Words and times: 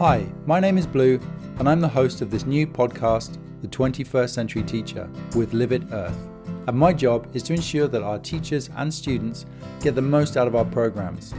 Hi, 0.00 0.26
my 0.46 0.60
name 0.60 0.78
is 0.78 0.86
Blue, 0.86 1.20
and 1.58 1.68
I'm 1.68 1.82
the 1.82 1.86
host 1.86 2.22
of 2.22 2.30
this 2.30 2.46
new 2.46 2.66
podcast, 2.66 3.36
The 3.60 3.68
21st 3.68 4.30
Century 4.30 4.62
Teacher, 4.62 5.06
with 5.36 5.52
Live 5.52 5.72
It 5.72 5.82
Earth. 5.92 6.16
And 6.66 6.78
my 6.78 6.94
job 6.94 7.28
is 7.36 7.42
to 7.42 7.52
ensure 7.52 7.86
that 7.86 8.02
our 8.02 8.18
teachers 8.18 8.70
and 8.78 8.94
students 8.94 9.44
get 9.82 9.94
the 9.94 10.00
most 10.00 10.38
out 10.38 10.46
of 10.46 10.56
our 10.56 10.64
programs. 10.64 11.34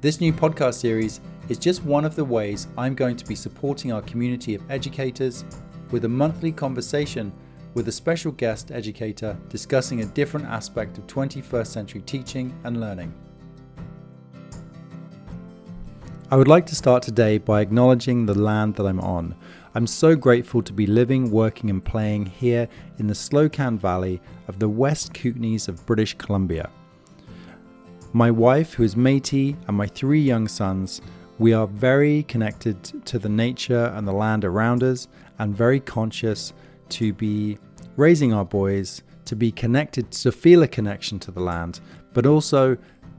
This 0.00 0.20
new 0.20 0.32
podcast 0.32 0.74
series 0.74 1.20
is 1.48 1.58
just 1.58 1.82
one 1.82 2.04
of 2.04 2.14
the 2.14 2.24
ways 2.24 2.68
I'm 2.78 2.94
going 2.94 3.16
to 3.16 3.26
be 3.26 3.34
supporting 3.34 3.92
our 3.92 4.02
community 4.02 4.54
of 4.54 4.62
educators 4.70 5.44
with 5.90 6.04
a 6.04 6.08
monthly 6.08 6.52
conversation 6.52 7.32
with 7.74 7.88
a 7.88 7.92
special 7.92 8.30
guest 8.30 8.70
educator 8.70 9.36
discussing 9.48 10.02
a 10.02 10.06
different 10.06 10.46
aspect 10.46 10.98
of 10.98 11.08
21st 11.08 11.66
century 11.66 12.02
teaching 12.02 12.56
and 12.62 12.80
learning. 12.80 13.12
I 16.32 16.36
would 16.36 16.46
like 16.46 16.64
to 16.66 16.76
start 16.76 17.02
today 17.02 17.38
by 17.38 17.60
acknowledging 17.60 18.24
the 18.24 18.38
land 18.38 18.76
that 18.76 18.86
I'm 18.86 19.00
on. 19.00 19.34
I'm 19.74 19.88
so 19.88 20.14
grateful 20.14 20.62
to 20.62 20.72
be 20.72 20.86
living, 20.86 21.32
working, 21.32 21.70
and 21.70 21.84
playing 21.84 22.26
here 22.26 22.68
in 22.98 23.08
the 23.08 23.14
Slocan 23.14 23.76
Valley 23.76 24.22
of 24.46 24.60
the 24.60 24.68
West 24.68 25.12
Kootenays 25.12 25.66
of 25.66 25.84
British 25.86 26.14
Columbia. 26.14 26.70
My 28.12 28.30
wife, 28.30 28.74
who 28.74 28.84
is 28.84 28.94
Métis, 28.94 29.56
and 29.66 29.76
my 29.76 29.88
three 29.88 30.20
young 30.20 30.46
sons, 30.46 31.00
we 31.40 31.52
are 31.52 31.66
very 31.66 32.22
connected 32.22 32.80
to 33.06 33.18
the 33.18 33.28
nature 33.28 33.92
and 33.96 34.06
the 34.06 34.12
land 34.12 34.44
around 34.44 34.84
us 34.84 35.08
and 35.40 35.52
very 35.52 35.80
conscious 35.80 36.52
to 36.90 37.12
be 37.12 37.58
raising 37.96 38.32
our 38.32 38.44
boys 38.44 39.02
to 39.24 39.34
be 39.34 39.50
connected, 39.50 40.12
to 40.12 40.30
feel 40.30 40.62
a 40.62 40.68
connection 40.68 41.18
to 41.18 41.32
the 41.32 41.40
land, 41.40 41.80
but 42.12 42.24
also 42.24 42.76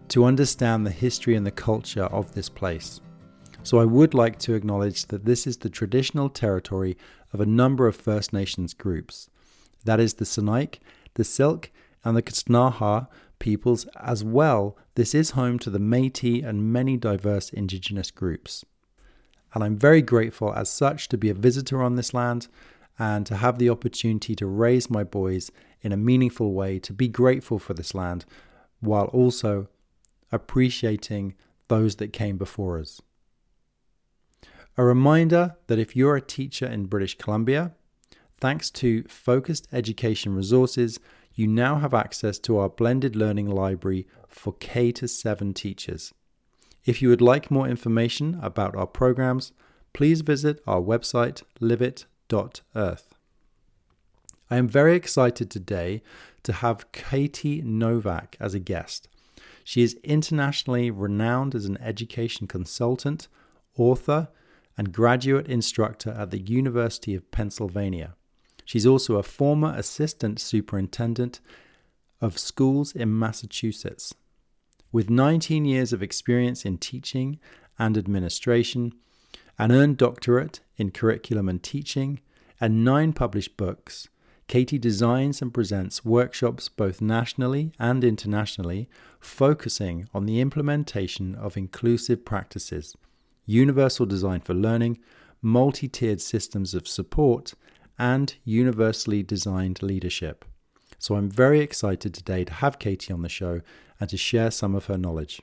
to 0.08 0.26
understand 0.26 0.86
the 0.86 0.92
history 0.92 1.36
and 1.36 1.46
the 1.46 1.52
culture 1.52 2.04
of 2.04 2.34
this 2.34 2.50
place. 2.50 3.00
So 3.64 3.80
I 3.80 3.86
would 3.86 4.14
like 4.14 4.40
to 4.40 4.56
acknowledge 4.56 5.06
that 5.06 5.26
this 5.26 5.46
is 5.46 5.58
the 5.58 5.70
traditional 5.70 6.30
territory 6.30 6.98
of 7.32 7.40
a 7.40 7.46
number 7.46 7.88
of 7.88 7.96
First 7.96 8.34
Nations 8.34 8.74
groups. 8.74 9.30
That 9.86 10.00
is 10.00 10.16
the 10.16 10.26
Sinixt, 10.26 10.80
the 11.14 11.24
Syilx, 11.24 11.70
and 12.04 12.18
the 12.18 12.24
Ktunaxa 12.24 13.08
peoples 13.40 13.86
as 13.96 14.24
well. 14.24 14.78
This 14.96 15.14
is 15.14 15.32
home 15.32 15.60
to 15.60 15.70
the 15.70 15.80
Métis 15.80 16.46
and 16.46 16.74
many 16.74 16.98
diverse 16.98 17.50
indigenous 17.50 18.12
groups. 18.12 18.66
And 19.54 19.64
I'm 19.64 19.78
very 19.78 20.02
grateful 20.02 20.54
as 20.54 20.70
such 20.70 21.08
to 21.10 21.18
be 21.18 21.30
a 21.30 21.36
visitor 21.36 21.84
on 21.84 21.96
this 21.96 22.14
land 22.14 22.48
and 22.98 23.26
to 23.28 23.38
have 23.38 23.60
the 23.60 23.70
opportunity 23.70 24.36
to 24.36 24.46
raise 24.48 24.90
my 24.90 25.04
boys 25.04 25.52
in 25.82 25.92
a 25.92 25.98
meaningful 25.98 26.54
way, 26.54 26.80
to 26.80 26.94
be 26.94 27.08
grateful 27.08 27.60
for 27.60 27.74
this 27.74 27.94
land, 27.94 28.26
while 28.80 29.06
also 29.06 29.68
appreciating 30.32 31.36
those 31.68 31.98
that 31.98 32.12
came 32.12 32.38
before 32.38 32.80
us. 32.80 33.02
A 34.78 34.84
reminder 34.84 35.56
that 35.68 35.80
if 35.80 35.96
you're 35.96 36.16
a 36.16 36.22
teacher 36.22 36.66
in 36.66 36.86
British 36.86 37.18
Columbia, 37.18 37.74
thanks 38.40 38.70
to 38.72 39.04
focused 39.04 39.68
education 39.74 40.34
resources, 40.34 41.00
you 41.34 41.46
now 41.48 41.76
have 41.80 41.94
access 41.94 42.40
to 42.40 42.58
our 42.58 42.70
blended 42.70 43.16
learning 43.16 43.50
library 43.50 44.08
for 44.28 44.54
K 44.54 44.92
to 44.94 45.08
7 45.08 45.54
teachers. 45.54 46.14
If 46.86 47.02
you 47.02 47.10
would 47.10 47.22
like 47.22 47.52
more 47.52 47.68
information 47.68 48.40
about 48.42 48.76
our 48.76 48.88
programs, 48.88 49.52
please 49.94 50.22
visit 50.22 50.62
our 50.66 50.82
website 50.82 51.44
liveit 51.60 52.06
earth. 52.76 53.14
I 54.50 54.58
am 54.58 54.68
very 54.68 54.96
excited 54.96 55.52
today 55.52 56.02
to 56.44 56.54
have 56.54 56.92
Katie 56.94 57.62
Novak 57.62 58.38
as 58.40 58.54
a 58.54 58.60
guest. 58.60 59.10
She 59.64 59.82
is 59.84 60.00
internationally 60.04 60.90
renowned 60.90 61.56
as 61.56 61.66
an 61.66 61.78
education 61.82 62.48
consultant, 62.48 63.28
author, 63.78 64.30
and 64.82 64.92
graduate 64.92 65.46
instructor 65.46 66.10
at 66.10 66.32
the 66.32 66.40
University 66.40 67.14
of 67.14 67.30
Pennsylvania. 67.30 68.16
She's 68.66 68.88
also 68.88 69.18
a 69.18 69.22
former 69.22 69.72
assistant 69.78 70.40
superintendent 70.40 71.40
of 72.20 72.40
schools 72.40 72.92
in 72.92 73.20
Massachusetts. 73.20 74.16
With 74.92 75.08
19 75.08 75.66
years 75.66 75.94
of 75.94 76.02
experience 76.02 76.66
in 76.66 76.80
teaching 76.80 77.38
and 77.78 77.96
administration, 77.96 78.94
an 79.60 79.72
earned 79.72 79.98
doctorate 79.98 80.62
in 80.78 80.90
curriculum 80.90 81.48
and 81.48 81.62
teaching, 81.62 82.20
and 82.60 82.84
nine 82.84 83.14
published 83.14 83.58
books, 83.58 84.10
Katie 84.48 84.80
designs 84.80 85.44
and 85.44 85.54
presents 85.54 86.04
workshops 86.04 86.70
both 86.70 87.02
nationally 87.02 87.72
and 87.78 88.04
internationally, 88.04 88.90
focusing 89.20 90.10
on 90.12 90.26
the 90.26 90.42
implementation 90.42 91.36
of 91.36 91.56
inclusive 91.56 92.26
practices, 92.26 92.96
universal 93.46 94.06
design 94.06 94.42
for 94.42 94.54
learning, 94.54 95.00
multi 95.42 95.88
tiered 95.88 96.22
systems 96.22 96.74
of 96.74 96.88
support, 96.88 97.54
and 97.98 98.36
universally 98.44 99.24
designed 99.24 99.82
leadership. 99.82 100.46
So 101.00 101.16
I'm 101.16 101.30
very 101.30 101.62
excited 101.62 102.14
today 102.14 102.44
to 102.44 102.54
have 102.54 102.80
Katie 102.80 103.14
on 103.14 103.22
the 103.22 103.30
show 103.30 103.62
and 104.00 104.10
to 104.10 104.18
share 104.18 104.52
some 104.52 104.76
of 104.76 104.86
her 104.86 104.98
knowledge. 104.98 105.42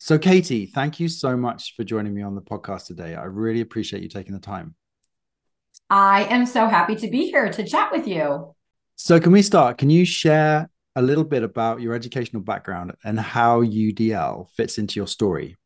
So, 0.00 0.16
Katie, 0.18 0.66
thank 0.66 1.00
you 1.00 1.08
so 1.08 1.36
much 1.36 1.74
for 1.74 1.82
joining 1.82 2.14
me 2.14 2.22
on 2.22 2.36
the 2.36 2.40
podcast 2.40 2.86
today. 2.86 3.16
I 3.16 3.24
really 3.24 3.60
appreciate 3.60 4.02
you 4.02 4.08
taking 4.08 4.32
the 4.32 4.40
time. 4.40 4.76
I 5.90 6.24
am 6.24 6.46
so 6.46 6.68
happy 6.68 6.94
to 6.96 7.10
be 7.10 7.30
here 7.30 7.50
to 7.50 7.64
chat 7.64 7.90
with 7.90 8.06
you. 8.06 8.54
So, 8.94 9.18
can 9.18 9.32
we 9.32 9.42
start? 9.42 9.78
Can 9.78 9.90
you 9.90 10.04
share 10.04 10.70
a 10.96 11.02
little 11.02 11.24
bit 11.24 11.42
about 11.42 11.80
your 11.80 11.94
educational 11.94 12.42
background 12.42 12.92
and 13.04 13.18
how 13.18 13.62
UDL 13.62 14.50
fits 14.50 14.78
into 14.78 14.98
your 14.98 15.06
story? 15.06 15.56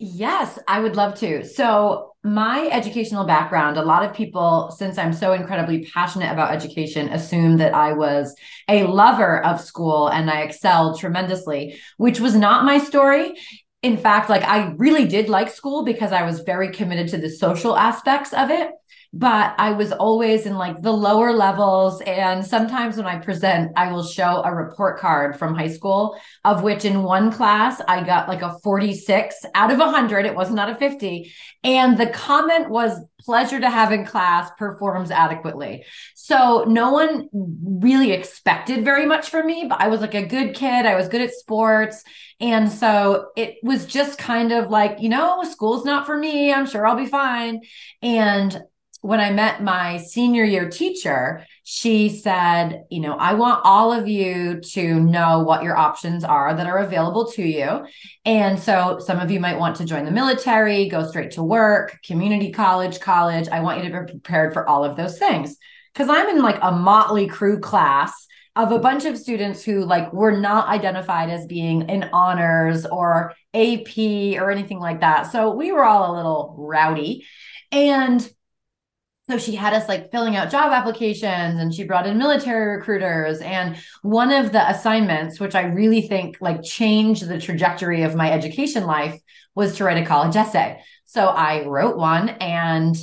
Yes, 0.00 0.58
I 0.68 0.80
would 0.80 0.94
love 0.94 1.16
to. 1.16 1.44
So, 1.44 2.12
my 2.22 2.68
educational 2.70 3.24
background, 3.24 3.76
a 3.76 3.84
lot 3.84 4.04
of 4.04 4.14
people, 4.14 4.72
since 4.76 4.98
I'm 4.98 5.12
so 5.12 5.32
incredibly 5.32 5.84
passionate 5.86 6.32
about 6.32 6.52
education, 6.52 7.08
assume 7.08 7.56
that 7.58 7.74
I 7.74 7.92
was 7.92 8.34
a 8.68 8.84
lover 8.84 9.44
of 9.44 9.60
school 9.60 10.08
and 10.08 10.30
I 10.30 10.42
excelled 10.42 11.00
tremendously, 11.00 11.80
which 11.96 12.20
was 12.20 12.34
not 12.34 12.64
my 12.64 12.78
story. 12.78 13.34
In 13.82 13.96
fact, 13.96 14.28
like 14.28 14.42
I 14.42 14.74
really 14.76 15.06
did 15.06 15.28
like 15.28 15.48
school 15.48 15.84
because 15.84 16.12
I 16.12 16.24
was 16.24 16.40
very 16.40 16.70
committed 16.72 17.08
to 17.08 17.18
the 17.18 17.30
social 17.30 17.76
aspects 17.76 18.32
of 18.32 18.50
it 18.50 18.70
but 19.12 19.54
I 19.58 19.72
was 19.72 19.92
always 19.92 20.46
in 20.46 20.56
like 20.56 20.82
the 20.82 20.92
lower 20.92 21.32
levels. 21.32 22.00
And 22.02 22.44
sometimes 22.44 22.96
when 22.96 23.06
I 23.06 23.18
present, 23.18 23.72
I 23.76 23.90
will 23.90 24.04
show 24.04 24.42
a 24.44 24.54
report 24.54 24.98
card 24.98 25.38
from 25.38 25.54
high 25.54 25.68
school, 25.68 26.18
of 26.44 26.62
which 26.62 26.84
in 26.84 27.02
one 27.02 27.32
class 27.32 27.80
I 27.88 28.04
got 28.04 28.28
like 28.28 28.42
a 28.42 28.58
46 28.62 29.34
out 29.54 29.70
of 29.70 29.78
100. 29.78 30.26
It 30.26 30.34
was 30.34 30.50
not 30.50 30.68
out 30.68 30.74
of 30.74 30.78
50. 30.78 31.32
And 31.64 31.96
the 31.98 32.08
comment 32.08 32.70
was, 32.70 32.98
pleasure 33.20 33.60
to 33.60 33.68
have 33.68 33.92
in 33.92 34.06
class, 34.06 34.50
performs 34.58 35.10
adequately. 35.10 35.84
So 36.14 36.64
no 36.68 36.92
one 36.92 37.28
really 37.32 38.12
expected 38.12 38.84
very 38.84 39.06
much 39.06 39.28
from 39.28 39.46
me, 39.46 39.66
but 39.68 39.80
I 39.80 39.88
was 39.88 40.00
like 40.00 40.14
a 40.14 40.24
good 40.24 40.54
kid. 40.54 40.86
I 40.86 40.94
was 40.94 41.08
good 41.08 41.20
at 41.20 41.32
sports. 41.32 42.04
And 42.40 42.70
so 42.70 43.30
it 43.36 43.56
was 43.62 43.86
just 43.86 44.18
kind 44.18 44.52
of 44.52 44.70
like, 44.70 45.00
you 45.00 45.08
know, 45.08 45.42
school's 45.42 45.84
not 45.84 46.06
for 46.06 46.16
me. 46.16 46.52
I'm 46.52 46.66
sure 46.66 46.86
I'll 46.86 46.96
be 46.96 47.06
fine. 47.06 47.60
And 48.00 48.62
when 49.00 49.20
I 49.20 49.30
met 49.30 49.62
my 49.62 49.98
senior 49.98 50.44
year 50.44 50.68
teacher, 50.68 51.46
she 51.62 52.08
said, 52.08 52.84
you 52.90 53.00
know, 53.00 53.14
I 53.14 53.34
want 53.34 53.60
all 53.64 53.92
of 53.92 54.08
you 54.08 54.60
to 54.72 55.00
know 55.00 55.40
what 55.40 55.62
your 55.62 55.76
options 55.76 56.24
are 56.24 56.54
that 56.54 56.66
are 56.66 56.78
available 56.78 57.30
to 57.32 57.42
you. 57.42 57.86
And 58.24 58.58
so 58.58 58.98
some 58.98 59.20
of 59.20 59.30
you 59.30 59.38
might 59.38 59.58
want 59.58 59.76
to 59.76 59.84
join 59.84 60.04
the 60.04 60.10
military, 60.10 60.88
go 60.88 61.06
straight 61.06 61.32
to 61.32 61.42
work, 61.42 61.98
community 62.04 62.50
college, 62.50 63.00
college. 63.00 63.48
I 63.48 63.60
want 63.60 63.82
you 63.82 63.90
to 63.90 64.00
be 64.00 64.12
prepared 64.12 64.52
for 64.52 64.68
all 64.68 64.84
of 64.84 64.96
those 64.96 65.18
things. 65.18 65.56
Cause 65.94 66.08
I'm 66.08 66.28
in 66.28 66.42
like 66.42 66.58
a 66.62 66.70
motley 66.70 67.26
crew 67.26 67.58
class 67.58 68.12
of 68.54 68.72
a 68.72 68.78
bunch 68.78 69.04
of 69.04 69.16
students 69.16 69.64
who 69.64 69.84
like 69.84 70.12
were 70.12 70.36
not 70.36 70.68
identified 70.68 71.30
as 71.30 71.46
being 71.46 71.88
in 71.88 72.04
honors 72.12 72.84
or 72.86 73.32
AP 73.54 73.96
or 73.96 74.50
anything 74.50 74.80
like 74.80 75.00
that. 75.00 75.30
So 75.30 75.54
we 75.54 75.70
were 75.70 75.84
all 75.84 76.12
a 76.12 76.16
little 76.16 76.56
rowdy. 76.58 77.24
And 77.70 78.28
so 79.28 79.36
she 79.36 79.54
had 79.54 79.74
us 79.74 79.88
like 79.88 80.10
filling 80.10 80.36
out 80.36 80.50
job 80.50 80.72
applications 80.72 81.60
and 81.60 81.74
she 81.74 81.84
brought 81.84 82.06
in 82.06 82.16
military 82.16 82.76
recruiters 82.76 83.40
and 83.40 83.76
one 84.02 84.32
of 84.32 84.52
the 84.52 84.70
assignments 84.70 85.38
which 85.38 85.54
i 85.54 85.62
really 85.62 86.02
think 86.02 86.38
like 86.40 86.62
changed 86.62 87.28
the 87.28 87.38
trajectory 87.38 88.02
of 88.02 88.14
my 88.14 88.30
education 88.32 88.84
life 88.84 89.20
was 89.54 89.76
to 89.76 89.84
write 89.84 90.00
a 90.00 90.06
college 90.06 90.36
essay. 90.36 90.80
So 91.04 91.26
i 91.26 91.66
wrote 91.66 91.96
one 91.96 92.28
and 92.28 92.96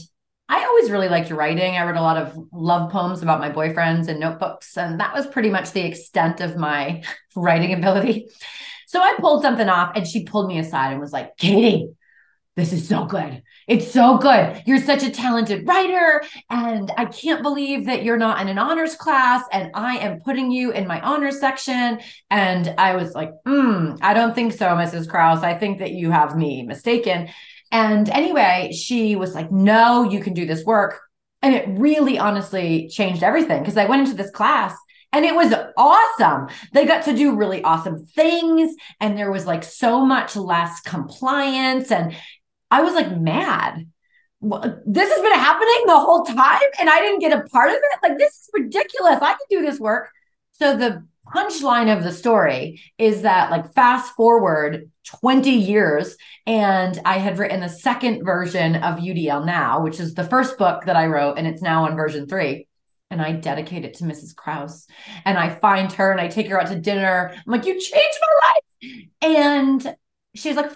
i 0.48 0.64
always 0.64 0.90
really 0.90 1.10
liked 1.10 1.32
writing. 1.32 1.76
I 1.76 1.86
wrote 1.86 1.98
a 1.98 2.02
lot 2.02 2.18
of 2.18 2.38
love 2.54 2.92
poems 2.92 3.22
about 3.22 3.40
my 3.40 3.52
boyfriends 3.52 4.08
and 4.08 4.20
notebooks 4.20 4.78
and 4.78 5.00
that 5.00 5.14
was 5.14 5.28
pretty 5.28 5.50
much 5.50 5.72
the 5.72 5.86
extent 5.86 6.40
of 6.40 6.56
my 6.56 7.04
writing 7.36 7.74
ability. 7.74 8.30
So 8.88 9.02
i 9.02 9.16
pulled 9.20 9.42
something 9.42 9.68
off 9.68 9.92
and 9.96 10.08
she 10.08 10.24
pulled 10.24 10.48
me 10.48 10.58
aside 10.58 10.92
and 10.92 11.02
was 11.02 11.12
like 11.12 11.36
katie 11.38 11.90
this 12.56 12.72
is 12.72 12.88
so 12.88 13.06
good. 13.06 13.44
It's 13.68 13.92
so 13.92 14.18
good. 14.18 14.64
You're 14.66 14.82
such 14.82 15.04
a 15.04 15.12
talented 15.12 15.68
writer. 15.68 16.24
And 16.50 16.92
I 16.98 17.06
can't 17.06 17.44
believe 17.44 17.86
that 17.88 18.04
you're 18.04 18.18
not 18.18 18.40
in 18.42 18.48
an 18.48 18.58
honors 18.58 18.96
class. 18.96 19.44
And 19.52 19.72
I 19.74 19.98
am 19.98 20.22
putting 20.22 20.52
you 20.52 20.72
in 20.72 20.88
my 20.88 21.02
honors 21.02 21.40
section. 21.40 22.00
And 22.32 22.74
I 22.78 22.96
was 22.96 23.14
like, 23.14 23.32
mm, 23.46 23.98
I 24.02 24.14
don't 24.14 24.34
think 24.34 24.54
so, 24.54 24.68
Mrs. 24.68 25.10
Kraus. 25.10 25.44
I 25.44 25.54
think 25.56 25.80
that 25.80 25.92
you 25.92 26.12
have 26.12 26.38
me 26.38 26.64
mistaken. 26.64 27.28
And 27.72 28.10
anyway, 28.10 28.72
she 28.72 29.18
was 29.18 29.36
like, 29.36 29.52
no, 29.52 30.10
you 30.10 30.22
can 30.22 30.34
do 30.34 30.46
this 30.46 30.64
work. 30.64 31.02
And 31.42 31.54
it 31.54 31.68
really 31.68 32.18
honestly 32.18 32.88
changed 32.88 33.22
everything 33.22 33.62
because 33.62 33.78
I 33.78 33.86
went 33.86 34.08
into 34.08 34.16
this 34.16 34.32
class 34.32 34.76
and 35.16 35.24
it 35.24 35.34
was 35.34 35.54
awesome. 35.78 36.50
They 36.74 36.86
got 36.86 37.06
to 37.06 37.16
do 37.16 37.38
really 37.38 37.64
awesome 37.64 38.06
things. 38.06 38.76
And 39.00 39.18
there 39.18 39.32
was 39.32 39.46
like 39.46 39.64
so 39.64 40.06
much 40.06 40.36
less 40.36 40.82
compliance. 40.82 41.90
And 41.90 42.14
I 42.72 42.82
was 42.82 42.94
like 42.94 43.16
mad. 43.18 43.90
This 44.42 45.10
has 45.10 45.22
been 45.22 45.34
happening 45.34 45.84
the 45.86 46.00
whole 46.00 46.24
time 46.24 46.70
and 46.80 46.90
I 46.90 47.00
didn't 47.00 47.20
get 47.20 47.38
a 47.38 47.44
part 47.50 47.70
of 47.70 47.76
it. 47.76 48.00
Like, 48.04 48.18
this 48.18 48.34
is 48.34 48.50
ridiculous. 48.54 49.18
I 49.22 49.32
can 49.32 49.38
do 49.50 49.62
this 49.62 49.80
work. 49.80 50.10
So, 50.52 50.78
the 50.78 51.06
punchline 51.34 51.96
of 51.96 52.04
the 52.04 52.12
story 52.12 52.82
is 52.98 53.24
that, 53.24 53.50
like, 53.50 53.74
fast 53.74 54.14
forward 54.14 54.92
20 55.06 55.50
years, 55.50 56.18
and 56.46 57.00
I 57.06 57.18
had 57.18 57.40
written 57.40 57.62
the 57.62 57.70
second 57.70 58.24
version 58.24 58.76
of 58.76 59.00
UDL 59.00 59.46
Now, 59.46 59.82
which 59.82 60.00
is 60.00 60.14
the 60.14 60.24
first 60.24 60.58
book 60.58 60.86
that 60.86 60.96
I 60.96 61.08
wrote, 61.08 61.38
and 61.38 61.48
it's 61.48 61.62
now 61.62 61.86
on 61.86 61.96
version 61.96 62.28
three 62.28 62.68
and 63.12 63.22
I 63.22 63.34
dedicate 63.34 63.86
it 63.86 63.96
to 63.96 64.04
Mrs. 64.04 64.36
Kraus. 64.36 64.88
And 65.26 65.38
I 65.38 65.50
find 65.50 65.92
her 65.94 66.12
and 66.12 66.20
I 66.20 66.28
take 66.28 66.48
her 66.48 66.60
out 66.60 66.68
to 66.68 66.80
dinner. 66.80 67.32
I'm 67.34 67.44
like, 67.46 67.66
you 67.66 67.80
changed 67.80 68.20
my 68.22 68.50
life. 68.50 69.08
And 69.22 69.96
she's 70.36 70.56
like, 70.56 70.72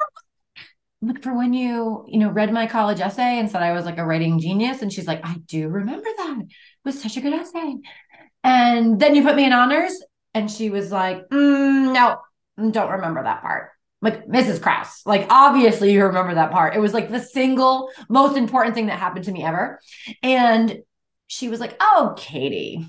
look 1.02 1.24
for 1.24 1.34
when 1.34 1.54
you 1.54 2.06
you 2.08 2.20
know 2.20 2.30
read 2.30 2.52
my 2.52 2.68
college 2.68 3.00
essay 3.00 3.40
and 3.40 3.50
said 3.50 3.62
i 3.62 3.72
was 3.72 3.86
like 3.86 3.98
a 3.98 4.06
writing 4.06 4.40
genius 4.40 4.82
and 4.82 4.92
she's 4.92 5.08
like 5.08 5.26
i 5.26 5.36
do 5.46 5.68
remember 5.68 6.10
that. 6.18 6.40
It 6.42 6.48
was 6.84 7.02
such 7.02 7.18
a 7.18 7.22
good 7.22 7.34
essay. 7.34 7.76
And 8.44 9.00
then 9.00 9.16
you 9.16 9.24
put 9.24 9.36
me 9.36 9.46
in 9.46 9.54
honors 9.54 10.02
and 10.34 10.50
she 10.50 10.70
was 10.70 10.92
like 10.92 11.28
mm, 11.30 11.94
no 11.94 12.18
don't 12.72 12.92
remember 12.92 13.24
that 13.24 13.42
part. 13.42 13.70
Like 14.02 14.26
mrs 14.28 14.62
kraus 14.62 15.02
like 15.06 15.28
obviously 15.30 15.92
you 15.94 16.04
remember 16.06 16.36
that 16.36 16.52
part. 16.52 16.76
It 16.76 16.80
was 16.80 16.94
like 16.94 17.10
the 17.10 17.20
single 17.20 17.90
most 18.10 18.38
important 18.38 18.76
thing 18.76 18.88
that 18.88 19.00
happened 19.00 19.26
to 19.26 19.32
me 19.32 19.44
ever. 19.44 19.80
And 20.22 20.80
she 21.28 21.48
was 21.48 21.60
like 21.60 21.78
oh 21.80 22.14
katie 22.18 22.86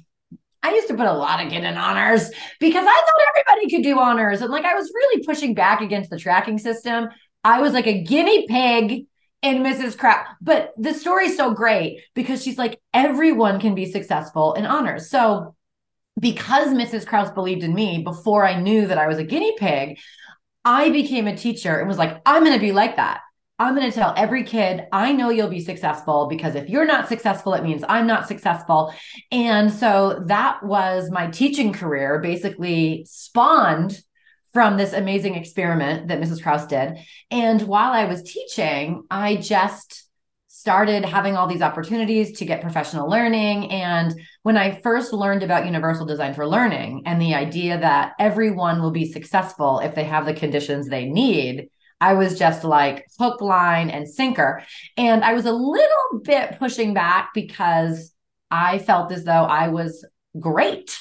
I 0.63 0.75
used 0.75 0.89
to 0.89 0.95
put 0.95 1.07
a 1.07 1.13
lot 1.13 1.43
of 1.43 1.51
kid 1.51 1.65
in 1.65 1.77
honors 1.77 2.31
because 2.59 2.85
I 2.87 3.03
thought 3.03 3.55
everybody 3.55 3.71
could 3.71 3.83
do 3.83 3.99
honors. 3.99 4.43
And 4.43 4.51
like 4.51 4.67
I 4.67 4.75
was 4.75 4.93
really 4.95 5.25
pushing 5.25 5.55
back 5.55 5.81
against 5.81 6.11
the 6.11 6.19
tracking 6.19 6.59
system 6.59 7.09
I 7.45 7.61
was 7.61 7.73
like 7.73 7.87
a 7.87 8.03
guinea 8.03 8.47
pig 8.47 9.07
in 9.43 9.63
Mrs. 9.63 9.97
Kraus. 9.97 10.27
But 10.41 10.73
the 10.77 10.95
story's 10.95 11.37
so 11.37 11.53
great 11.53 12.03
because 12.15 12.43
she's 12.43 12.59
like, 12.59 12.81
everyone 12.93 13.61
can 13.61 13.75
be 13.75 13.91
successful 13.91 14.55
in 14.55 14.67
honors. 14.67 15.11
So 15.11 15.55
because 16.19 16.69
Mrs. 16.69 17.07
Kraus 17.07 17.31
believed 17.31 17.63
in 17.63 17.75
me 17.75 18.03
before 18.03 18.47
I 18.47 18.61
knew 18.61 18.87
that 18.87 18.99
I 18.99 19.07
was 19.07 19.19
a 19.19 19.25
guinea 19.25 19.57
pig, 19.57 19.99
I 20.65 20.91
became 20.91 21.27
a 21.27 21.37
teacher 21.37 21.79
and 21.79 21.89
was 21.89 21.99
like, 21.99 22.21
I'm 22.27 22.45
going 22.45 22.55
to 22.55 22.61
be 22.61 22.73
like 22.73 22.97
that. 22.97 23.21
I'm 23.59 23.75
going 23.75 23.91
to 23.91 23.95
tell 23.95 24.15
every 24.17 24.45
kid, 24.45 24.87
I 24.91 25.13
know 25.13 25.29
you'll 25.29 25.49
be 25.49 25.61
successful 25.61 26.29
because 26.29 26.55
if 26.55 26.71
you're 26.71 26.87
not 26.87 27.09
successful, 27.09 27.53
it 27.53 27.63
means 27.63 27.85
I'm 27.87 28.07
not 28.07 28.27
successful. 28.27 28.95
And 29.31 29.71
so 29.71 30.23
that 30.27 30.63
was 30.63 31.11
my 31.11 31.27
teaching 31.27 31.73
career, 31.73 32.21
basically 32.21 33.05
spawned 33.07 34.01
from 34.53 34.77
this 34.77 34.93
amazing 34.93 35.35
experiment 35.35 36.09
that 36.09 36.21
Mrs. 36.21 36.43
Kraus 36.43 36.67
did. 36.67 36.99
And 37.31 37.63
while 37.63 37.93
I 37.93 38.07
was 38.07 38.23
teaching, 38.23 39.05
I 39.11 39.37
just 39.37 40.09
started 40.49 41.05
having 41.05 41.37
all 41.37 41.47
these 41.47 41.63
opportunities 41.63 42.39
to 42.39 42.45
get 42.45 42.61
professional 42.61 43.09
learning. 43.09 43.71
And 43.71 44.13
when 44.43 44.57
I 44.57 44.81
first 44.83 45.13
learned 45.13 45.43
about 45.43 45.65
universal 45.65 46.05
design 46.05 46.35
for 46.35 46.47
learning 46.47 47.05
and 47.07 47.23
the 47.23 47.35
idea 47.35 47.79
that 47.79 48.13
everyone 48.19 48.83
will 48.83 48.91
be 48.91 49.11
successful 49.11 49.79
if 49.79 49.95
they 49.95 50.05
have 50.05 50.27
the 50.27 50.35
conditions 50.35 50.89
they 50.89 51.07
need, 51.07 51.71
I 52.01 52.15
was 52.15 52.39
just 52.39 52.65
like 52.65 53.07
hook, 53.19 53.41
line, 53.41 53.91
and 53.91 54.09
sinker. 54.09 54.63
And 54.97 55.25
I 55.25 55.35
was 55.35 55.47
a 55.47 55.53
little 55.53 56.21
bit 56.23 56.59
pushing 56.59 56.93
back 56.93 57.31
because 57.33 58.13
I 58.51 58.81
felt 58.81 59.13
as 59.13 59.25
though 59.25 59.33
I 59.45 59.69
was 59.69 60.05
great 60.39 60.99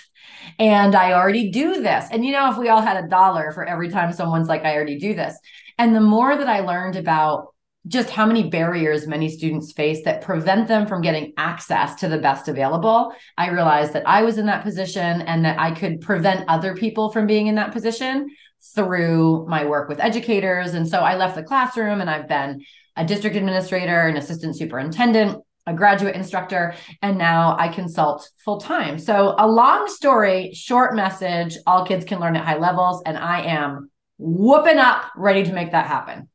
and 0.58 0.96
I 0.96 1.14
already 1.14 1.52
do 1.52 1.82
this. 1.82 2.06
And 2.12 2.26
you 2.26 2.32
know, 2.32 2.52
if 2.52 2.58
we 2.58 2.70
all 2.70 2.82
had 2.82 3.04
a 3.04 3.08
dollar 3.08 3.52
for 3.52 3.66
every 3.66 3.90
time 3.90 4.12
someone's 4.14 4.48
like, 4.48 4.64
I 4.64 4.76
already 4.76 4.98
do 4.98 5.14
this. 5.14 5.38
And 5.78 5.96
the 5.96 6.02
more 6.02 6.36
that 6.36 6.48
I 6.48 6.60
learned 6.62 6.96
about 6.96 7.54
just 7.88 8.10
how 8.10 8.26
many 8.26 8.50
barriers 8.50 9.08
many 9.08 9.30
students 9.30 9.72
face 9.72 10.04
that 10.04 10.22
prevent 10.22 10.68
them 10.68 10.86
from 10.86 11.02
getting 11.02 11.34
access 11.38 11.96
to 11.96 12.10
the 12.10 12.18
best 12.18 12.48
available, 12.48 13.14
I 13.38 13.50
realized 13.50 13.94
that 13.94 14.08
I 14.08 14.24
was 14.24 14.38
in 14.38 14.46
that 14.48 14.64
position 14.64 15.22
and 15.22 15.46
that 15.46 15.60
I 15.60 15.72
could 15.72 16.02
prevent 16.02 16.48
other 16.48 16.76
people 16.76 17.12
from 17.12 17.26
being 17.26 17.48
in 17.48 17.56
that 17.56 17.72
position 17.72 18.30
through 18.76 19.46
my 19.48 19.66
work 19.66 19.88
with 19.88 20.02
educators. 20.02 20.74
And 20.74 20.88
so 20.88 21.00
I 21.00 21.16
left 21.16 21.36
the 21.36 21.44
classroom 21.44 22.02
and 22.02 22.10
I've 22.10 22.28
been 22.28 22.62
a 22.98 23.06
district 23.06 23.38
administrator, 23.38 24.08
an 24.08 24.18
assistant 24.18 24.58
superintendent, 24.58 25.42
a 25.66 25.74
graduate 25.74 26.16
instructor, 26.16 26.74
and 27.02 27.18
now 27.18 27.56
I 27.58 27.68
consult 27.68 28.30
full 28.44 28.60
time. 28.60 28.98
So, 28.98 29.36
a 29.38 29.48
long 29.48 29.88
story, 29.88 30.54
short 30.54 30.96
message 30.96 31.58
all 31.68 31.86
kids 31.86 32.06
can 32.06 32.20
learn 32.20 32.36
at 32.36 32.46
high 32.46 32.58
levels, 32.58 33.04
and 33.06 33.18
I 33.18 33.42
am 33.44 33.90
whooping 34.18 34.78
up 34.78 35.04
ready 35.16 35.44
to 35.44 35.54
make 35.54 35.72
that 35.72 35.88
happen. 35.88 36.30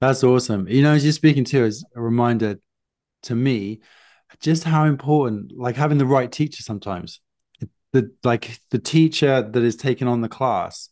That's 0.00 0.24
awesome. 0.24 0.68
You 0.68 0.82
know, 0.82 0.92
as 0.92 1.04
you're 1.04 1.12
speaking 1.12 1.44
to, 1.44 1.64
is 1.64 1.84
a 1.94 2.00
reminder 2.00 2.58
to 3.24 3.34
me 3.34 3.80
just 4.40 4.64
how 4.64 4.84
important, 4.84 5.52
like 5.56 5.76
having 5.76 5.98
the 5.98 6.06
right 6.06 6.30
teacher 6.30 6.62
sometimes. 6.62 7.20
The 7.92 8.10
like 8.24 8.58
the 8.70 8.78
teacher 8.78 9.42
that 9.42 9.62
is 9.62 9.76
taking 9.76 10.08
on 10.08 10.22
the 10.22 10.28
class 10.28 10.88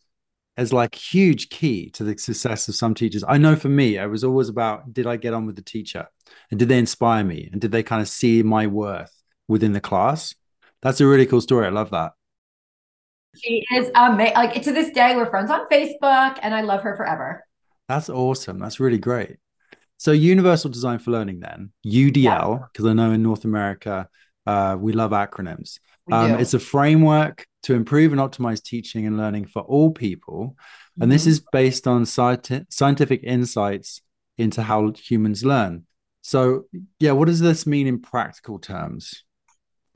as 0.61 0.75
like 0.75 0.95
huge 0.95 1.49
key 1.49 1.89
to 1.89 2.05
the 2.05 2.19
success 2.19 2.69
of 2.69 2.75
some 2.75 2.95
teachers. 2.95 3.25
I 3.27 3.39
know 3.39 3.57
for 3.57 3.71
me, 3.71 3.97
it 3.97 4.11
was 4.11 4.23
always 4.23 4.51
about 4.51 4.93
did 4.93 5.07
I 5.07 5.17
get 5.17 5.33
on 5.33 5.47
with 5.47 5.57
the 5.57 5.63
teacher 5.63 6.07
and 6.51 6.61
did 6.61 6.69
they 6.69 6.79
inspire 6.79 7.25
me 7.25 7.49
and 7.51 7.63
did 7.63 7.73
they 7.73 7.83
kind 7.83 8.03
of 8.03 8.09
see 8.09 8.43
my 8.43 8.67
worth 8.67 9.11
within 9.49 9.73
the 9.73 9.81
class? 9.81 10.35
That's 10.83 11.01
a 11.01 11.07
really 11.07 11.25
cool 11.25 11.41
story. 11.41 11.67
I 11.67 11.71
love 11.71 11.91
that. 11.93 12.13
She 13.43 13.65
is 13.75 13.91
amazing. 13.95 14.35
Like 14.35 14.63
to 14.63 14.73
this 14.73 14.91
day, 14.91 15.17
we're 15.17 15.31
friends 15.31 15.51
on 15.51 15.67
Facebook 15.73 16.39
and 16.43 16.55
I 16.55 16.61
love 16.61 16.83
her 16.83 16.95
forever. 16.95 17.43
That's 17.89 18.11
awesome. 18.11 18.59
That's 18.59 18.79
really 18.79 18.99
great. 18.99 19.39
So, 19.97 20.13
Universal 20.13 20.71
Design 20.71 20.99
for 20.99 21.11
Learning, 21.11 21.41
then 21.41 21.73
UDL, 21.87 22.69
because 22.71 22.85
yeah. 22.85 22.91
I 22.91 22.95
know 22.95 23.13
in 23.13 23.23
North 23.23 23.47
America 23.47 24.11
uh, 24.47 24.77
we 24.79 24.93
love 24.93 25.13
acronyms. 25.13 25.79
Um, 26.13 26.33
it's 26.33 26.55
a 26.55 26.59
framework 26.59 27.47
to 27.63 27.75
improve 27.75 28.13
and 28.13 28.21
optimize 28.21 28.63
teaching 28.63 29.07
and 29.07 29.17
learning 29.17 29.47
for 29.47 29.63
all 29.63 29.91
people. 29.91 30.57
And 30.95 31.05
mm-hmm. 31.05 31.11
this 31.11 31.27
is 31.27 31.45
based 31.53 31.87
on 31.87 32.03
sci- 32.03 32.65
scientific 32.71 33.23
insights 33.23 34.01
into 34.39 34.63
how 34.63 34.93
humans 34.93 35.45
learn. 35.45 35.85
So, 36.23 36.65
yeah, 36.99 37.13
what 37.13 37.27
does 37.27 37.41
this 37.41 37.67
mean 37.67 37.87
in 37.87 38.01
practical 38.01 38.59
terms? 38.59 39.25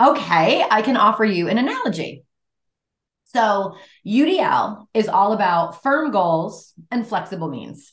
Okay, 0.00 0.64
I 0.70 0.82
can 0.82 0.96
offer 0.96 1.24
you 1.24 1.48
an 1.48 1.58
analogy. 1.58 2.24
So, 3.24 3.76
UDL 4.06 4.86
is 4.94 5.08
all 5.08 5.32
about 5.32 5.82
firm 5.82 6.10
goals 6.10 6.72
and 6.90 7.06
flexible 7.06 7.48
means, 7.48 7.92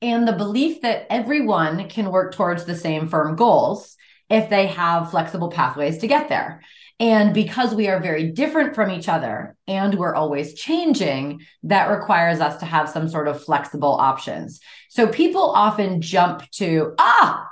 and 0.00 0.26
the 0.26 0.32
belief 0.32 0.82
that 0.82 1.06
everyone 1.10 1.88
can 1.88 2.10
work 2.10 2.34
towards 2.34 2.64
the 2.64 2.76
same 2.76 3.08
firm 3.08 3.36
goals 3.36 3.96
if 4.28 4.48
they 4.48 4.66
have 4.68 5.10
flexible 5.10 5.50
pathways 5.50 5.98
to 5.98 6.08
get 6.08 6.28
there. 6.28 6.62
And 6.98 7.34
because 7.34 7.74
we 7.74 7.88
are 7.88 8.00
very 8.00 8.30
different 8.30 8.74
from 8.74 8.90
each 8.90 9.08
other 9.08 9.56
and 9.66 9.94
we're 9.94 10.14
always 10.14 10.54
changing, 10.54 11.42
that 11.64 11.90
requires 11.90 12.40
us 12.40 12.58
to 12.60 12.66
have 12.66 12.88
some 12.88 13.08
sort 13.08 13.28
of 13.28 13.44
flexible 13.44 13.92
options. 13.92 14.60
So 14.88 15.06
people 15.06 15.50
often 15.50 16.00
jump 16.00 16.50
to, 16.52 16.94
ah, 16.98 17.46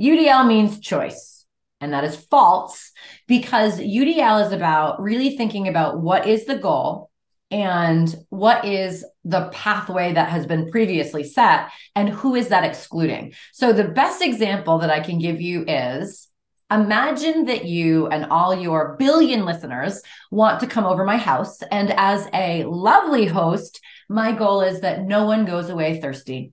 UDL 0.00 0.46
means 0.46 0.80
choice. 0.80 1.44
And 1.80 1.92
that 1.92 2.04
is 2.04 2.16
false 2.16 2.90
because 3.26 3.78
UDL 3.78 4.46
is 4.46 4.52
about 4.52 5.02
really 5.02 5.36
thinking 5.36 5.68
about 5.68 6.00
what 6.00 6.26
is 6.26 6.46
the 6.46 6.56
goal 6.56 7.10
and 7.50 8.12
what 8.30 8.64
is 8.64 9.04
the 9.24 9.48
pathway 9.52 10.14
that 10.14 10.30
has 10.30 10.46
been 10.46 10.70
previously 10.70 11.22
set 11.22 11.68
and 11.94 12.08
who 12.08 12.34
is 12.34 12.48
that 12.48 12.64
excluding. 12.64 13.34
So 13.52 13.72
the 13.72 13.84
best 13.84 14.22
example 14.22 14.78
that 14.78 14.90
I 14.90 15.00
can 15.00 15.18
give 15.18 15.40
you 15.40 15.64
is 15.66 16.28
Imagine 16.70 17.44
that 17.44 17.64
you 17.64 18.08
and 18.08 18.26
all 18.26 18.54
your 18.54 18.96
billion 18.98 19.44
listeners 19.44 20.02
want 20.30 20.60
to 20.60 20.66
come 20.66 20.84
over 20.84 21.04
my 21.04 21.16
house. 21.16 21.62
And 21.70 21.92
as 21.92 22.26
a 22.34 22.64
lovely 22.64 23.26
host, 23.26 23.80
my 24.08 24.32
goal 24.32 24.62
is 24.62 24.80
that 24.80 25.02
no 25.02 25.26
one 25.26 25.44
goes 25.44 25.70
away 25.70 26.00
thirsty. 26.00 26.52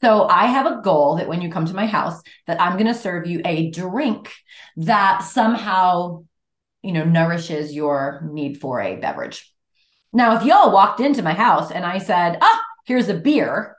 So 0.00 0.28
I 0.28 0.46
have 0.46 0.66
a 0.66 0.80
goal 0.82 1.16
that 1.16 1.28
when 1.28 1.42
you 1.42 1.50
come 1.50 1.66
to 1.66 1.74
my 1.74 1.86
house 1.86 2.22
that 2.46 2.60
I'm 2.60 2.74
going 2.74 2.86
to 2.86 2.94
serve 2.94 3.26
you 3.26 3.40
a 3.44 3.70
drink 3.70 4.32
that 4.76 5.24
somehow 5.24 6.24
you 6.82 6.92
know 6.92 7.04
nourishes 7.04 7.74
your 7.74 8.22
need 8.30 8.60
for 8.60 8.80
a 8.80 8.96
beverage. 8.96 9.52
Now 10.12 10.36
if 10.36 10.44
y'all 10.44 10.72
walked 10.72 11.00
into 11.00 11.22
my 11.22 11.34
house 11.34 11.70
and 11.70 11.84
I 11.84 11.98
said, 11.98 12.38
"Ah, 12.40 12.62
here's 12.86 13.08
a 13.08 13.14
beer," 13.14 13.76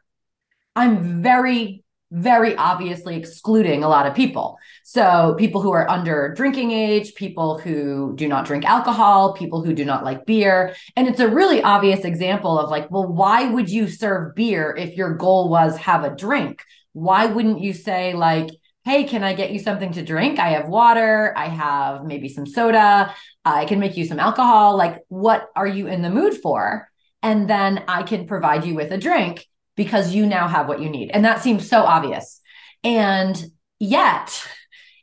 I'm 0.76 1.24
very 1.24 1.84
very 2.12 2.56
obviously 2.56 3.16
excluding 3.18 3.84
a 3.84 3.88
lot 3.88 4.08
of 4.08 4.16
people. 4.16 4.58
So, 4.92 5.36
people 5.38 5.62
who 5.62 5.72
are 5.72 5.88
under 5.88 6.34
drinking 6.36 6.72
age, 6.72 7.14
people 7.14 7.60
who 7.60 8.16
do 8.16 8.28
not 8.28 8.46
drink 8.46 8.66
alcohol, 8.66 9.34
people 9.36 9.64
who 9.64 9.72
do 9.72 9.86
not 9.86 10.04
like 10.04 10.26
beer. 10.26 10.74
And 10.96 11.08
it's 11.08 11.20
a 11.20 11.28
really 11.28 11.62
obvious 11.62 12.06
example 12.06 12.58
of 12.58 12.72
like, 12.72 12.90
well, 12.90 13.06
why 13.06 13.50
would 13.50 13.70
you 13.70 13.88
serve 13.88 14.34
beer 14.34 14.76
if 14.76 14.98
your 14.98 15.14
goal 15.14 15.48
was 15.48 15.78
have 15.78 16.04
a 16.04 16.16
drink? 16.16 16.64
Why 16.94 17.28
wouldn't 17.28 17.62
you 17.62 17.72
say, 17.72 18.16
like, 18.16 18.50
hey, 18.84 19.04
can 19.04 19.24
I 19.24 19.34
get 19.34 19.52
you 19.52 19.60
something 19.60 19.92
to 19.92 20.04
drink? 20.04 20.40
I 20.40 20.54
have 20.54 20.70
water, 20.70 21.36
I 21.38 21.50
have 21.50 22.04
maybe 22.04 22.28
some 22.28 22.48
soda, 22.48 23.14
I 23.46 23.66
can 23.66 23.80
make 23.80 23.96
you 23.96 24.06
some 24.06 24.20
alcohol. 24.20 24.76
Like, 24.76 25.04
what 25.08 25.50
are 25.56 25.68
you 25.68 25.86
in 25.86 26.02
the 26.02 26.10
mood 26.10 26.38
for? 26.42 26.90
And 27.22 27.48
then 27.48 27.84
I 27.88 28.02
can 28.02 28.26
provide 28.26 28.66
you 28.66 28.74
with 28.74 28.92
a 28.92 28.98
drink 28.98 29.46
because 29.76 30.16
you 30.16 30.26
now 30.26 30.48
have 30.48 30.68
what 30.68 30.82
you 30.82 30.90
need. 30.90 31.12
And 31.12 31.26
that 31.26 31.44
seems 31.44 31.70
so 31.70 31.84
obvious. 31.84 32.42
And 32.84 33.40
yet, 33.78 34.48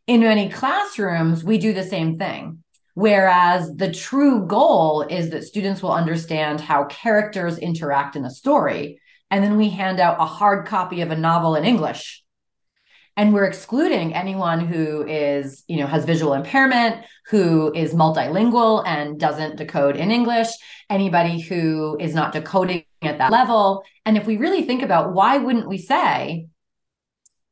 in 0.07 0.21
many 0.21 0.49
classrooms, 0.49 1.43
we 1.43 1.59
do 1.59 1.73
the 1.73 1.85
same 1.85 2.19
thing. 2.19 2.63
Whereas 2.95 3.75
the 3.77 3.93
true 3.93 4.47
goal 4.47 5.03
is 5.03 5.31
that 5.31 5.45
students 5.45 5.83
will 5.83 5.93
understand 5.93 6.61
how 6.61 6.85
characters 6.85 7.59
interact 7.59 8.17
in 8.17 8.25
a 8.25 8.31
story. 8.31 9.01
And 9.31 9.45
then 9.45 9.57
we 9.57 9.69
hand 9.69 10.01
out 10.01 10.21
a 10.21 10.25
hard 10.25 10.67
copy 10.67 11.03
of 11.03 11.11
a 11.11 11.17
novel 11.17 11.57
in 11.57 11.65
English. 11.65 12.23
And 13.19 13.33
we're 13.33 13.47
excluding 13.47 14.15
anyone 14.15 14.61
who 14.61 15.07
is, 15.07 15.65
you 15.69 15.79
know, 15.79 15.87
has 15.87 16.05
visual 16.05 16.35
impairment, 16.35 17.05
who 17.29 17.73
is 17.75 17.95
multilingual 17.95 18.87
and 18.87 19.19
doesn't 19.19 19.57
decode 19.57 19.97
in 19.97 20.11
English, 20.11 20.49
anybody 20.91 21.41
who 21.41 21.97
is 21.99 22.15
not 22.15 22.33
decoding 22.33 22.85
at 23.03 23.19
that 23.19 23.33
level. 23.33 23.83
And 24.05 24.17
if 24.17 24.27
we 24.27 24.37
really 24.37 24.65
think 24.65 24.83
about 24.83 25.15
why 25.15 25.39
wouldn't 25.39 25.69
we 25.69 25.79
say, 25.79 26.47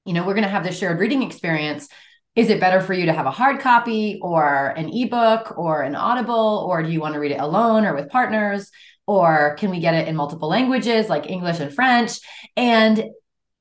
you 0.05 0.13
know, 0.13 0.25
we're 0.27 0.35
going 0.35 0.45
to 0.45 0.51
have 0.51 0.65
this 0.65 0.79
shared 0.79 1.01
reading 1.01 1.23
experience. 1.23 1.89
Is 2.37 2.51
it 2.51 2.61
better 2.61 2.81
for 2.81 2.95
you 2.95 3.07
to 3.07 3.13
have 3.13 3.27
a 3.27 3.31
hard 3.31 3.61
copy 3.61 4.19
or 4.21 4.69
an 4.77 4.91
ebook 4.93 5.57
or 5.57 5.83
an 5.83 5.95
audible, 5.95 6.67
or 6.69 6.83
do 6.83 6.91
you 6.91 7.01
want 7.01 7.15
to 7.15 7.21
read 7.21 7.33
it 7.33 7.41
alone 7.41 7.85
or 7.85 7.95
with 7.95 8.09
partners? 8.09 8.71
Or 9.07 9.55
can 9.59 9.71
we 9.71 9.81
get 9.81 9.95
it 9.95 10.09
in 10.09 10.17
multiple 10.17 10.49
languages 10.49 11.09
like 11.09 11.31
English 11.31 11.61
and 11.61 11.73
French? 11.73 12.19
And 12.57 13.05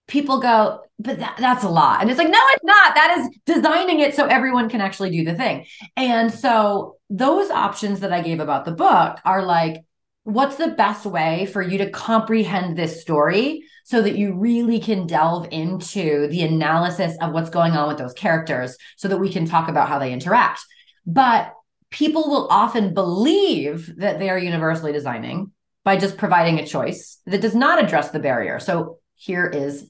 people 0.07 0.39
go, 0.39 0.81
but 0.99 1.19
that, 1.19 1.35
that's 1.37 1.63
a 1.63 1.69
lot. 1.69 2.01
And 2.01 2.09
it's 2.09 2.17
like, 2.17 2.29
no, 2.29 2.39
it's 2.51 2.63
not. 2.63 2.95
That 2.95 3.17
is 3.19 3.29
designing 3.45 3.99
it 3.99 4.15
so 4.15 4.25
everyone 4.25 4.69
can 4.69 4.81
actually 4.81 5.11
do 5.11 5.25
the 5.25 5.35
thing. 5.35 5.65
And 5.95 6.33
so 6.33 6.97
those 7.09 7.49
options 7.51 7.99
that 7.99 8.13
I 8.13 8.21
gave 8.21 8.39
about 8.39 8.65
the 8.65 8.71
book 8.71 9.19
are 9.25 9.43
like, 9.43 9.83
what's 10.23 10.55
the 10.55 10.69
best 10.69 11.05
way 11.05 11.45
for 11.45 11.61
you 11.61 11.77
to 11.79 11.89
comprehend 11.89 12.77
this 12.77 13.01
story 13.01 13.63
so 13.83 14.01
that 14.01 14.17
you 14.17 14.33
really 14.33 14.79
can 14.79 15.05
delve 15.05 15.47
into 15.51 16.27
the 16.27 16.43
analysis 16.43 17.17
of 17.21 17.33
what's 17.33 17.49
going 17.49 17.73
on 17.73 17.89
with 17.89 17.97
those 17.97 18.13
characters 18.13 18.77
so 18.95 19.09
that 19.09 19.17
we 19.17 19.31
can 19.31 19.45
talk 19.45 19.67
about 19.67 19.89
how 19.89 19.99
they 19.99 20.13
interact. 20.13 20.61
But 21.05 21.53
people 21.89 22.29
will 22.29 22.47
often 22.49 22.93
believe 22.93 23.97
that 23.97 24.19
they 24.19 24.29
are 24.29 24.37
universally 24.37 24.93
designing 24.93 25.51
by 25.83 25.97
just 25.97 26.17
providing 26.17 26.59
a 26.59 26.65
choice 26.65 27.19
that 27.25 27.41
does 27.41 27.53
not 27.53 27.83
address 27.83 28.09
the 28.11 28.19
barrier. 28.19 28.59
So 28.59 28.99
here 29.15 29.45
is 29.45 29.89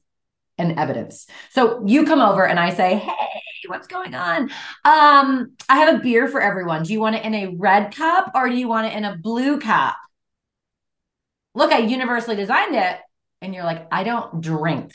an 0.58 0.80
evidence. 0.80 1.28
So 1.52 1.84
you 1.86 2.06
come 2.06 2.20
over 2.20 2.46
and 2.46 2.60
I 2.60 2.72
say, 2.72 2.96
"Hey, 2.98 3.42
what's 3.68 3.88
going 3.88 4.16
on? 4.16 4.50
Um, 4.84 5.54
I 5.70 5.78
have 5.78 5.96
a 5.96 6.00
beer 6.00 6.28
for 6.28 6.42
everyone. 6.42 6.84
Do 6.84 6.94
you 6.94 7.00
want 7.00 7.16
it 7.16 7.24
in 7.24 7.36
a 7.36 7.56
red 7.58 7.96
cup 7.96 8.32
or 8.34 8.50
do 8.50 8.56
you 8.56 8.68
want 8.68 8.88
it 8.88 8.98
in 8.98 9.06
a 9.06 9.16
blue 9.16 9.60
cup?" 9.60 9.96
Look, 11.56 11.72
I 11.72 11.80
universally 11.80 12.36
designed 12.36 12.76
it. 12.76 12.98
And 13.42 13.54
you're 13.54 13.66
like, 13.66 13.88
I 13.92 14.04
don't 14.04 14.42
drink. 14.42 14.92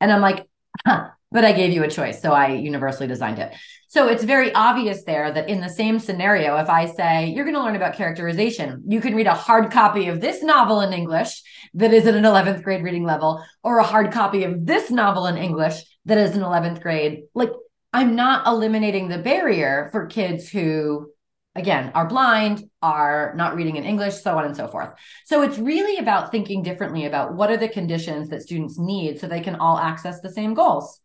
And 0.00 0.12
I'm 0.12 0.20
like, 0.20 0.46
huh, 0.84 1.08
but 1.32 1.44
I 1.44 1.52
gave 1.52 1.72
you 1.72 1.82
a 1.82 1.90
choice. 1.90 2.20
So 2.20 2.32
I 2.32 2.52
universally 2.52 3.06
designed 3.06 3.38
it. 3.38 3.54
So 3.88 4.06
it's 4.08 4.22
very 4.22 4.54
obvious 4.54 5.02
there 5.02 5.32
that 5.32 5.48
in 5.48 5.60
the 5.60 5.68
same 5.68 5.98
scenario, 5.98 6.56
if 6.58 6.68
I 6.68 6.86
say, 6.86 7.30
you're 7.30 7.44
going 7.44 7.56
to 7.56 7.62
learn 7.62 7.76
about 7.76 7.96
characterization, 7.96 8.84
you 8.86 9.00
can 9.00 9.16
read 9.16 9.26
a 9.26 9.34
hard 9.34 9.72
copy 9.72 10.06
of 10.06 10.20
this 10.20 10.42
novel 10.42 10.80
in 10.82 10.92
English 10.92 11.42
that 11.74 11.92
is 11.92 12.06
at 12.06 12.14
an 12.14 12.24
11th 12.24 12.62
grade 12.62 12.84
reading 12.84 13.04
level, 13.04 13.44
or 13.64 13.78
a 13.78 13.84
hard 13.84 14.12
copy 14.12 14.44
of 14.44 14.64
this 14.64 14.90
novel 14.90 15.26
in 15.26 15.36
English 15.36 15.82
that 16.04 16.18
is 16.18 16.36
an 16.36 16.42
11th 16.42 16.82
grade. 16.82 17.22
Like, 17.34 17.50
I'm 17.92 18.14
not 18.14 18.46
eliminating 18.46 19.08
the 19.08 19.18
barrier 19.18 19.88
for 19.90 20.06
kids 20.06 20.48
who 20.48 21.09
again 21.56 21.90
are 21.94 22.06
blind 22.06 22.70
are 22.80 23.34
not 23.36 23.56
reading 23.56 23.74
in 23.74 23.82
english 23.82 24.14
so 24.14 24.38
on 24.38 24.44
and 24.44 24.56
so 24.56 24.68
forth. 24.68 24.90
So 25.24 25.42
it's 25.42 25.58
really 25.58 25.98
about 25.98 26.30
thinking 26.30 26.62
differently 26.62 27.06
about 27.06 27.34
what 27.34 27.50
are 27.50 27.56
the 27.56 27.68
conditions 27.68 28.28
that 28.28 28.42
students 28.42 28.78
need 28.78 29.18
so 29.18 29.26
they 29.26 29.40
can 29.40 29.56
all 29.56 29.78
access 29.78 30.20
the 30.20 30.32
same 30.32 30.54
goals. 30.54 31.00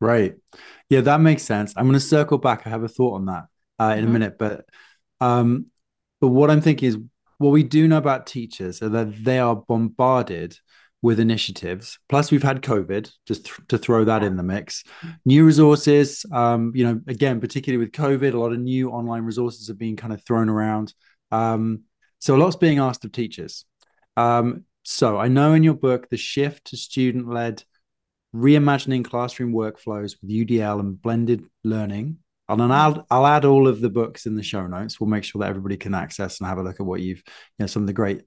Right. 0.00 0.34
Yeah 0.88 1.00
that 1.02 1.20
makes 1.20 1.42
sense. 1.42 1.74
I'm 1.76 1.84
going 1.84 1.94
to 1.94 2.00
circle 2.00 2.38
back. 2.38 2.66
I 2.66 2.70
have 2.70 2.82
a 2.82 2.88
thought 2.88 3.14
on 3.14 3.26
that 3.26 3.44
uh, 3.80 3.94
in 3.94 4.00
mm-hmm. 4.00 4.08
a 4.08 4.12
minute 4.12 4.38
but 4.38 4.66
um 5.20 5.66
but 6.20 6.28
what 6.28 6.50
i'm 6.50 6.60
thinking 6.60 6.88
is 6.88 6.98
what 7.38 7.50
we 7.50 7.62
do 7.62 7.88
know 7.88 7.96
about 7.96 8.26
teachers 8.26 8.82
are 8.82 8.90
that 8.90 9.24
they 9.24 9.38
are 9.38 9.56
bombarded 9.56 10.56
with 11.02 11.18
initiatives. 11.18 11.98
Plus, 12.08 12.30
we've 12.30 12.42
had 12.42 12.62
COVID, 12.62 13.10
just 13.26 13.46
th- 13.46 13.60
to 13.68 13.78
throw 13.78 14.04
that 14.04 14.22
in 14.22 14.36
the 14.36 14.42
mix. 14.42 14.84
New 15.24 15.44
resources, 15.46 16.26
um, 16.32 16.72
you 16.74 16.84
know, 16.84 17.00
again, 17.06 17.40
particularly 17.40 17.82
with 17.84 17.94
COVID, 17.94 18.34
a 18.34 18.38
lot 18.38 18.52
of 18.52 18.58
new 18.58 18.90
online 18.90 19.22
resources 19.22 19.70
are 19.70 19.74
being 19.74 19.96
kind 19.96 20.12
of 20.12 20.22
thrown 20.24 20.48
around. 20.48 20.92
Um, 21.30 21.84
so, 22.18 22.36
a 22.36 22.38
lot's 22.38 22.56
being 22.56 22.78
asked 22.78 23.04
of 23.04 23.12
teachers. 23.12 23.64
Um, 24.16 24.64
so, 24.82 25.18
I 25.18 25.28
know 25.28 25.54
in 25.54 25.62
your 25.62 25.74
book, 25.74 26.10
the 26.10 26.18
shift 26.18 26.66
to 26.66 26.76
student 26.76 27.28
led 27.28 27.64
reimagining 28.34 29.04
classroom 29.04 29.52
workflows 29.52 30.16
with 30.20 30.30
UDL 30.30 30.80
and 30.80 31.00
blended 31.00 31.44
learning. 31.64 32.18
And 32.48 32.72
I'll, 32.72 33.06
I'll 33.10 33.26
add 33.26 33.44
all 33.44 33.68
of 33.68 33.80
the 33.80 33.90
books 33.90 34.26
in 34.26 34.34
the 34.34 34.42
show 34.42 34.66
notes. 34.66 35.00
We'll 35.00 35.08
make 35.08 35.22
sure 35.22 35.40
that 35.40 35.48
everybody 35.48 35.76
can 35.76 35.94
access 35.94 36.40
and 36.40 36.48
have 36.48 36.58
a 36.58 36.62
look 36.62 36.80
at 36.80 36.86
what 36.86 37.00
you've, 37.00 37.22
you 37.26 37.60
know, 37.60 37.66
some 37.66 37.84
of 37.84 37.86
the 37.86 37.92
great 37.92 38.22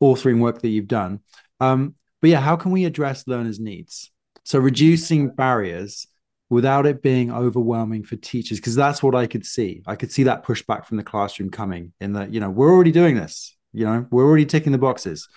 authoring 0.00 0.38
work 0.38 0.62
that 0.62 0.68
you've 0.68 0.86
done. 0.86 1.20
Um, 1.58 1.96
but 2.24 2.30
yeah, 2.30 2.40
how 2.40 2.56
can 2.56 2.70
we 2.70 2.86
address 2.86 3.28
learners' 3.28 3.60
needs? 3.60 4.10
So 4.44 4.58
reducing 4.58 5.28
barriers 5.28 6.06
without 6.48 6.86
it 6.86 7.02
being 7.02 7.30
overwhelming 7.30 8.02
for 8.02 8.16
teachers, 8.16 8.58
because 8.58 8.74
that's 8.74 9.02
what 9.02 9.14
I 9.14 9.26
could 9.26 9.44
see. 9.44 9.82
I 9.86 9.94
could 9.94 10.10
see 10.10 10.22
that 10.22 10.42
pushback 10.42 10.86
from 10.86 10.96
the 10.96 11.02
classroom 11.02 11.50
coming 11.50 11.92
in 12.00 12.14
that, 12.14 12.32
you 12.32 12.40
know, 12.40 12.48
we're 12.48 12.72
already 12.72 12.92
doing 12.92 13.14
this, 13.14 13.54
you 13.74 13.84
know, 13.84 14.06
we're 14.10 14.24
already 14.24 14.46
ticking 14.46 14.72
the 14.72 14.78
boxes. 14.78 15.28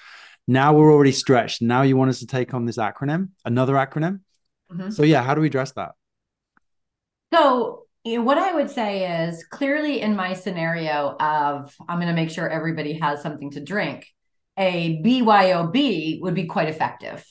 Now 0.47 0.73
we're 0.75 0.93
already 0.93 1.11
stretched. 1.11 1.61
Now 1.61 1.81
you 1.81 1.97
want 1.97 2.07
us 2.07 2.19
to 2.19 2.25
take 2.25 2.53
on 2.53 2.63
this 2.63 2.77
acronym, 2.77 3.31
another 3.43 3.73
acronym. 3.73 4.21
Mm-hmm. 4.71 4.91
So 4.91 5.03
yeah, 5.03 5.23
how 5.23 5.35
do 5.35 5.41
we 5.41 5.47
address 5.47 5.73
that? 5.73 5.91
So 7.33 7.83
what 8.05 8.37
I 8.37 8.53
would 8.53 8.69
say 8.69 9.27
is 9.27 9.43
clearly 9.43 9.99
in 9.99 10.15
my 10.15 10.31
scenario 10.31 11.17
of 11.19 11.75
I'm 11.89 11.97
going 11.97 12.07
to 12.07 12.13
make 12.13 12.29
sure 12.29 12.49
everybody 12.49 12.93
has 12.99 13.21
something 13.21 13.51
to 13.51 13.59
drink 13.59 14.07
a 14.57 15.01
BYOB 15.03 16.21
would 16.21 16.33
be 16.33 16.45
quite 16.45 16.69
effective. 16.69 17.25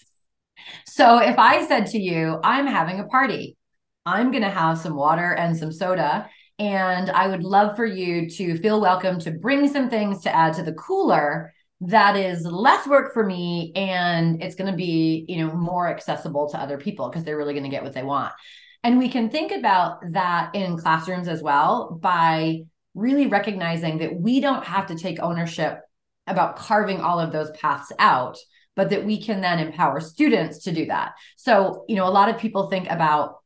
So 0.87 1.18
if 1.18 1.38
I 1.38 1.66
said 1.66 1.87
to 1.88 1.99
you, 1.99 2.38
I'm 2.42 2.66
having 2.66 3.00
a 3.00 3.06
party, 3.06 3.56
I'm 4.04 4.30
going 4.30 4.42
to 4.42 4.50
have 4.50 4.78
some 4.78 4.95
water 4.95 5.33
and 5.33 5.56
some 5.56 5.73
soda, 5.73 6.28
and 6.59 7.11
I 7.11 7.28
would 7.28 7.42
love 7.42 7.76
for 7.76 7.85
you 7.85 8.30
to 8.30 8.59
feel 8.59 8.80
welcome 8.80 9.18
to 9.21 9.30
bring 9.30 9.68
some 9.68 9.90
things 9.90 10.23
to 10.23 10.35
add 10.35 10.54
to 10.54 10.62
the 10.62 10.73
cooler 10.73 11.52
that 11.83 12.16
is 12.16 12.42
less 12.47 12.87
work 12.87 13.12
for 13.12 13.25
me 13.25 13.73
and 13.76 14.42
it's 14.42 14.54
going 14.54 14.71
to 14.71 14.76
be 14.76 15.26
you 15.28 15.45
know 15.45 15.52
more 15.54 15.88
accessible 15.88 16.49
to 16.49 16.59
other 16.59 16.78
people 16.78 17.09
because 17.09 17.23
they're 17.23 17.37
really 17.37 17.52
going 17.52 17.64
to 17.64 17.71
get 17.71 17.83
what 17.83 17.92
they 17.92 18.02
want 18.02 18.33
and 18.83 18.99
we 18.99 19.11
can 19.11 19.28
think 19.28 19.52
about 19.52 19.99
that 20.12 20.54
in 20.54 20.78
classrooms 20.78 21.28
as 21.28 21.42
well 21.42 21.99
by 22.00 22.62
really 22.95 23.26
recognizing 23.26 23.99
that 23.99 24.18
we 24.18 24.40
don't 24.40 24.64
have 24.64 24.87
to 24.87 24.97
take 24.97 25.21
ownership 25.21 25.80
about 26.26 26.56
carving 26.56 27.00
all 27.00 27.21
of 27.21 27.33
those 27.33 27.50
paths 27.52 27.92
out 27.99 28.38
but 28.76 28.90
that 28.90 29.06
we 29.06 29.21
can 29.21 29.40
then 29.40 29.59
empower 29.59 30.00
students 30.00 30.64
to 30.64 30.73
do 30.73 30.85
that. 30.87 31.14
So 31.37 31.85
you 31.88 31.97
know 31.97 32.06
a 32.06 32.11
lot 32.11 32.28
of 32.28 32.38
people 32.38 32.68
think 32.68 32.88
about 32.90 33.37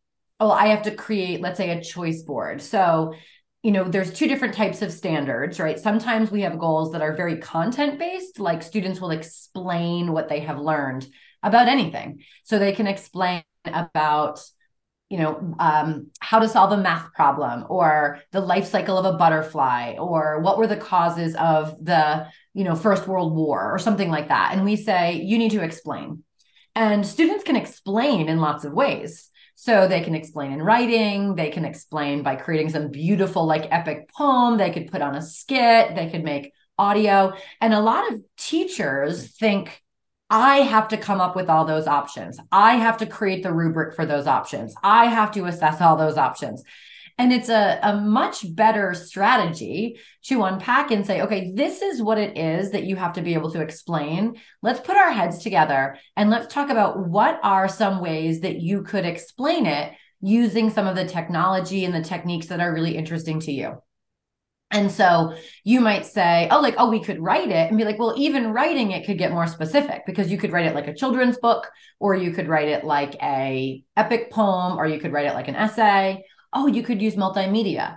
oh 0.40 0.50
i 0.50 0.66
have 0.68 0.82
to 0.82 0.90
create 0.90 1.40
let's 1.40 1.56
say 1.56 1.70
a 1.70 1.82
choice 1.82 2.22
board. 2.22 2.60
So 2.60 3.14
you 3.62 3.70
know 3.70 3.84
there's 3.84 4.12
two 4.12 4.26
different 4.26 4.54
types 4.54 4.82
of 4.82 4.92
standards 4.92 5.60
right? 5.60 5.78
Sometimes 5.78 6.30
we 6.30 6.42
have 6.42 6.58
goals 6.58 6.92
that 6.92 7.02
are 7.02 7.16
very 7.16 7.38
content 7.38 7.98
based 7.98 8.40
like 8.40 8.62
students 8.62 9.00
will 9.00 9.12
explain 9.12 10.12
what 10.12 10.28
they 10.28 10.40
have 10.40 10.58
learned 10.58 11.06
about 11.42 11.68
anything. 11.68 12.22
So 12.44 12.58
they 12.58 12.72
can 12.72 12.86
explain 12.86 13.42
about 13.64 14.42
you 15.10 15.18
know 15.18 15.54
um, 15.58 16.06
how 16.20 16.38
to 16.38 16.48
solve 16.48 16.72
a 16.72 16.76
math 16.76 17.12
problem 17.12 17.66
or 17.68 18.20
the 18.30 18.40
life 18.40 18.66
cycle 18.66 18.96
of 18.96 19.04
a 19.04 19.18
butterfly 19.18 19.96
or 19.98 20.40
what 20.40 20.56
were 20.56 20.68
the 20.68 20.76
causes 20.76 21.34
of 21.34 21.76
the 21.84 22.26
you 22.54 22.64
know 22.64 22.76
first 22.76 23.06
world 23.06 23.34
war 23.34 23.74
or 23.74 23.78
something 23.78 24.08
like 24.08 24.28
that. 24.28 24.52
And 24.52 24.64
we 24.64 24.76
say 24.76 25.14
you 25.14 25.36
need 25.36 25.50
to 25.50 25.62
explain. 25.62 26.22
And 26.76 27.04
students 27.04 27.44
can 27.44 27.56
explain 27.56 28.28
in 28.28 28.38
lots 28.38 28.64
of 28.64 28.72
ways. 28.72 29.28
So 29.56 29.88
they 29.88 30.00
can 30.00 30.14
explain 30.14 30.52
in 30.52 30.62
writing 30.62 31.34
they 31.34 31.50
can 31.50 31.66
explain 31.66 32.22
by 32.22 32.36
creating 32.36 32.70
some 32.70 32.90
beautiful 32.90 33.44
like 33.44 33.68
epic 33.70 34.08
poem 34.16 34.56
they 34.56 34.70
could 34.70 34.90
put 34.90 35.02
on 35.02 35.16
a 35.16 35.20
skit 35.20 35.94
they 35.94 36.08
could 36.08 36.24
make 36.24 36.52
audio. 36.78 37.34
And 37.60 37.74
a 37.74 37.80
lot 37.80 38.10
of 38.12 38.20
teachers 38.38 39.36
think 39.36 39.82
I 40.30 40.58
have 40.58 40.88
to 40.88 40.96
come 40.96 41.20
up 41.20 41.34
with 41.34 41.50
all 41.50 41.64
those 41.64 41.88
options. 41.88 42.38
I 42.52 42.76
have 42.76 42.98
to 42.98 43.06
create 43.06 43.42
the 43.42 43.52
rubric 43.52 43.96
for 43.96 44.06
those 44.06 44.28
options. 44.28 44.74
I 44.82 45.06
have 45.06 45.32
to 45.32 45.46
assess 45.46 45.80
all 45.80 45.96
those 45.96 46.16
options. 46.16 46.62
And 47.18 47.32
it's 47.32 47.50
a, 47.50 47.78
a 47.82 47.96
much 47.96 48.54
better 48.54 48.94
strategy 48.94 49.98
to 50.24 50.44
unpack 50.44 50.90
and 50.90 51.04
say, 51.04 51.20
okay, 51.20 51.52
this 51.54 51.82
is 51.82 52.00
what 52.00 52.16
it 52.16 52.38
is 52.38 52.70
that 52.70 52.84
you 52.84 52.96
have 52.96 53.12
to 53.14 53.22
be 53.22 53.34
able 53.34 53.50
to 53.50 53.60
explain. 53.60 54.40
Let's 54.62 54.80
put 54.80 54.96
our 54.96 55.10
heads 55.10 55.42
together 55.42 55.98
and 56.16 56.30
let's 56.30 56.52
talk 56.52 56.70
about 56.70 57.08
what 57.08 57.38
are 57.42 57.68
some 57.68 58.00
ways 58.00 58.40
that 58.40 58.60
you 58.60 58.84
could 58.84 59.04
explain 59.04 59.66
it 59.66 59.92
using 60.22 60.70
some 60.70 60.86
of 60.86 60.96
the 60.96 61.04
technology 61.04 61.84
and 61.84 61.94
the 61.94 62.02
techniques 62.02 62.46
that 62.46 62.60
are 62.60 62.72
really 62.72 62.96
interesting 62.96 63.40
to 63.40 63.52
you. 63.52 63.82
And 64.70 64.90
so 64.90 65.34
you 65.64 65.80
might 65.80 66.06
say, 66.06 66.46
oh, 66.50 66.60
like, 66.60 66.76
oh, 66.78 66.90
we 66.90 67.02
could 67.02 67.20
write 67.20 67.48
it 67.48 67.68
and 67.68 67.76
be 67.76 67.84
like, 67.84 67.98
well, 67.98 68.14
even 68.16 68.52
writing 68.52 68.92
it 68.92 69.04
could 69.04 69.18
get 69.18 69.32
more 69.32 69.48
specific 69.48 70.06
because 70.06 70.30
you 70.30 70.38
could 70.38 70.52
write 70.52 70.66
it 70.66 70.76
like 70.76 70.86
a 70.86 70.94
children's 70.94 71.38
book, 71.38 71.68
or 71.98 72.14
you 72.14 72.32
could 72.32 72.48
write 72.48 72.68
it 72.68 72.84
like 72.84 73.16
a 73.20 73.82
epic 73.96 74.30
poem, 74.30 74.78
or 74.78 74.86
you 74.86 75.00
could 75.00 75.12
write 75.12 75.26
it 75.26 75.34
like 75.34 75.48
an 75.48 75.56
essay, 75.56 76.24
oh, 76.52 76.66
you 76.66 76.82
could 76.82 77.02
use 77.02 77.16
multimedia. 77.16 77.96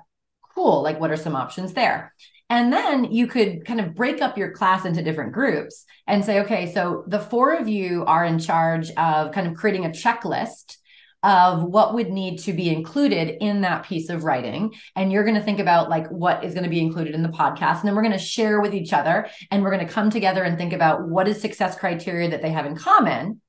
Cool. 0.56 0.82
Like, 0.82 1.00
what 1.00 1.12
are 1.12 1.18
some 1.18 1.36
options 1.36 1.74
there? 1.74 2.14
And 2.50 2.72
then 2.72 3.06
you 3.06 3.28
could 3.28 3.66
kind 3.66 3.80
of 3.80 3.96
break 3.96 4.22
up 4.22 4.38
your 4.38 4.52
class 4.52 4.86
into 4.86 5.02
different 5.02 5.32
groups 5.32 5.86
and 6.06 6.24
say, 6.24 6.42
okay, 6.42 6.72
so 6.72 7.04
the 7.08 7.20
four 7.20 7.56
of 7.56 7.68
you 7.68 8.04
are 8.06 8.26
in 8.26 8.38
charge 8.38 8.92
of 8.92 9.32
kind 9.32 9.48
of 9.48 9.56
creating 9.56 9.86
a 9.86 9.90
checklist 9.90 10.78
of 11.24 11.64
what 11.64 11.94
would 11.94 12.12
need 12.12 12.38
to 12.40 12.54
be 12.54 12.70
included 12.70 13.38
in 13.42 13.62
that 13.62 13.86
piece 13.86 14.10
of 14.10 14.26
writing. 14.26 14.74
And 14.96 15.12
you're 15.12 15.24
going 15.24 15.38
to 15.38 15.42
think 15.42 15.60
about 15.60 15.90
like 15.90 16.08
what 16.10 16.44
is 16.44 16.54
going 16.54 16.66
to 16.66 16.70
be 16.70 16.82
included 16.82 17.16
in 17.16 17.24
the 17.24 17.30
podcast. 17.30 17.80
And 17.80 17.88
then 17.88 17.96
we're 17.96 18.04
going 18.04 18.12
to 18.12 18.20
share 18.20 18.60
with 18.60 18.74
each 18.74 18.94
other 18.94 19.28
and 19.50 19.64
we're 19.64 19.72
going 19.74 19.88
to 19.88 19.92
come 19.94 20.10
together 20.10 20.44
and 20.44 20.58
think 20.58 20.74
about 20.74 21.08
what 21.08 21.28
is 21.28 21.40
success 21.40 21.78
criteria 21.78 22.30
that 22.30 22.42
they 22.42 22.52
have 22.52 22.66
in 22.66 22.76
common. 22.76 23.42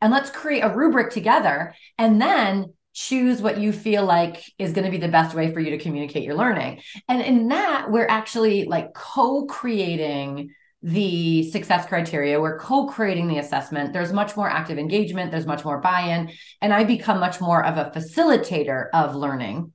And 0.00 0.12
let's 0.12 0.30
create 0.30 0.60
a 0.60 0.74
rubric 0.74 1.10
together. 1.10 1.74
And 1.96 2.20
then 2.20 2.74
choose 2.94 3.40
what 3.40 3.58
you 3.58 3.72
feel 3.72 4.04
like 4.04 4.44
is 4.58 4.72
going 4.72 4.84
to 4.84 4.90
be 4.90 4.98
the 4.98 5.08
best 5.08 5.34
way 5.34 5.52
for 5.52 5.60
you 5.60 5.70
to 5.70 5.78
communicate 5.78 6.24
your 6.24 6.34
learning. 6.34 6.82
And 7.08 7.22
in 7.22 7.48
that, 7.48 7.90
we're 7.90 8.06
actually 8.06 8.64
like 8.64 8.92
co 8.92 9.46
creating 9.46 10.50
the 10.82 11.48
success 11.50 11.86
criteria. 11.86 12.40
We're 12.40 12.58
co 12.58 12.86
creating 12.86 13.28
the 13.28 13.38
assessment. 13.38 13.92
There's 13.92 14.12
much 14.12 14.36
more 14.36 14.48
active 14.48 14.78
engagement, 14.78 15.30
there's 15.30 15.46
much 15.46 15.64
more 15.64 15.78
buy 15.78 16.02
in. 16.02 16.32
And 16.60 16.72
I 16.72 16.84
become 16.84 17.20
much 17.20 17.40
more 17.40 17.64
of 17.64 17.76
a 17.76 17.90
facilitator 17.90 18.88
of 18.92 19.14
learning. 19.14 19.72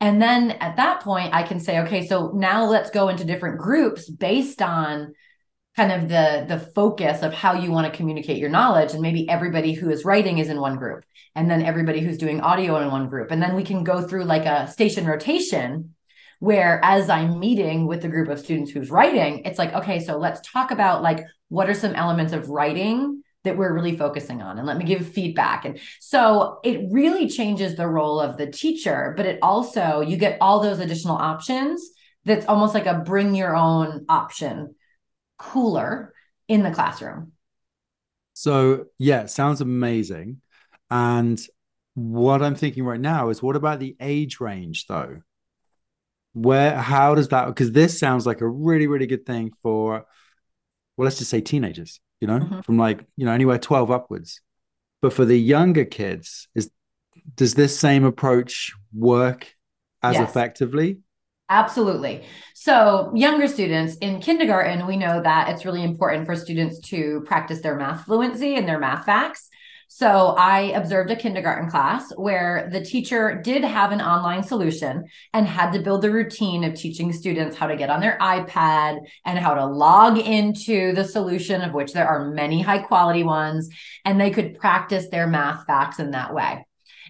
And 0.00 0.20
then 0.20 0.50
at 0.52 0.76
that 0.76 1.00
point, 1.00 1.32
I 1.32 1.44
can 1.44 1.60
say, 1.60 1.80
okay, 1.80 2.06
so 2.06 2.32
now 2.34 2.64
let's 2.64 2.90
go 2.90 3.08
into 3.08 3.24
different 3.24 3.58
groups 3.58 4.10
based 4.10 4.60
on 4.60 5.14
kind 5.76 5.92
of 5.92 6.08
the 6.08 6.44
the 6.48 6.58
focus 6.58 7.22
of 7.22 7.32
how 7.32 7.54
you 7.54 7.70
want 7.70 7.90
to 7.90 7.96
communicate 7.96 8.36
your 8.36 8.50
knowledge 8.50 8.92
and 8.92 9.00
maybe 9.00 9.28
everybody 9.28 9.72
who 9.72 9.90
is 9.90 10.04
writing 10.04 10.38
is 10.38 10.48
in 10.48 10.60
one 10.60 10.76
group 10.76 11.04
and 11.34 11.50
then 11.50 11.62
everybody 11.62 12.00
who's 12.00 12.18
doing 12.18 12.40
audio 12.40 12.76
in 12.80 12.90
one 12.90 13.08
group 13.08 13.30
and 13.30 13.42
then 13.42 13.56
we 13.56 13.64
can 13.64 13.82
go 13.82 14.02
through 14.02 14.24
like 14.24 14.44
a 14.44 14.70
station 14.70 15.06
rotation 15.06 15.94
where 16.42 16.80
as 16.84 17.08
i'm 17.08 17.38
meeting 17.38 17.86
with 17.86 18.02
the 18.02 18.08
group 18.08 18.28
of 18.28 18.38
students 18.38 18.70
who's 18.70 18.90
writing 18.90 19.42
it's 19.44 19.58
like 19.58 19.72
okay 19.72 19.98
so 19.98 20.16
let's 20.16 20.40
talk 20.48 20.70
about 20.70 21.02
like 21.02 21.24
what 21.48 21.68
are 21.68 21.74
some 21.74 21.94
elements 21.94 22.32
of 22.32 22.48
writing 22.48 23.22
that 23.44 23.56
we're 23.56 23.72
really 23.72 23.96
focusing 23.96 24.40
on 24.40 24.58
and 24.58 24.66
let 24.66 24.76
me 24.76 24.84
give 24.84 25.06
feedback 25.06 25.64
and 25.64 25.78
so 26.00 26.58
it 26.64 26.80
really 26.90 27.28
changes 27.28 27.76
the 27.76 27.86
role 27.86 28.20
of 28.20 28.36
the 28.36 28.46
teacher 28.46 29.14
but 29.16 29.26
it 29.26 29.38
also 29.42 30.00
you 30.00 30.16
get 30.16 30.38
all 30.40 30.60
those 30.60 30.80
additional 30.80 31.16
options 31.16 31.90
that's 32.24 32.46
almost 32.46 32.74
like 32.74 32.86
a 32.86 32.94
bring 32.94 33.34
your 33.34 33.56
own 33.56 34.04
option 34.08 34.74
cooler 35.38 36.12
in 36.48 36.62
the 36.62 36.70
classroom. 36.70 37.32
So, 38.34 38.86
yeah, 38.98 39.26
sounds 39.26 39.60
amazing. 39.60 40.40
And 40.90 41.40
what 41.94 42.42
I'm 42.42 42.54
thinking 42.54 42.84
right 42.84 43.00
now 43.00 43.28
is 43.28 43.42
what 43.42 43.56
about 43.56 43.80
the 43.80 43.96
age 44.00 44.40
range 44.40 44.86
though? 44.86 45.22
Where, 46.34 46.76
how 46.76 47.14
does 47.14 47.28
that, 47.28 47.46
because 47.46 47.72
this 47.72 47.98
sounds 47.98 48.26
like 48.26 48.40
a 48.40 48.48
really, 48.48 48.86
really 48.86 49.06
good 49.06 49.26
thing 49.26 49.52
for, 49.62 50.06
well, 50.96 51.04
let's 51.04 51.18
just 51.18 51.30
say 51.30 51.40
teenagers, 51.40 52.00
you 52.20 52.26
know, 52.26 52.38
mm-hmm. 52.38 52.60
from 52.60 52.78
like, 52.78 53.04
you 53.16 53.26
know, 53.26 53.32
anywhere 53.32 53.58
12 53.58 53.90
upwards. 53.90 54.40
But 55.02 55.12
for 55.12 55.24
the 55.24 55.38
younger 55.38 55.84
kids, 55.84 56.48
is, 56.54 56.70
does 57.34 57.54
this 57.54 57.78
same 57.78 58.04
approach 58.04 58.72
work 58.94 59.54
as 60.02 60.14
yes. 60.14 60.30
effectively? 60.30 60.98
Absolutely. 61.48 62.22
So, 62.54 63.12
younger 63.14 63.46
students 63.46 63.96
in 63.96 64.20
kindergarten, 64.20 64.86
we 64.86 64.96
know 64.96 65.20
that 65.22 65.50
it's 65.50 65.66
really 65.66 65.82
important 65.82 66.24
for 66.24 66.34
students 66.34 66.78
to 66.88 67.22
practice 67.26 67.60
their 67.60 67.76
math 67.76 68.06
fluency 68.06 68.54
and 68.54 68.66
their 68.66 68.78
math 68.78 69.04
facts. 69.04 69.50
So, 70.02 70.34
I 70.36 70.72
observed 70.74 71.12
a 71.12 71.16
kindergarten 71.16 71.70
class 71.70 72.12
where 72.16 72.68
the 72.72 72.84
teacher 72.84 73.40
did 73.40 73.62
have 73.62 73.92
an 73.92 74.00
online 74.00 74.42
solution 74.42 75.04
and 75.32 75.46
had 75.46 75.70
to 75.74 75.78
build 75.78 76.02
the 76.02 76.10
routine 76.10 76.64
of 76.64 76.74
teaching 76.74 77.12
students 77.12 77.56
how 77.56 77.68
to 77.68 77.76
get 77.76 77.88
on 77.88 78.00
their 78.00 78.18
iPad 78.18 78.98
and 79.24 79.38
how 79.38 79.54
to 79.54 79.64
log 79.64 80.18
into 80.18 80.92
the 80.92 81.04
solution, 81.04 81.62
of 81.62 81.72
which 81.72 81.92
there 81.92 82.08
are 82.08 82.32
many 82.32 82.60
high 82.60 82.80
quality 82.80 83.22
ones, 83.22 83.68
and 84.04 84.20
they 84.20 84.32
could 84.32 84.58
practice 84.58 85.06
their 85.08 85.28
math 85.28 85.66
facts 85.66 86.00
in 86.00 86.10
that 86.10 86.34
way. 86.34 86.66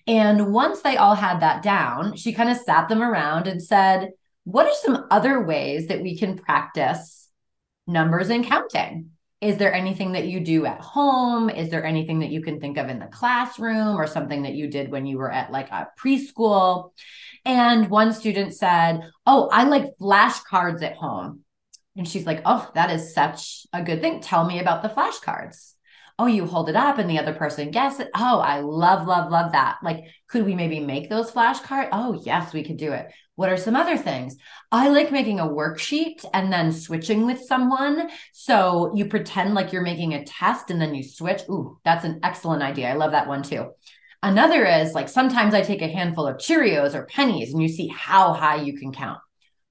And 0.07 0.53
once 0.53 0.83
they 0.83 0.99
all 0.99 1.15
had 1.15 1.41
that 1.41 1.63
down, 1.63 2.15
she 2.17 2.35
kind 2.35 2.51
of 2.51 2.59
sat 2.59 2.91
them 2.91 3.03
around 3.03 3.47
and 3.47 3.63
said, 3.63 4.11
what 4.45 4.67
are 4.67 4.75
some 4.83 5.07
other 5.11 5.43
ways 5.43 5.87
that 5.87 6.03
we 6.03 6.19
can 6.19 6.37
practice 6.37 7.31
numbers 7.87 8.29
and 8.29 8.45
counting? 8.45 9.13
Is 9.43 9.57
there 9.57 9.75
anything 9.75 10.13
that 10.13 10.29
you 10.29 10.39
do 10.39 10.67
at 10.67 10.81
home? 10.81 11.51
Is 11.51 11.69
there 11.69 11.85
anything 11.85 12.21
that 12.21 12.31
you 12.31 12.43
can 12.43 12.61
think 12.61 12.79
of 12.79 12.89
in 12.89 13.01
the 13.01 13.07
classroom 13.07 13.97
or 13.97 14.07
something 14.07 14.45
that 14.45 14.55
you 14.55 14.69
did 14.69 14.93
when 14.93 15.05
you 15.05 15.19
were 15.19 15.33
at 15.33 15.51
like 15.51 15.69
a 15.71 15.89
preschool? 15.99 16.93
And 17.45 17.91
one 17.91 18.13
student 18.13 18.55
said, 18.55 19.01
Oh, 19.27 19.49
I 19.53 19.65
like 19.65 19.99
flashcards 20.01 20.85
at 20.85 20.95
home. 20.95 21.41
And 21.97 22.07
she's 22.07 22.25
like, 22.25 22.43
Oh, 22.45 22.71
that 22.77 22.93
is 22.93 23.15
such 23.15 23.67
a 23.73 23.83
good 23.83 24.01
thing. 24.01 24.21
Tell 24.21 24.45
me 24.45 24.61
about 24.61 24.85
the 24.85 24.89
flashcards. 24.89 25.73
Oh, 26.21 26.27
you 26.27 26.47
hold 26.47 26.69
it 26.69 26.77
up 26.77 26.99
and 26.99 27.11
the 27.11 27.19
other 27.19 27.35
person 27.35 27.73
guesses 27.73 28.01
it. 28.01 28.11
Oh, 28.15 28.39
I 28.39 28.61
love, 28.61 29.09
love, 29.09 29.33
love 29.33 29.53
that. 29.53 29.79
Like, 29.83 30.05
could 30.29 30.47
we 30.47 30.55
maybe 30.55 30.79
make 30.79 31.11
those 31.11 31.33
flashcards? 31.33 31.89
Oh, 31.91 32.23
yes, 32.25 32.53
we 32.53 32.63
could 32.63 32.77
do 32.77 32.93
it. 32.93 33.11
What 33.37 33.49
are 33.49 33.57
some 33.57 33.77
other 33.77 33.97
things? 33.97 34.37
I 34.71 34.89
like 34.89 35.11
making 35.11 35.41
a 35.41 35.47
worksheet 35.47 36.25
and 36.35 36.53
then 36.53 36.71
switching 36.71 37.25
with 37.25 37.41
someone. 37.41 38.11
So 38.33 38.93
you 38.95 39.07
pretend 39.07 39.55
like 39.55 39.73
you're 39.73 39.83
making 39.83 40.13
a 40.15 40.25
test 40.25 40.71
and 40.71 40.81
then 40.81 40.95
you 40.95 41.03
switch. 41.03 41.43
Ooh, 41.49 41.79
that's 41.85 42.05
an 42.05 42.21
excellent 42.23 42.63
idea. 42.63 42.91
I 42.91 42.95
love 42.95 43.13
that 43.13 43.29
one 43.29 43.43
too. 43.43 43.71
Another 44.23 44.65
is 44.67 44.93
like 44.93 45.09
sometimes 45.09 45.55
I 45.55 45.63
take 45.63 45.83
a 45.83 45.89
handful 45.89 46.27
of 46.27 46.37
Cheerios 46.37 46.95
or 46.95 47.07
pennies 47.07 47.53
and 47.53 47.63
you 47.63 47.69
see 47.69 47.89
how 47.89 48.35
high 48.35 48.63
you 48.63 48.77
can 48.79 48.93
count. 48.93 49.19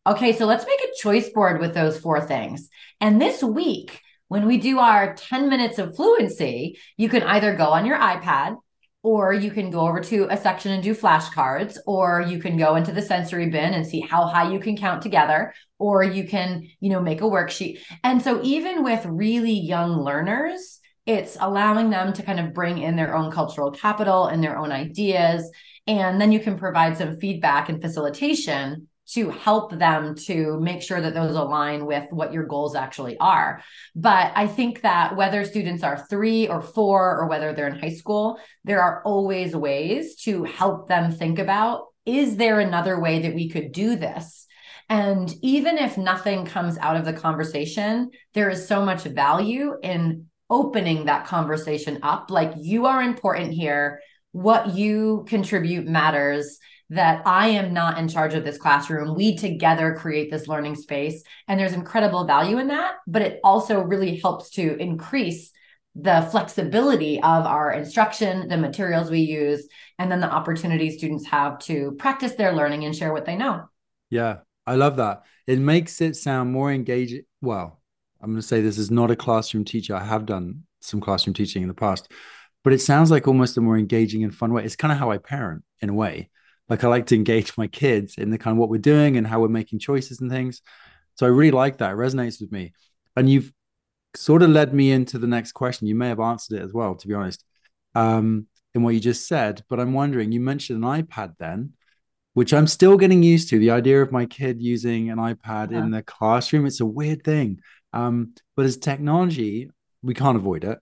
Okay, 0.08 0.34
so 0.34 0.46
let's 0.46 0.66
make 0.66 0.80
a 0.80 0.98
choice 1.00 1.30
board 1.30 1.62
with 1.62 1.76
those 1.76 2.00
four 2.00 2.20
things. 2.20 2.68
And 3.00 3.22
this 3.22 3.44
week, 3.44 4.02
when 4.28 4.48
we 4.48 4.58
do 4.58 4.80
our 4.80 5.14
10 5.14 5.50
minutes 5.50 5.78
of 5.78 5.96
fluency, 5.96 6.80
you 6.98 7.08
can 7.10 7.22
either 7.22 7.56
go 7.56 7.66
on 7.66 7.86
your 7.86 8.00
iPad 8.00 8.56
or 9.04 9.34
you 9.34 9.50
can 9.52 9.72
go 9.72 9.82
over 9.88 10.00
to 10.00 10.28
a 10.30 10.38
section 10.38 10.72
and 10.72 10.84
do 10.84 10.94
flashcards 10.94 11.78
or 11.88 12.22
you 12.22 12.40
can 12.40 12.58
go 12.58 12.76
into 12.76 12.92
the 12.92 13.02
sensory 13.02 13.50
bin 13.50 13.74
and 13.74 13.86
see 13.86 14.00
how 14.00 14.26
high 14.26 14.52
you 14.52 14.60
can 14.60 14.78
count 14.78 15.02
together 15.02 15.54
or 15.80 16.04
you 16.04 16.28
can 16.28 16.68
you 16.80 16.90
know 16.90 17.02
make 17.02 17.22
a 17.22 17.26
worksheet. 17.26 17.80
And 18.04 18.22
so 18.22 18.42
even 18.44 18.84
with 18.84 19.06
really 19.06 19.54
young 19.54 20.04
learners 20.04 20.80
it's 21.08 21.36
allowing 21.40 21.90
them 21.90 22.14
to 22.14 22.22
kind 22.22 22.40
of 22.40 22.54
bring 22.54 22.78
in 22.78 22.96
their 22.96 23.16
own 23.16 23.32
cultural 23.32 23.72
capital 23.72 24.28
and 24.28 24.44
their 24.44 24.58
own 24.58 24.72
ideas 24.72 25.50
and 25.88 26.22
then 26.22 26.32
you 26.32 26.40
can 26.40 26.58
provide 26.58 26.96
some 26.96 27.18
feedback 27.18 27.70
and 27.70 27.82
facilitation 27.82 28.88
to 29.14 29.30
help 29.30 29.78
them 29.78 30.16
to 30.16 30.60
make 30.60 30.82
sure 30.82 31.02
that 31.02 31.14
those 31.14 31.36
align 31.36 31.86
with 31.86 32.06
what 32.12 32.34
your 32.34 32.46
goals 32.46 32.76
actually 32.76 33.18
are. 33.20 33.62
But 33.96 34.32
I 34.36 34.48
think 34.48 34.82
that 34.82 35.16
whether 35.16 35.44
students 35.46 35.84
are 35.84 36.06
three 36.10 36.48
or 36.48 36.62
four, 36.62 37.20
or 37.20 37.28
whether 37.28 37.54
they're 37.54 37.68
in 37.68 37.80
high 37.80 37.94
school, 37.94 38.40
there 38.64 38.82
are 38.82 39.02
always 39.04 39.56
ways 39.56 40.16
to 40.24 40.44
help 40.44 40.88
them 40.88 41.12
think 41.12 41.40
about 41.40 41.88
is 42.06 42.38
there 42.38 42.60
another 42.60 43.00
way 43.00 43.20
that 43.20 43.36
we 43.36 43.50
could 43.50 43.72
do 43.72 43.96
this? 43.96 44.48
And 44.90 45.34
even 45.42 45.78
if 45.78 45.98
nothing 45.98 46.46
comes 46.46 46.78
out 46.80 46.98
of 46.98 47.06
the 47.06 47.14
conversation, 47.14 48.12
there 48.34 48.50
is 48.50 48.68
so 48.68 48.84
much 48.84 49.04
value 49.04 49.76
in 49.82 50.26
opening 50.50 51.06
that 51.06 51.26
conversation 51.26 52.00
up. 52.04 52.30
Like 52.30 52.54
you 52.58 52.88
are 52.88 53.02
important 53.02 53.54
here. 53.54 54.02
What 54.34 54.76
you 54.76 55.26
contribute 55.28 55.88
matters 55.88 56.60
that 56.92 57.26
I 57.26 57.48
am 57.48 57.74
not 57.74 57.98
in 57.98 58.10
charge 58.10 58.34
of 58.34 58.44
this 58.44 58.58
classroom. 58.58 59.16
We 59.16 59.38
together 59.38 59.96
create 59.98 60.30
this 60.30 60.50
learning 60.50 60.76
space. 60.76 61.24
And 61.48 61.58
there's 61.58 61.72
incredible 61.72 62.26
value 62.26 62.58
in 62.58 62.68
that, 62.68 62.96
but 63.08 63.22
it 63.22 63.40
also 63.46 63.80
really 63.80 64.18
helps 64.18 64.50
to 64.52 64.76
increase 64.76 65.52
the 65.96 66.28
flexibility 66.32 67.18
of 67.18 67.46
our 67.46 67.72
instruction, 67.72 68.50
the 68.50 68.58
materials 68.58 69.10
we 69.10 69.22
use, 69.22 69.68
and 70.00 70.12
then 70.12 70.20
the 70.20 70.30
opportunities 70.30 70.98
students 70.98 71.26
have 71.28 71.60
to 71.60 71.94
practice 71.98 72.34
their 72.34 72.54
learning 72.54 72.84
and 72.84 72.94
share 72.94 73.14
what 73.14 73.26
they 73.26 73.38
know. 73.38 73.70
Yeah, 74.10 74.40
I 74.68 74.76
love 74.76 74.98
that. 74.98 75.24
It 75.48 75.60
makes 75.60 76.02
it 76.02 76.18
sound 76.18 76.52
more 76.52 76.74
engaging. 76.74 77.24
Well, 77.42 77.82
I'm 78.22 78.32
going 78.32 78.42
to 78.42 78.48
say 78.48 78.60
this 78.60 78.78
is 78.78 78.92
not 78.92 79.12
a 79.12 79.16
classroom 79.16 79.64
teacher. 79.64 79.96
I 79.96 80.04
have 80.04 80.26
done 80.26 80.64
some 80.82 81.00
classroom 81.00 81.36
teaching 81.36 81.62
in 81.62 81.70
the 81.70 81.74
past, 81.74 82.12
but 82.66 82.74
it 82.74 82.82
sounds 82.82 83.12
like 83.12 83.30
almost 83.30 83.58
a 83.58 83.62
more 83.62 83.78
engaging 83.78 84.26
and 84.26 84.36
fun 84.36 84.52
way. 84.52 84.66
It's 84.66 84.76
kind 84.76 84.92
of 84.92 84.98
how 84.98 85.10
I 85.10 85.18
parent 85.20 85.64
in 85.82 85.88
a 85.88 85.94
way. 85.94 86.30
Like 86.72 86.86
I 86.86 86.88
like 86.88 87.08
to 87.08 87.16
engage 87.16 87.58
my 87.58 87.68
kids 87.68 88.16
in 88.18 88.30
the 88.30 88.38
kind 88.38 88.56
of 88.56 88.58
what 88.58 88.70
we're 88.70 88.78
doing 88.78 89.18
and 89.18 89.28
how 89.28 89.42
we're 89.42 89.50
making 89.50 89.80
choices 89.80 90.22
and 90.22 90.32
things. 90.32 90.62
So 91.16 91.26
I 91.26 91.30
really 91.30 91.52
like 91.52 91.80
that. 91.80 91.92
It 91.92 91.98
resonates 91.98 92.40
with 92.40 92.50
me. 92.50 92.72
And 93.18 93.30
you've 93.30 93.52
sort 94.16 94.42
of 94.42 94.52
led 94.52 94.74
me 94.74 94.90
into 94.90 95.20
the 95.20 95.28
next 95.28 95.52
question. 95.52 95.88
You 95.88 95.96
may 95.96 96.08
have 96.08 96.22
answered 96.22 96.60
it 96.60 96.64
as 96.64 96.72
well, 96.72 96.96
to 96.96 97.08
be 97.10 97.14
honest, 97.14 97.44
um, 97.94 98.48
in 98.74 98.84
what 98.84 98.94
you 98.94 99.02
just 99.02 99.28
said. 99.28 99.66
But 99.68 99.82
I'm 99.82 99.92
wondering, 99.92 100.32
you 100.32 100.40
mentioned 100.40 100.82
an 100.82 101.04
iPad 101.04 101.34
then, 101.40 101.74
which 102.36 102.54
I'm 102.54 102.68
still 102.68 102.96
getting 102.96 103.22
used 103.22 103.50
to. 103.50 103.60
The 103.60 103.72
idea 103.72 104.02
of 104.02 104.14
my 104.14 104.26
kid 104.26 104.62
using 104.62 105.10
an 105.10 105.18
iPad 105.18 105.72
yeah. 105.72 105.80
in 105.80 105.92
the 105.92 106.04
classroom, 106.04 106.66
it's 106.66 106.80
a 106.80 106.86
weird 106.86 107.26
thing. 107.26 107.60
Um, 107.92 108.34
but 108.56 108.66
as 108.66 108.78
technology, 108.78 109.70
we 110.02 110.14
can't 110.14 110.38
avoid 110.38 110.64
it. 110.64 110.80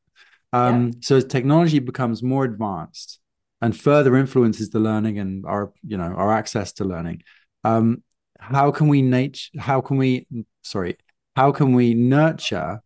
Um, 0.53 0.89
yeah. 0.89 0.93
So 1.01 1.15
as 1.15 1.25
technology 1.25 1.79
becomes 1.79 2.21
more 2.21 2.43
advanced 2.43 3.18
and 3.61 3.77
further 3.77 4.15
influences 4.15 4.69
the 4.69 4.79
learning 4.79 5.19
and 5.19 5.45
our, 5.45 5.73
you 5.85 5.97
know, 5.97 6.03
our 6.03 6.31
access 6.31 6.73
to 6.73 6.85
learning, 6.85 7.23
um, 7.63 8.03
how 8.39 8.71
can 8.71 8.87
we 8.87 9.01
nature? 9.01 9.49
How 9.59 9.81
can 9.81 9.97
we? 9.97 10.27
Sorry, 10.61 10.97
how 11.35 11.51
can 11.51 11.73
we 11.73 11.93
nurture 11.93 12.81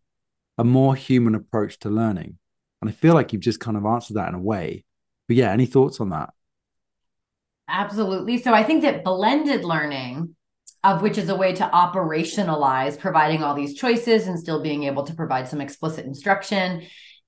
a 0.58 0.64
more 0.64 0.94
human 0.94 1.34
approach 1.34 1.78
to 1.80 1.90
learning? 1.90 2.38
And 2.80 2.90
I 2.90 2.92
feel 2.92 3.14
like 3.14 3.32
you've 3.32 3.42
just 3.42 3.60
kind 3.60 3.76
of 3.76 3.86
answered 3.86 4.14
that 4.14 4.28
in 4.28 4.34
a 4.34 4.40
way. 4.40 4.84
But 5.26 5.36
yeah, 5.36 5.50
any 5.50 5.66
thoughts 5.66 6.00
on 6.00 6.10
that? 6.10 6.30
Absolutely. 7.68 8.38
So 8.38 8.52
I 8.52 8.62
think 8.62 8.82
that 8.82 9.04
blended 9.04 9.64
learning, 9.64 10.36
of 10.82 11.00
which 11.00 11.16
is 11.16 11.30
a 11.30 11.34
way 11.34 11.54
to 11.54 11.64
operationalize 11.64 12.98
providing 12.98 13.42
all 13.42 13.54
these 13.54 13.74
choices 13.74 14.26
and 14.26 14.38
still 14.38 14.62
being 14.62 14.84
able 14.84 15.04
to 15.04 15.14
provide 15.14 15.48
some 15.48 15.60
explicit 15.60 16.04
instruction, 16.04 16.82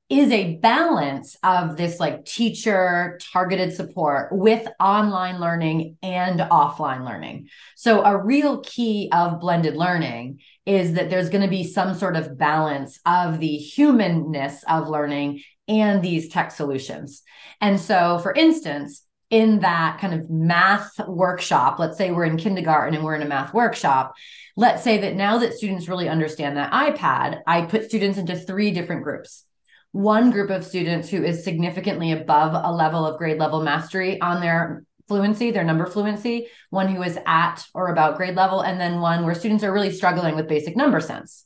is 0.08 0.30
a 0.30 0.56
balance 0.58 1.36
of 1.42 1.76
this 1.76 1.98
like 1.98 2.24
teacher 2.24 3.18
targeted 3.32 3.72
support 3.72 4.28
with 4.30 4.68
online 4.78 5.40
learning 5.40 5.96
and 6.02 6.38
offline 6.38 7.04
learning. 7.04 7.48
So, 7.74 8.04
a 8.04 8.16
real 8.16 8.60
key 8.60 9.10
of 9.12 9.40
blended 9.40 9.76
learning 9.76 10.40
is 10.64 10.94
that 10.94 11.10
there's 11.10 11.28
going 11.28 11.42
to 11.42 11.48
be 11.48 11.64
some 11.64 11.94
sort 11.94 12.16
of 12.16 12.38
balance 12.38 13.00
of 13.04 13.40
the 13.40 13.56
humanness 13.56 14.62
of 14.68 14.88
learning 14.88 15.42
and 15.66 16.02
these 16.02 16.28
tech 16.28 16.52
solutions. 16.52 17.22
And 17.60 17.80
so, 17.80 18.18
for 18.18 18.32
instance, 18.32 19.02
in 19.30 19.60
that 19.60 19.98
kind 20.00 20.14
of 20.14 20.30
math 20.30 21.00
workshop, 21.08 21.80
let's 21.80 21.98
say 21.98 22.12
we're 22.12 22.26
in 22.26 22.36
kindergarten 22.36 22.94
and 22.94 23.04
we're 23.04 23.16
in 23.16 23.22
a 23.22 23.26
math 23.26 23.52
workshop. 23.52 24.14
Let's 24.56 24.84
say 24.84 24.98
that 24.98 25.16
now 25.16 25.38
that 25.38 25.54
students 25.54 25.88
really 25.88 26.08
understand 26.08 26.56
that 26.56 26.72
iPad, 26.72 27.40
I 27.44 27.62
put 27.62 27.84
students 27.84 28.18
into 28.18 28.36
three 28.36 28.70
different 28.70 29.02
groups. 29.02 29.44
One 29.92 30.30
group 30.30 30.50
of 30.50 30.64
students 30.64 31.08
who 31.08 31.24
is 31.24 31.44
significantly 31.44 32.12
above 32.12 32.52
a 32.54 32.72
level 32.72 33.06
of 33.06 33.18
grade 33.18 33.38
level 33.38 33.62
mastery 33.62 34.20
on 34.20 34.40
their 34.40 34.84
fluency, 35.08 35.50
their 35.50 35.64
number 35.64 35.86
fluency, 35.86 36.48
one 36.70 36.88
who 36.88 37.02
is 37.02 37.18
at 37.26 37.64
or 37.74 37.88
about 37.88 38.16
grade 38.16 38.34
level, 38.34 38.60
and 38.60 38.80
then 38.80 39.00
one 39.00 39.24
where 39.24 39.34
students 39.34 39.64
are 39.64 39.72
really 39.72 39.92
struggling 39.92 40.34
with 40.34 40.48
basic 40.48 40.76
number 40.76 41.00
sense. 41.00 41.44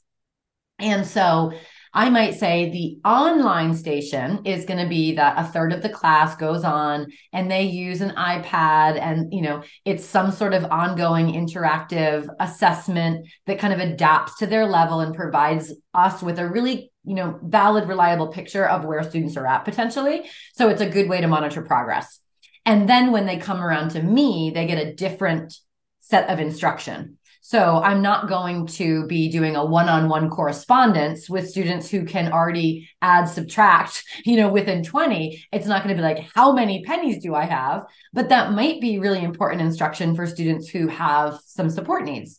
And 0.79 1.07
so 1.07 1.53
I 1.92 2.09
might 2.09 2.35
say 2.35 2.70
the 2.70 2.98
online 3.09 3.74
station 3.74 4.42
is 4.44 4.64
going 4.64 4.79
to 4.79 4.88
be 4.88 5.16
that 5.16 5.38
a 5.38 5.48
third 5.48 5.72
of 5.72 5.83
the 5.83 5.88
class 5.88 6.37
goes 6.37 6.62
on 6.62 7.09
and 7.33 7.50
they 7.50 7.62
use 7.62 8.00
an 8.00 8.11
iPad 8.11 9.00
and 9.00 9.33
you 9.35 9.42
know 9.42 9.64
it's 9.85 10.05
some 10.05 10.31
sort 10.31 10.55
of 10.55 10.64
ongoing 10.66 11.33
interactive 11.33 12.29
assessment 12.38 13.26
that 13.46 13.59
kind 13.59 13.72
of 13.72 13.81
adapts 13.81 14.38
to 14.38 14.46
their 14.46 14.66
level 14.66 15.00
and 15.00 15.16
provides 15.16 15.72
us 15.92 16.22
with 16.22 16.38
a 16.38 16.48
really 16.48 16.92
you 17.05 17.14
know 17.14 17.38
valid 17.42 17.88
reliable 17.88 18.29
picture 18.29 18.66
of 18.66 18.85
where 18.85 19.03
students 19.03 19.37
are 19.37 19.46
at 19.46 19.64
potentially. 19.64 20.31
So 20.55 20.68
it's 20.68 20.83
a 20.83 20.88
good 20.88 21.09
way 21.09 21.20
to 21.20 21.26
monitor 21.26 21.62
progress. 21.62 22.20
And 22.64 22.88
then 22.88 23.11
when 23.11 23.26
they 23.26 23.38
come 23.38 23.61
around 23.61 23.90
to 23.90 24.03
me 24.03 24.53
they 24.55 24.66
get 24.66 24.87
a 24.87 24.94
different 24.94 25.55
set 25.98 26.29
of 26.31 26.38
instruction 26.38 27.18
so 27.50 27.82
I'm 27.82 28.00
not 28.00 28.28
going 28.28 28.68
to 28.78 29.08
be 29.08 29.28
doing 29.28 29.56
a 29.56 29.64
one-on-one 29.64 30.30
correspondence 30.30 31.28
with 31.28 31.50
students 31.50 31.90
who 31.90 32.04
can 32.04 32.32
already 32.32 32.88
add, 33.02 33.24
subtract, 33.24 34.04
you 34.24 34.36
know, 34.36 34.48
within 34.48 34.84
20. 34.84 35.44
It's 35.50 35.66
not 35.66 35.82
going 35.82 35.96
to 35.96 36.00
be 36.00 36.06
like, 36.06 36.30
how 36.32 36.52
many 36.52 36.84
pennies 36.84 37.20
do 37.20 37.34
I 37.34 37.46
have? 37.46 37.86
But 38.12 38.28
that 38.28 38.52
might 38.52 38.80
be 38.80 39.00
really 39.00 39.24
important 39.24 39.62
instruction 39.62 40.14
for 40.14 40.28
students 40.28 40.68
who 40.68 40.86
have 40.86 41.40
some 41.44 41.70
support 41.70 42.04
needs. 42.04 42.38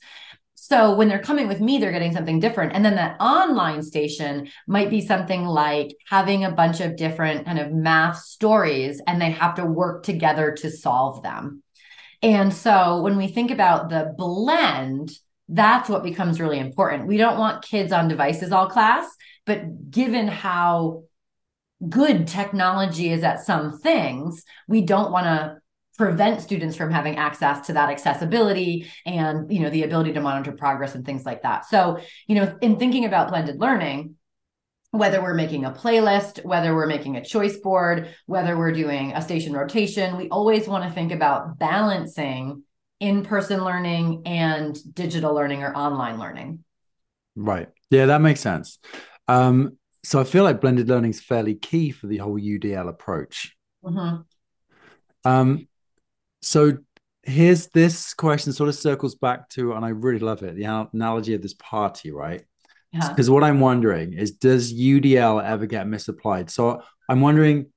So 0.56 0.96
when 0.96 1.10
they're 1.10 1.20
coming 1.20 1.50
with 1.50 1.60
me, 1.60 1.78
they're 1.78 1.92
getting 1.92 2.14
something 2.14 2.40
different. 2.40 2.72
And 2.74 2.86
then 2.86 2.96
that 2.96 3.20
online 3.20 3.84
station 3.84 4.48
might 4.66 4.90
be 4.90 5.06
something 5.06 5.44
like 5.44 5.94
having 6.08 6.46
a 6.46 6.52
bunch 6.52 6.80
of 6.80 6.96
different 6.96 7.44
kind 7.44 7.60
of 7.60 7.74
math 7.74 8.20
stories 8.20 9.02
and 9.06 9.22
they 9.22 9.32
have 9.32 9.56
to 9.56 9.66
work 9.66 10.04
together 10.04 10.54
to 10.62 10.72
solve 10.72 11.22
them. 11.22 11.64
And 12.22 12.54
so 12.54 13.02
when 13.02 13.18
we 13.18 13.28
think 13.28 13.52
about 13.52 13.90
the 13.90 14.14
blend, 14.18 15.12
that's 15.48 15.90
what 15.90 16.04
becomes 16.04 16.40
really 16.40 16.60
important. 16.60 17.08
We 17.08 17.18
don't 17.18 17.38
want 17.38 17.64
kids 17.64 17.92
on 17.92 18.08
devices 18.08 18.52
all 18.52 18.68
class, 18.68 19.08
but 19.46 19.90
given 19.92 20.28
how 20.28 21.04
good 21.88 22.28
technology 22.28 23.12
is 23.12 23.24
at 23.24 23.44
some 23.44 23.80
things, 23.80 24.44
we 24.68 24.82
don't 24.82 25.12
want 25.12 25.26
to 25.26 25.58
prevent 25.98 26.42
students 26.42 26.76
from 26.76 26.92
having 26.92 27.18
access 27.18 27.68
to 27.68 27.74
that 27.74 27.90
accessibility 27.90 28.90
and 29.06 29.54
you 29.54 29.60
know 29.60 29.70
the 29.70 29.84
ability 29.84 30.14
to 30.14 30.22
monitor 30.22 30.52
progress 30.52 30.96
and 30.96 31.06
things 31.06 31.26
like 31.26 31.44
that. 31.44 31.66
So, 31.66 32.00
you 32.28 32.36
know, 32.36 32.58
in 32.62 32.78
thinking 32.78 33.06
about 33.06 33.30
blended 33.30 33.60
learning, 33.60 34.16
whether 34.92 35.22
we're 35.22 35.34
making 35.34 35.66
a 35.66 35.72
playlist, 35.72 36.44
whether 36.46 36.76
we're 36.76 36.86
making 36.86 37.16
a 37.16 37.24
choice 37.24 37.58
board, 37.58 38.14
whether 38.26 38.58
we're 38.58 38.74
doing 38.74 39.14
a 39.14 39.22
station 39.22 39.54
rotation, 39.54 40.18
we 40.18 40.30
always 40.30 40.68
want 40.68 40.84
to 40.84 40.92
think 40.92 41.12
about 41.12 41.58
balancing 41.58 42.64
in 43.00 43.24
person 43.24 43.64
learning 43.64 44.24
and 44.26 44.78
digital 44.94 45.34
learning 45.34 45.64
or 45.64 45.74
online 45.76 46.20
learning. 46.20 46.64
Right. 47.36 47.70
Yeah, 47.90 48.08
that 48.08 48.22
makes 48.22 48.42
sense. 48.42 48.80
Um, 49.28 49.78
so 50.04 50.20
I 50.20 50.26
feel 50.26 50.44
like 50.44 50.62
blended 50.62 50.90
learning 50.90 51.12
is 51.12 51.22
fairly 51.22 51.56
key 51.56 51.92
for 51.92 52.08
the 52.08 52.18
whole 52.18 52.40
UDL 52.40 52.90
approach. 52.90 53.56
Mm-hmm. 53.84 54.22
Um, 55.24 55.68
so 56.42 56.78
here's 57.24 57.68
this 57.68 58.14
question 58.14 58.52
sort 58.52 58.70
of 58.70 58.76
circles 58.76 59.16
back 59.16 59.48
to, 59.50 59.74
and 59.74 59.86
I 59.86 59.90
really 59.90 60.20
love 60.20 60.44
it 60.44 60.56
the 60.56 60.88
analogy 60.94 61.34
of 61.34 61.42
this 61.42 61.54
party, 61.54 62.12
right? 62.12 62.44
Because 62.94 63.30
what 63.30 63.44
I'm 63.44 63.60
wondering 63.60 64.14
is, 64.14 64.32
does 64.32 64.74
UDL 64.74 65.44
ever 65.44 65.66
get 65.66 65.88
misapplied? 65.88 66.50
So 66.50 66.84
I'm 67.08 67.22
wondering, 67.22 67.68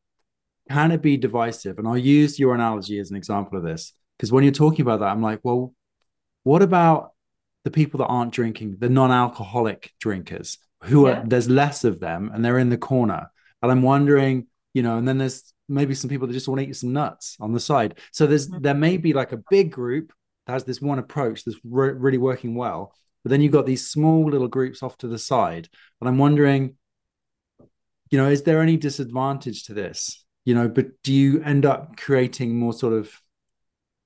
can 0.70 0.90
it 0.90 1.03
be 1.03 1.16
divisive? 1.16 1.79
And 1.79 1.87
I'll 1.87 1.96
use 1.96 2.38
your 2.38 2.55
analogy 2.55 2.98
as 2.98 3.11
an 3.11 3.16
example 3.16 3.59
of 3.59 3.64
this. 3.64 3.92
Because 4.16 4.33
when 4.33 4.44
you're 4.44 4.53
talking 4.53 4.83
about 4.83 5.00
that, 5.00 5.09
I'm 5.09 5.22
like, 5.22 5.40
well, 5.42 5.74
what 6.42 6.62
about 6.62 7.12
the 7.64 7.70
people 7.70 7.98
that 7.98 8.07
aren't 8.07 8.33
drinking, 8.33 8.77
the 8.79 8.88
non-alcoholic 8.88 9.92
drinkers, 10.00 10.59
who 10.83 11.07
yeah. 11.07 11.20
are 11.20 11.27
there's 11.27 11.48
less 11.48 11.85
of 11.85 11.98
them 12.00 12.31
and 12.33 12.44
they're 12.44 12.59
in 12.59 12.68
the 12.68 12.79
corner. 12.79 13.31
And 13.62 13.72
I'm 13.72 13.83
wondering, 13.83 14.46
you 14.74 14.83
know, 14.83 14.98
and 14.98 15.09
then 15.09 15.18
there's 15.18 15.53
maybe 15.68 15.94
some 15.94 16.11
people 16.11 16.27
that 16.27 16.35
just 16.35 16.48
want 16.48 16.61
to 16.61 16.66
eat 16.66 16.77
some 16.77 16.92
nuts 16.92 17.37
on 17.40 17.53
the 17.53 17.61
side. 17.61 17.98
So 18.12 18.27
there's 18.27 18.48
mm-hmm. 18.48 18.62
there 18.62 18.74
may 18.74 18.98
be 18.98 19.12
like 19.12 19.33
a 19.33 19.42
big 19.50 19.72
group 19.72 20.12
that 20.46 20.53
has 20.53 20.64
this 20.64 20.81
one 20.81 20.98
approach 20.98 21.44
that's 21.44 21.59
re- 21.64 21.92
really 21.92 22.18
working 22.18 22.55
well 22.55 22.94
but 23.25 23.31
then 23.31 23.41
you've 23.41 23.53
got 23.53 23.67
these 23.67 23.89
small 23.89 24.31
little 24.31 24.49
groups 24.49 24.83
off 24.83 24.99
to 24.99 25.09
the 25.09 25.19
side. 25.19 25.69
And 26.01 26.09
I'm 26.09 26.19
wondering, 26.19 26.77
you 28.11 28.19
know, 28.19 28.29
is 28.29 28.43
there 28.43 28.61
any 28.61 28.77
disadvantage 28.77 29.65
to 29.65 29.75
this? 29.75 30.25
You 30.45 30.55
know, 30.55 30.69
but 30.69 30.89
do 31.03 31.13
you 31.13 31.43
end 31.43 31.65
up 31.65 31.97
creating 31.97 32.57
more 32.57 32.75
sort 32.75 32.93
of, 32.93 33.11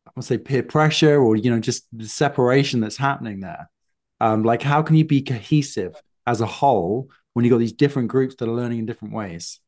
I 0.06 0.12
would 0.14 0.24
say, 0.24 0.38
peer 0.38 0.62
pressure 0.62 1.20
or, 1.20 1.34
you 1.34 1.50
know, 1.50 1.58
just 1.58 1.86
the 1.92 2.06
separation 2.06 2.78
that's 2.80 2.96
happening 2.96 3.40
there? 3.40 3.68
Um, 4.20 4.44
like, 4.44 4.62
how 4.62 4.82
can 4.82 4.94
you 4.94 5.04
be 5.04 5.20
cohesive 5.20 6.00
as 6.24 6.40
a 6.40 6.46
whole 6.46 7.10
when 7.34 7.44
you've 7.44 7.52
got 7.52 7.58
these 7.58 7.72
different 7.72 8.08
groups 8.08 8.36
that 8.36 8.48
are 8.48 8.52
learning 8.52 8.78
in 8.78 8.86
different 8.86 9.14
ways? 9.14 9.58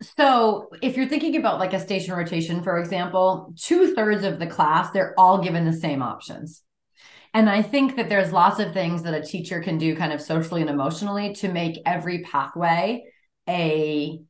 So, 0.00 0.70
if 0.80 0.96
you're 0.96 1.08
thinking 1.08 1.36
about 1.36 1.58
like 1.58 1.74
a 1.74 1.80
station 1.80 2.14
rotation, 2.14 2.62
for 2.62 2.78
example, 2.78 3.52
two 3.58 3.94
thirds 3.94 4.24
of 4.24 4.38
the 4.38 4.46
class, 4.46 4.90
they're 4.90 5.12
all 5.18 5.42
given 5.42 5.66
the 5.66 5.72
same 5.72 6.02
options. 6.02 6.62
And 7.34 7.48
I 7.48 7.62
think 7.62 7.96
that 7.96 8.08
there's 8.08 8.32
lots 8.32 8.58
of 8.58 8.72
things 8.72 9.02
that 9.02 9.14
a 9.14 9.24
teacher 9.24 9.60
can 9.60 9.78
do 9.78 9.94
kind 9.94 10.12
of 10.12 10.20
socially 10.20 10.60
and 10.60 10.70
emotionally 10.70 11.34
to 11.34 11.52
make 11.52 11.80
every 11.86 12.22
pathway 12.22 13.04
a 13.48 14.20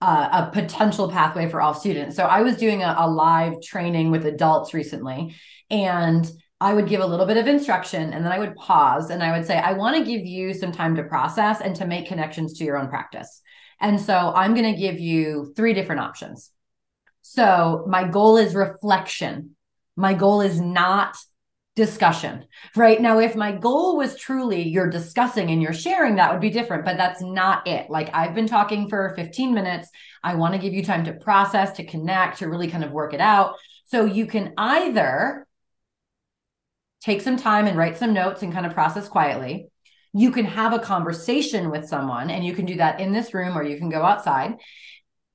a 0.00 0.50
potential 0.52 1.10
pathway 1.10 1.48
for 1.48 1.60
all 1.60 1.74
students. 1.74 2.14
So 2.14 2.22
I 2.22 2.42
was 2.42 2.56
doing 2.56 2.84
a, 2.84 2.94
a 2.98 3.10
live 3.10 3.60
training 3.60 4.12
with 4.12 4.26
adults 4.26 4.72
recently, 4.72 5.34
and 5.70 6.30
I 6.60 6.74
would 6.74 6.88
give 6.88 7.00
a 7.00 7.06
little 7.06 7.26
bit 7.26 7.36
of 7.36 7.46
instruction 7.46 8.12
and 8.12 8.24
then 8.24 8.32
I 8.32 8.38
would 8.38 8.56
pause 8.56 9.10
and 9.10 9.22
I 9.22 9.36
would 9.36 9.46
say, 9.46 9.56
I 9.58 9.74
want 9.74 9.96
to 9.96 10.04
give 10.04 10.26
you 10.26 10.52
some 10.52 10.72
time 10.72 10.96
to 10.96 11.04
process 11.04 11.60
and 11.60 11.76
to 11.76 11.86
make 11.86 12.08
connections 12.08 12.54
to 12.54 12.64
your 12.64 12.76
own 12.76 12.88
practice. 12.88 13.42
And 13.80 14.00
so 14.00 14.32
I'm 14.34 14.54
going 14.54 14.72
to 14.74 14.80
give 14.80 14.98
you 14.98 15.52
three 15.54 15.72
different 15.72 16.00
options. 16.00 16.50
So 17.22 17.84
my 17.88 18.08
goal 18.08 18.38
is 18.38 18.56
reflection. 18.56 19.54
My 19.94 20.14
goal 20.14 20.40
is 20.40 20.60
not 20.60 21.16
discussion, 21.78 22.44
right? 22.74 23.00
Now, 23.00 23.20
if 23.20 23.36
my 23.36 23.52
goal 23.52 23.96
was 23.96 24.18
truly 24.18 24.62
you're 24.62 24.90
discussing 24.90 25.52
and 25.52 25.62
you're 25.62 25.72
sharing, 25.72 26.16
that 26.16 26.32
would 26.32 26.40
be 26.40 26.50
different, 26.50 26.84
but 26.84 26.96
that's 26.96 27.22
not 27.22 27.68
it. 27.68 27.88
Like 27.88 28.10
I've 28.12 28.34
been 28.34 28.48
talking 28.48 28.88
for 28.88 29.14
15 29.14 29.54
minutes. 29.54 29.88
I 30.24 30.34
want 30.34 30.54
to 30.54 30.60
give 30.60 30.74
you 30.74 30.84
time 30.84 31.04
to 31.04 31.12
process, 31.12 31.70
to 31.74 31.84
connect, 31.84 32.38
to 32.38 32.48
really 32.48 32.66
kind 32.66 32.82
of 32.82 32.90
work 32.90 33.14
it 33.14 33.20
out. 33.20 33.54
So 33.84 34.06
you 34.06 34.26
can 34.26 34.54
either 34.58 35.46
take 37.00 37.20
some 37.20 37.36
time 37.36 37.68
and 37.68 37.78
write 37.78 37.96
some 37.96 38.12
notes 38.12 38.42
and 38.42 38.52
kind 38.52 38.66
of 38.66 38.74
process 38.74 39.08
quietly. 39.08 39.68
You 40.12 40.32
can 40.32 40.46
have 40.46 40.72
a 40.72 40.80
conversation 40.80 41.70
with 41.70 41.86
someone, 41.86 42.28
and 42.28 42.44
you 42.44 42.54
can 42.54 42.64
do 42.64 42.78
that 42.78 42.98
in 42.98 43.12
this 43.12 43.32
room 43.32 43.56
or 43.56 43.62
you 43.62 43.78
can 43.78 43.88
go 43.88 44.02
outside 44.02 44.56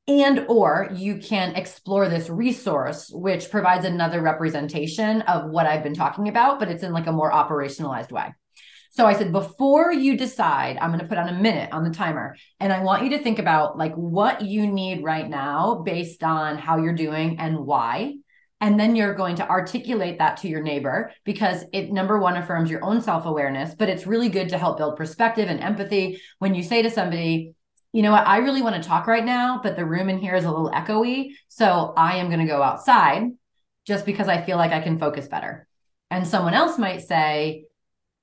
and 0.08 0.46
or 0.50 0.90
you 0.94 1.18
can 1.18 1.56
explore 1.56 2.10
this 2.10 2.30
resource 2.30 3.10
which 3.14 3.50
provides 3.50 3.86
another 3.86 4.22
representation 4.22 5.22
of 5.24 5.50
what 5.50 5.66
i've 5.66 5.84
been 5.84 5.94
talking 5.94 6.28
about 6.28 6.60
but 6.60 6.70
it's 6.70 6.84
in 6.84 6.92
like 6.92 7.08
a 7.08 7.12
more 7.12 7.32
operationalized 7.32 8.12
way. 8.12 8.34
So 8.92 9.06
i 9.06 9.14
said 9.14 9.32
before 9.32 9.92
you 9.94 10.18
decide 10.18 10.78
i'm 10.78 10.90
going 10.90 11.00
to 11.00 11.08
put 11.08 11.18
on 11.18 11.30
a 11.30 11.40
minute 11.40 11.72
on 11.72 11.84
the 11.84 11.90
timer 11.90 12.36
and 12.60 12.74
i 12.74 12.84
want 12.84 13.04
you 13.04 13.12
to 13.12 13.24
think 13.24 13.40
about 13.40 13.78
like 13.78 13.94
what 13.96 14.42
you 14.42 14.68
need 14.68 15.04
right 15.04 15.30
now 15.30 15.82
based 15.86 16.24
on 16.24 16.58
how 16.58 16.78
you're 16.78 16.94
doing 16.94 17.40
and 17.40 17.58
why 17.58 18.16
and 18.64 18.80
then 18.80 18.96
you're 18.96 19.14
going 19.14 19.36
to 19.36 19.50
articulate 19.50 20.20
that 20.20 20.38
to 20.38 20.48
your 20.48 20.62
neighbor 20.62 21.12
because 21.26 21.66
it 21.74 21.92
number 21.92 22.18
one 22.18 22.38
affirms 22.38 22.70
your 22.70 22.84
own 22.84 23.02
self-awareness 23.02 23.76
but 23.76 23.90
it's 23.90 24.08
really 24.08 24.30
good 24.30 24.50
to 24.50 24.58
help 24.58 24.78
build 24.78 24.96
perspective 24.96 25.50
and 25.50 25.60
empathy. 25.60 26.22
When 26.40 26.56
you 26.56 26.64
say 26.64 26.82
to 26.82 26.90
somebody 26.90 27.56
you 27.94 28.02
know 28.02 28.12
what, 28.12 28.28
I 28.28 28.38
really 28.38 28.62
want 28.62 28.76
to 28.76 28.88
talk 28.88 29.08
right 29.08 29.24
now, 29.24 29.62
but 29.64 29.76
the 29.76 29.86
room 29.86 30.10
in 30.10 30.18
here 30.18 30.36
is 30.36 30.44
a 30.44 30.52
little 30.52 30.72
echoey. 30.72 31.36
So 31.48 31.94
I 31.96 32.18
am 32.18 32.28
going 32.28 32.40
to 32.40 32.46
go 32.46 32.62
outside 32.62 33.30
just 33.86 34.06
because 34.06 34.28
I 34.28 34.42
feel 34.42 34.58
like 34.58 34.72
I 34.72 34.82
can 34.82 34.98
focus 34.98 35.28
better. 35.28 35.68
And 36.10 36.28
someone 36.28 36.54
else 36.54 36.78
might 36.78 37.02
say, 37.04 37.66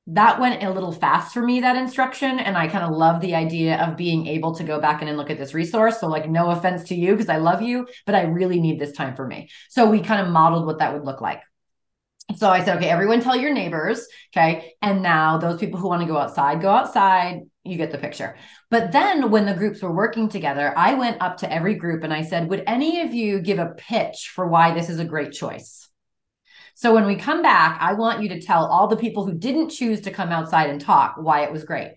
that 0.07 0.41
went 0.41 0.63
a 0.63 0.71
little 0.71 0.91
fast 0.91 1.33
for 1.33 1.41
me, 1.41 1.61
that 1.61 1.77
instruction. 1.77 2.41
And 2.41 2.57
I 2.57 2.67
kind 2.67 2.85
of 2.85 2.91
love 2.91 3.21
the 3.21 3.37
idea 3.37 3.77
of 3.81 3.97
being 3.97 4.27
able 4.27 4.55
to 4.57 4.65
go 4.65 4.81
back 4.81 5.03
in 5.03 5.09
and 5.09 5.17
look 5.17 5.31
at 5.31 5.39
this 5.39 5.55
resource. 5.55 6.01
So, 6.01 6.09
like, 6.09 6.29
no 6.29 6.51
offense 6.51 6.85
to 6.89 6.97
you 6.97 7.13
because 7.13 7.29
I 7.29 7.37
love 7.37 7.63
you, 7.63 7.87
but 8.07 8.17
I 8.17 8.23
really 8.23 8.61
need 8.61 8.81
this 8.81 8.93
time 8.93 9.15
for 9.15 9.27
me. 9.27 9.51
So, 9.69 9.89
we 9.89 10.01
kind 10.01 10.21
of 10.21 10.33
modeled 10.33 10.67
what 10.67 10.81
that 10.81 10.95
would 10.95 11.05
look 11.05 11.21
like. 11.21 11.43
So 12.37 12.49
I 12.49 12.65
said, 12.65 12.77
okay, 12.77 12.89
everyone 12.89 13.21
tell 13.21 13.37
your 13.37 13.53
neighbors. 13.53 14.07
Okay. 14.35 14.75
And 14.83 15.03
now 15.03 15.39
those 15.39 15.59
people 15.59 15.81
who 15.81 15.89
want 15.89 16.03
to 16.03 16.09
go 16.09 16.17
outside, 16.17 16.61
go 16.61 16.71
outside. 16.71 17.41
You 17.65 17.77
get 17.77 17.93
the 17.93 17.99
picture. 17.99 18.37
But 18.71 18.91
then 18.91 19.31
when 19.31 19.45
the 19.45 19.55
groups 19.55 19.83
were 19.83 19.95
working 19.95 20.29
together, 20.29 20.73
I 20.77 20.95
went 20.95 21.21
up 21.21 21.39
to 21.39 21.53
every 21.53 21.75
group 21.75 22.03
and 22.05 22.13
I 22.13 22.23
said, 22.23 22.49
would 22.49 22.65
any 22.67 23.03
of 23.03 23.13
you 23.13 23.41
give 23.41 23.59
a 23.59 23.75
pitch 23.77 24.33
for 24.35 24.47
why 24.47 24.73
this 24.73 24.89
is 24.89 24.99
a 24.99 25.05
great 25.05 25.33
choice? 25.33 25.89
So 26.75 26.95
when 26.95 27.05
we 27.05 27.17
come 27.17 27.43
back, 27.43 27.77
I 27.83 27.93
want 27.93 28.23
you 28.23 28.31
to 28.31 28.41
tell 28.41 28.65
all 28.65 28.89
the 28.89 28.97
people 28.97 29.27
who 29.27 29.35
didn't 29.35 29.69
choose 29.69 30.01
to 30.03 30.11
come 30.11 30.31
outside 30.31 30.71
and 30.71 30.81
talk 30.81 31.17
why 31.19 31.43
it 31.43 31.53
was 31.53 31.65
great. 31.65 31.97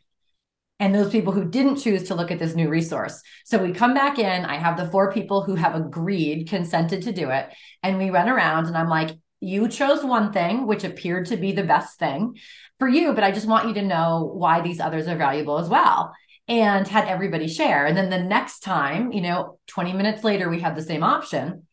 And 0.79 0.93
those 0.93 1.11
people 1.11 1.31
who 1.31 1.49
didn't 1.49 1.77
choose 1.77 2.03
to 2.09 2.15
look 2.15 2.31
at 2.31 2.39
this 2.39 2.55
new 2.55 2.67
resource. 2.67 3.21
So 3.45 3.57
we 3.57 3.71
come 3.71 3.93
back 3.93 4.19
in. 4.19 4.43
I 4.43 4.57
have 4.57 4.75
the 4.75 4.89
four 4.89 5.13
people 5.13 5.43
who 5.43 5.55
have 5.55 5.75
agreed, 5.75 6.49
consented 6.49 7.03
to 7.03 7.13
do 7.13 7.29
it. 7.29 7.47
And 7.81 7.97
we 7.97 8.09
run 8.09 8.27
around 8.27 8.65
and 8.67 8.75
I'm 8.75 8.89
like, 8.89 9.11
you 9.39 9.69
chose 9.69 10.03
one 10.03 10.33
thing, 10.33 10.67
which 10.67 10.83
appeared 10.83 11.27
to 11.27 11.37
be 11.37 11.53
the 11.53 11.63
best 11.63 11.99
thing 11.99 12.37
for 12.79 12.87
you, 12.87 13.13
but 13.13 13.23
I 13.23 13.31
just 13.31 13.47
want 13.47 13.67
you 13.67 13.73
to 13.75 13.81
know 13.81 14.31
why 14.33 14.61
these 14.61 14.79
others 14.79 15.07
are 15.07 15.17
valuable 15.17 15.59
as 15.59 15.69
well. 15.69 16.13
And 16.47 16.87
had 16.87 17.07
everybody 17.07 17.47
share. 17.47 17.85
And 17.85 17.95
then 17.95 18.09
the 18.09 18.21
next 18.21 18.59
time, 18.59 19.13
you 19.13 19.21
know, 19.21 19.59
20 19.67 19.93
minutes 19.93 20.23
later, 20.25 20.49
we 20.49 20.59
had 20.59 20.75
the 20.75 20.81
same 20.81 21.01
option. 21.01 21.67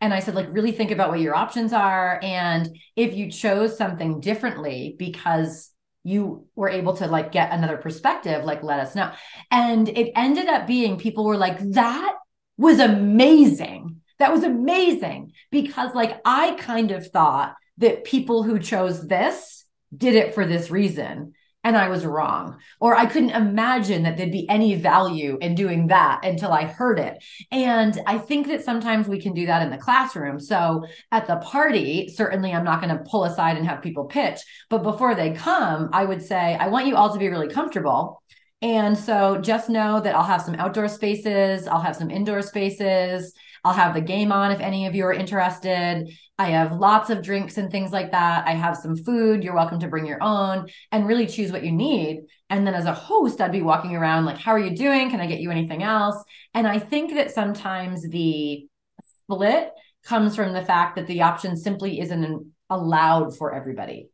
And 0.00 0.14
I 0.14 0.20
said, 0.20 0.34
like, 0.34 0.48
really 0.50 0.72
think 0.72 0.90
about 0.90 1.10
what 1.10 1.20
your 1.20 1.34
options 1.34 1.74
are. 1.74 2.18
And 2.22 2.74
if 2.96 3.14
you 3.14 3.30
chose 3.30 3.76
something 3.76 4.20
differently 4.20 4.96
because 4.98 5.70
you 6.04 6.46
were 6.54 6.70
able 6.70 6.96
to 6.96 7.06
like 7.06 7.32
get 7.32 7.52
another 7.52 7.76
perspective, 7.76 8.44
like, 8.44 8.62
let 8.62 8.80
us 8.80 8.94
know. 8.94 9.12
And 9.50 9.88
it 9.90 10.12
ended 10.16 10.46
up 10.46 10.66
being 10.66 10.98
people 10.98 11.24
were 11.24 11.36
like, 11.36 11.58
that 11.72 12.14
was 12.56 12.78
amazing 12.78 14.00
that 14.18 14.32
was 14.32 14.44
amazing 14.44 15.32
because, 15.50 15.94
like, 15.94 16.20
I 16.24 16.52
kind 16.52 16.90
of 16.92 17.10
thought 17.10 17.54
that 17.78 18.04
people 18.04 18.42
who 18.42 18.58
chose 18.58 19.06
this 19.06 19.63
did 19.96 20.14
it 20.14 20.34
for 20.34 20.46
this 20.46 20.70
reason. 20.70 21.34
And 21.66 21.78
I 21.78 21.88
was 21.88 22.04
wrong. 22.04 22.58
Or 22.78 22.94
I 22.94 23.06
couldn't 23.06 23.30
imagine 23.30 24.02
that 24.02 24.18
there'd 24.18 24.30
be 24.30 24.46
any 24.50 24.74
value 24.74 25.38
in 25.40 25.54
doing 25.54 25.86
that 25.86 26.22
until 26.22 26.52
I 26.52 26.64
heard 26.64 26.98
it. 26.98 27.24
And 27.50 27.98
I 28.06 28.18
think 28.18 28.48
that 28.48 28.62
sometimes 28.62 29.08
we 29.08 29.18
can 29.18 29.32
do 29.32 29.46
that 29.46 29.62
in 29.62 29.70
the 29.70 29.78
classroom. 29.78 30.38
So 30.38 30.84
at 31.10 31.26
the 31.26 31.36
party, 31.36 32.08
certainly 32.08 32.52
I'm 32.52 32.64
not 32.64 32.82
going 32.82 32.94
to 32.94 33.02
pull 33.10 33.24
aside 33.24 33.56
and 33.56 33.66
have 33.66 33.80
people 33.80 34.04
pitch. 34.04 34.40
But 34.68 34.82
before 34.82 35.14
they 35.14 35.32
come, 35.32 35.88
I 35.94 36.04
would 36.04 36.20
say, 36.20 36.54
I 36.54 36.68
want 36.68 36.86
you 36.86 36.96
all 36.96 37.14
to 37.14 37.18
be 37.18 37.28
really 37.28 37.48
comfortable. 37.48 38.22
And 38.60 38.96
so 38.96 39.38
just 39.38 39.70
know 39.70 40.00
that 40.00 40.14
I'll 40.14 40.22
have 40.22 40.42
some 40.42 40.54
outdoor 40.56 40.88
spaces, 40.88 41.66
I'll 41.66 41.80
have 41.80 41.96
some 41.96 42.10
indoor 42.10 42.42
spaces. 42.42 43.32
I'll 43.64 43.72
have 43.72 43.94
the 43.94 44.00
game 44.00 44.30
on 44.30 44.52
if 44.52 44.60
any 44.60 44.86
of 44.86 44.94
you 44.94 45.04
are 45.06 45.12
interested. 45.12 46.10
I 46.38 46.50
have 46.50 46.72
lots 46.72 47.10
of 47.10 47.22
drinks 47.22 47.56
and 47.56 47.70
things 47.70 47.92
like 47.92 48.10
that. 48.10 48.46
I 48.46 48.52
have 48.52 48.76
some 48.76 48.96
food. 48.96 49.42
You're 49.42 49.54
welcome 49.54 49.80
to 49.80 49.88
bring 49.88 50.06
your 50.06 50.22
own 50.22 50.68
and 50.92 51.06
really 51.06 51.26
choose 51.26 51.50
what 51.50 51.64
you 51.64 51.72
need. 51.72 52.24
And 52.50 52.66
then 52.66 52.74
as 52.74 52.84
a 52.84 52.92
host, 52.92 53.40
I'd 53.40 53.52
be 53.52 53.62
walking 53.62 53.96
around 53.96 54.26
like, 54.26 54.38
how 54.38 54.52
are 54.52 54.58
you 54.58 54.76
doing? 54.76 55.10
Can 55.10 55.20
I 55.20 55.26
get 55.26 55.40
you 55.40 55.50
anything 55.50 55.82
else? 55.82 56.22
And 56.52 56.66
I 56.66 56.78
think 56.78 57.14
that 57.14 57.30
sometimes 57.30 58.06
the 58.08 58.66
split 59.02 59.70
comes 60.04 60.36
from 60.36 60.52
the 60.52 60.64
fact 60.64 60.96
that 60.96 61.06
the 61.06 61.22
option 61.22 61.56
simply 61.56 62.00
isn't 62.00 62.52
allowed 62.68 63.36
for 63.36 63.54
everybody 63.54 64.08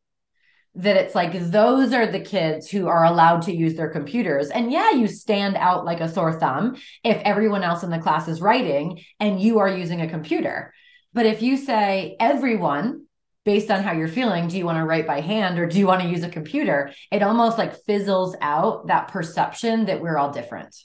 that 0.76 0.96
it's 0.96 1.14
like 1.14 1.33
those 1.50 1.92
are 1.92 2.06
the 2.06 2.20
kids 2.20 2.70
who 2.70 2.87
are 2.87 3.04
allowed 3.04 3.42
to 3.42 3.54
use 3.54 3.74
their 3.74 3.90
computers. 3.90 4.50
And 4.50 4.70
yeah, 4.70 4.92
you 4.92 5.09
stand 5.09 5.56
out 5.56 5.85
like 5.85 6.00
a 6.00 6.09
sore 6.09 6.38
thumb 6.38 6.76
if 7.02 7.20
everyone 7.24 7.64
else 7.64 7.83
in 7.83 7.90
the 7.90 7.98
class 7.98 8.28
is 8.28 8.40
writing 8.40 9.02
and 9.18 9.40
you 9.40 9.59
are 9.59 9.68
using 9.68 10.00
a 10.00 10.09
computer. 10.09 10.72
But 11.12 11.26
if 11.26 11.42
you 11.42 11.56
say 11.56 12.16
everyone, 12.20 13.06
based 13.44 13.70
on 13.70 13.83
how 13.83 13.92
you're 13.92 14.06
feeling, 14.06 14.46
do 14.46 14.56
you 14.56 14.64
want 14.64 14.78
to 14.78 14.85
write 14.85 15.06
by 15.06 15.20
hand 15.20 15.59
or 15.59 15.66
do 15.66 15.78
you 15.78 15.87
want 15.87 16.02
to 16.02 16.09
use 16.09 16.22
a 16.22 16.28
computer? 16.28 16.92
It 17.11 17.22
almost 17.22 17.59
like 17.59 17.85
fizzles 17.85 18.37
out 18.40 18.87
that 18.87 19.09
perception 19.09 19.87
that 19.87 20.00
we're 20.00 20.18
all 20.18 20.30
different. 20.30 20.76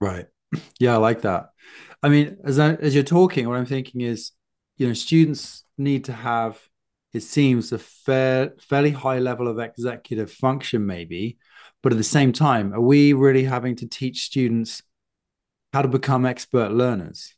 Right. 0.00 0.26
Yeah, 0.78 0.94
I 0.94 0.96
like 0.98 1.22
that. 1.22 1.50
I 2.02 2.08
mean, 2.08 2.36
as 2.44 2.58
I, 2.58 2.74
as 2.74 2.94
you're 2.94 3.04
talking, 3.04 3.48
what 3.48 3.56
I'm 3.56 3.66
thinking 3.66 4.02
is, 4.02 4.32
you 4.76 4.86
know, 4.86 4.92
students 4.92 5.64
need 5.78 6.04
to 6.04 6.12
have 6.12 6.60
it 7.12 7.20
seems 7.20 7.72
a 7.72 7.78
fair, 7.78 8.54
fairly 8.60 8.90
high 8.90 9.18
level 9.18 9.48
of 9.48 9.58
executive 9.58 10.30
function, 10.30 10.86
maybe. 10.86 11.38
But 11.82 11.92
at 11.92 11.98
the 11.98 12.04
same 12.04 12.32
time, 12.32 12.72
are 12.72 12.80
we 12.80 13.12
really 13.12 13.44
having 13.44 13.76
to 13.76 13.88
teach 13.88 14.24
students 14.24 14.82
how 15.72 15.82
to 15.82 15.88
become 15.88 16.24
expert 16.24 16.72
learners? 16.72 17.34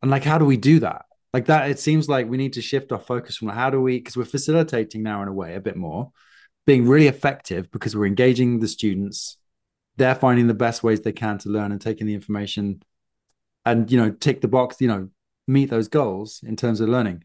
And 0.00 0.10
like, 0.10 0.24
how 0.24 0.38
do 0.38 0.44
we 0.44 0.56
do 0.56 0.80
that? 0.80 1.04
Like 1.32 1.46
that, 1.46 1.70
it 1.70 1.78
seems 1.78 2.08
like 2.08 2.28
we 2.28 2.36
need 2.36 2.54
to 2.54 2.62
shift 2.62 2.92
our 2.92 2.98
focus 2.98 3.36
from 3.36 3.48
how 3.48 3.70
do 3.70 3.80
we, 3.80 3.98
because 3.98 4.16
we're 4.16 4.24
facilitating 4.24 5.02
now 5.02 5.22
in 5.22 5.28
a 5.28 5.32
way 5.32 5.54
a 5.54 5.60
bit 5.60 5.76
more, 5.76 6.12
being 6.66 6.86
really 6.86 7.08
effective 7.08 7.70
because 7.70 7.96
we're 7.96 8.06
engaging 8.06 8.60
the 8.60 8.68
students. 8.68 9.38
They're 9.96 10.14
finding 10.14 10.46
the 10.46 10.54
best 10.54 10.82
ways 10.82 11.00
they 11.00 11.12
can 11.12 11.38
to 11.38 11.48
learn 11.48 11.72
and 11.72 11.80
taking 11.80 12.06
the 12.06 12.14
information 12.14 12.82
and, 13.64 13.90
you 13.90 13.98
know, 13.98 14.10
tick 14.10 14.40
the 14.40 14.48
box, 14.48 14.76
you 14.80 14.88
know, 14.88 15.08
meet 15.46 15.70
those 15.70 15.88
goals 15.88 16.40
in 16.44 16.56
terms 16.56 16.80
of 16.80 16.88
learning. 16.88 17.24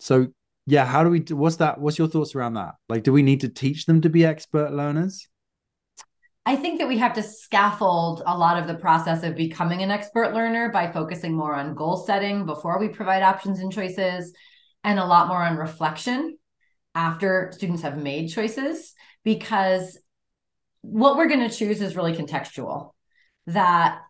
So 0.00 0.28
yeah 0.66 0.84
how 0.84 1.02
do 1.02 1.10
we 1.10 1.20
what's 1.30 1.56
that 1.56 1.80
what's 1.80 1.98
your 1.98 2.08
thoughts 2.08 2.34
around 2.34 2.54
that 2.54 2.74
like 2.88 3.02
do 3.02 3.12
we 3.12 3.22
need 3.22 3.40
to 3.40 3.48
teach 3.48 3.86
them 3.86 4.00
to 4.00 4.08
be 4.08 4.24
expert 4.24 4.72
learners 4.72 5.28
I 6.44 6.56
think 6.56 6.80
that 6.80 6.88
we 6.88 6.98
have 6.98 7.14
to 7.14 7.22
scaffold 7.22 8.22
a 8.26 8.36
lot 8.36 8.58
of 8.60 8.66
the 8.66 8.74
process 8.74 9.22
of 9.22 9.36
becoming 9.36 9.82
an 9.82 9.92
expert 9.92 10.34
learner 10.34 10.70
by 10.70 10.90
focusing 10.90 11.36
more 11.36 11.54
on 11.54 11.74
goal 11.74 11.96
setting 11.96 12.46
before 12.46 12.80
we 12.80 12.88
provide 12.88 13.22
options 13.22 13.60
and 13.60 13.72
choices, 13.72 14.32
and 14.82 14.98
a 14.98 15.04
lot 15.04 15.28
more 15.28 15.42
on 15.42 15.56
reflection 15.56 16.36
after 16.96 17.50
students 17.52 17.82
have 17.82 17.96
made 17.96 18.28
choices. 18.28 18.92
Because 19.22 19.96
what 20.80 21.16
we're 21.16 21.28
going 21.28 21.48
to 21.48 21.56
choose 21.56 21.80
is 21.80 21.94
really 21.94 22.12
contextual. 22.12 22.90
That, 23.46 24.00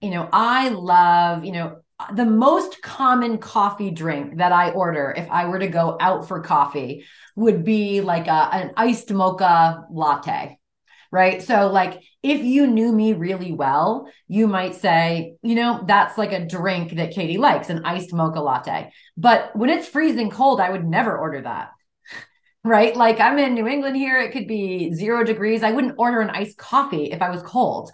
you 0.00 0.10
know, 0.10 0.28
I 0.32 0.70
love, 0.70 1.44
you 1.44 1.52
know, 1.52 1.82
the 2.14 2.24
most 2.24 2.82
common 2.82 3.38
coffee 3.38 3.90
drink 3.90 4.38
that 4.38 4.52
I 4.52 4.70
order 4.70 5.14
if 5.16 5.30
I 5.30 5.46
were 5.46 5.58
to 5.58 5.68
go 5.68 5.96
out 6.00 6.28
for 6.28 6.40
coffee 6.40 7.04
would 7.36 7.64
be 7.64 8.00
like 8.00 8.26
a, 8.26 8.48
an 8.54 8.72
iced 8.76 9.12
mocha 9.12 9.86
latte. 9.90 10.58
Right. 11.12 11.42
So, 11.42 11.68
like, 11.68 12.02
if 12.22 12.40
you 12.42 12.68
knew 12.68 12.92
me 12.92 13.14
really 13.14 13.52
well, 13.52 14.08
you 14.28 14.46
might 14.46 14.76
say, 14.76 15.34
you 15.42 15.56
know, 15.56 15.82
that's 15.84 16.16
like 16.16 16.30
a 16.30 16.46
drink 16.46 16.94
that 16.96 17.10
Katie 17.10 17.36
likes, 17.36 17.68
an 17.68 17.84
iced 17.84 18.12
mocha 18.12 18.40
latte. 18.40 18.92
But 19.16 19.56
when 19.56 19.70
it's 19.70 19.88
freezing 19.88 20.30
cold, 20.30 20.60
I 20.60 20.70
would 20.70 20.86
never 20.86 21.16
order 21.16 21.42
that. 21.42 21.70
Right. 22.62 22.94
Like, 22.94 23.20
I'm 23.20 23.38
in 23.38 23.54
New 23.54 23.66
England 23.66 23.96
here. 23.96 24.20
It 24.20 24.32
could 24.32 24.46
be 24.46 24.92
zero 24.92 25.24
degrees. 25.24 25.62
I 25.62 25.72
wouldn't 25.72 25.94
order 25.96 26.20
an 26.20 26.28
iced 26.28 26.58
coffee 26.58 27.10
if 27.10 27.22
I 27.22 27.30
was 27.30 27.42
cold. 27.42 27.90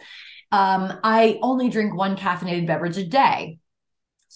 Um, 0.50 0.98
I 1.04 1.38
only 1.40 1.68
drink 1.68 1.94
one 1.94 2.16
caffeinated 2.16 2.66
beverage 2.66 2.98
a 2.98 3.06
day 3.06 3.60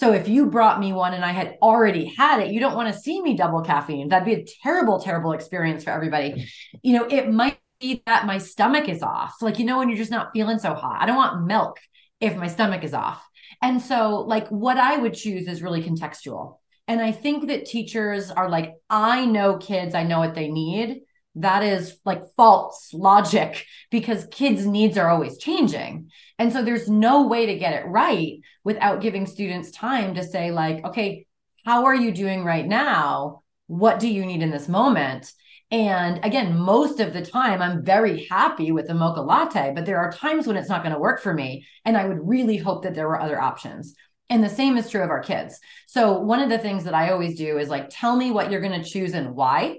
So 0.00 0.14
if 0.14 0.28
you 0.28 0.46
brought 0.46 0.80
me 0.80 0.94
one 0.94 1.12
and 1.12 1.22
I 1.22 1.32
had 1.32 1.58
already 1.60 2.06
had 2.16 2.40
it, 2.40 2.52
you 2.52 2.58
don't 2.58 2.74
want 2.74 2.90
to 2.90 2.98
see 2.98 3.20
me 3.20 3.36
double 3.36 3.60
caffeine. 3.60 4.08
That'd 4.08 4.24
be 4.24 4.32
a 4.32 4.46
terrible, 4.62 4.98
terrible 4.98 5.32
experience 5.32 5.84
for 5.84 5.90
everybody. 5.90 6.50
You 6.82 6.94
know, 6.94 7.04
it 7.04 7.30
might 7.30 7.58
be 7.80 8.02
that 8.06 8.24
my 8.24 8.38
stomach 8.38 8.88
is 8.88 9.02
off. 9.02 9.34
Like, 9.42 9.58
you 9.58 9.66
know, 9.66 9.76
when 9.76 9.90
you're 9.90 9.98
just 9.98 10.10
not 10.10 10.30
feeling 10.32 10.58
so 10.58 10.72
hot. 10.72 11.02
I 11.02 11.06
don't 11.06 11.16
want 11.16 11.44
milk 11.44 11.78
if 12.18 12.34
my 12.34 12.46
stomach 12.46 12.82
is 12.82 12.94
off. 12.94 13.22
And 13.60 13.82
so, 13.82 14.20
like, 14.20 14.48
what 14.48 14.78
I 14.78 14.96
would 14.96 15.12
choose 15.12 15.46
is 15.46 15.60
really 15.60 15.82
contextual. 15.82 16.56
And 16.88 17.02
I 17.02 17.12
think 17.12 17.48
that 17.48 17.66
teachers 17.66 18.30
are 18.30 18.48
like, 18.48 18.72
I 18.88 19.26
know 19.26 19.58
kids, 19.58 19.94
I 19.94 20.04
know 20.04 20.20
what 20.20 20.34
they 20.34 20.48
need. 20.48 21.02
That 21.34 21.62
is 21.62 21.98
like 22.06 22.22
false 22.38 22.94
logic 22.94 23.66
because 23.90 24.26
kids' 24.30 24.64
needs 24.64 24.96
are 24.96 25.10
always 25.10 25.36
changing. 25.36 26.10
And 26.38 26.54
so 26.54 26.64
there's 26.64 26.88
no 26.88 27.26
way 27.26 27.46
to 27.46 27.58
get 27.58 27.74
it 27.74 27.86
right 27.86 28.40
without 28.64 29.00
giving 29.00 29.26
students 29.26 29.70
time 29.70 30.14
to 30.14 30.24
say, 30.24 30.50
like, 30.50 30.84
okay, 30.84 31.26
how 31.64 31.84
are 31.86 31.94
you 31.94 32.12
doing 32.12 32.44
right 32.44 32.66
now? 32.66 33.42
What 33.66 34.00
do 34.00 34.08
you 34.08 34.24
need 34.24 34.42
in 34.42 34.50
this 34.50 34.68
moment? 34.68 35.32
And 35.70 36.24
again, 36.24 36.58
most 36.58 36.98
of 36.98 37.12
the 37.12 37.24
time, 37.24 37.62
I'm 37.62 37.84
very 37.84 38.26
happy 38.26 38.72
with 38.72 38.88
the 38.88 38.94
mocha 38.94 39.20
latte, 39.20 39.72
but 39.74 39.86
there 39.86 39.98
are 39.98 40.10
times 40.10 40.46
when 40.46 40.56
it's 40.56 40.68
not 40.68 40.82
going 40.82 40.94
to 40.94 41.00
work 41.00 41.20
for 41.20 41.32
me. 41.32 41.66
And 41.84 41.96
I 41.96 42.06
would 42.06 42.26
really 42.26 42.56
hope 42.56 42.82
that 42.82 42.94
there 42.94 43.06
were 43.06 43.20
other 43.20 43.40
options. 43.40 43.94
And 44.28 44.42
the 44.42 44.48
same 44.48 44.76
is 44.76 44.90
true 44.90 45.02
of 45.02 45.10
our 45.10 45.22
kids. 45.22 45.58
So, 45.86 46.18
one 46.20 46.40
of 46.40 46.48
the 46.48 46.58
things 46.58 46.84
that 46.84 46.94
I 46.94 47.10
always 47.10 47.36
do 47.36 47.58
is 47.58 47.68
like, 47.68 47.88
tell 47.90 48.16
me 48.16 48.30
what 48.30 48.50
you're 48.50 48.60
going 48.60 48.80
to 48.80 48.88
choose 48.88 49.14
and 49.14 49.34
why. 49.34 49.78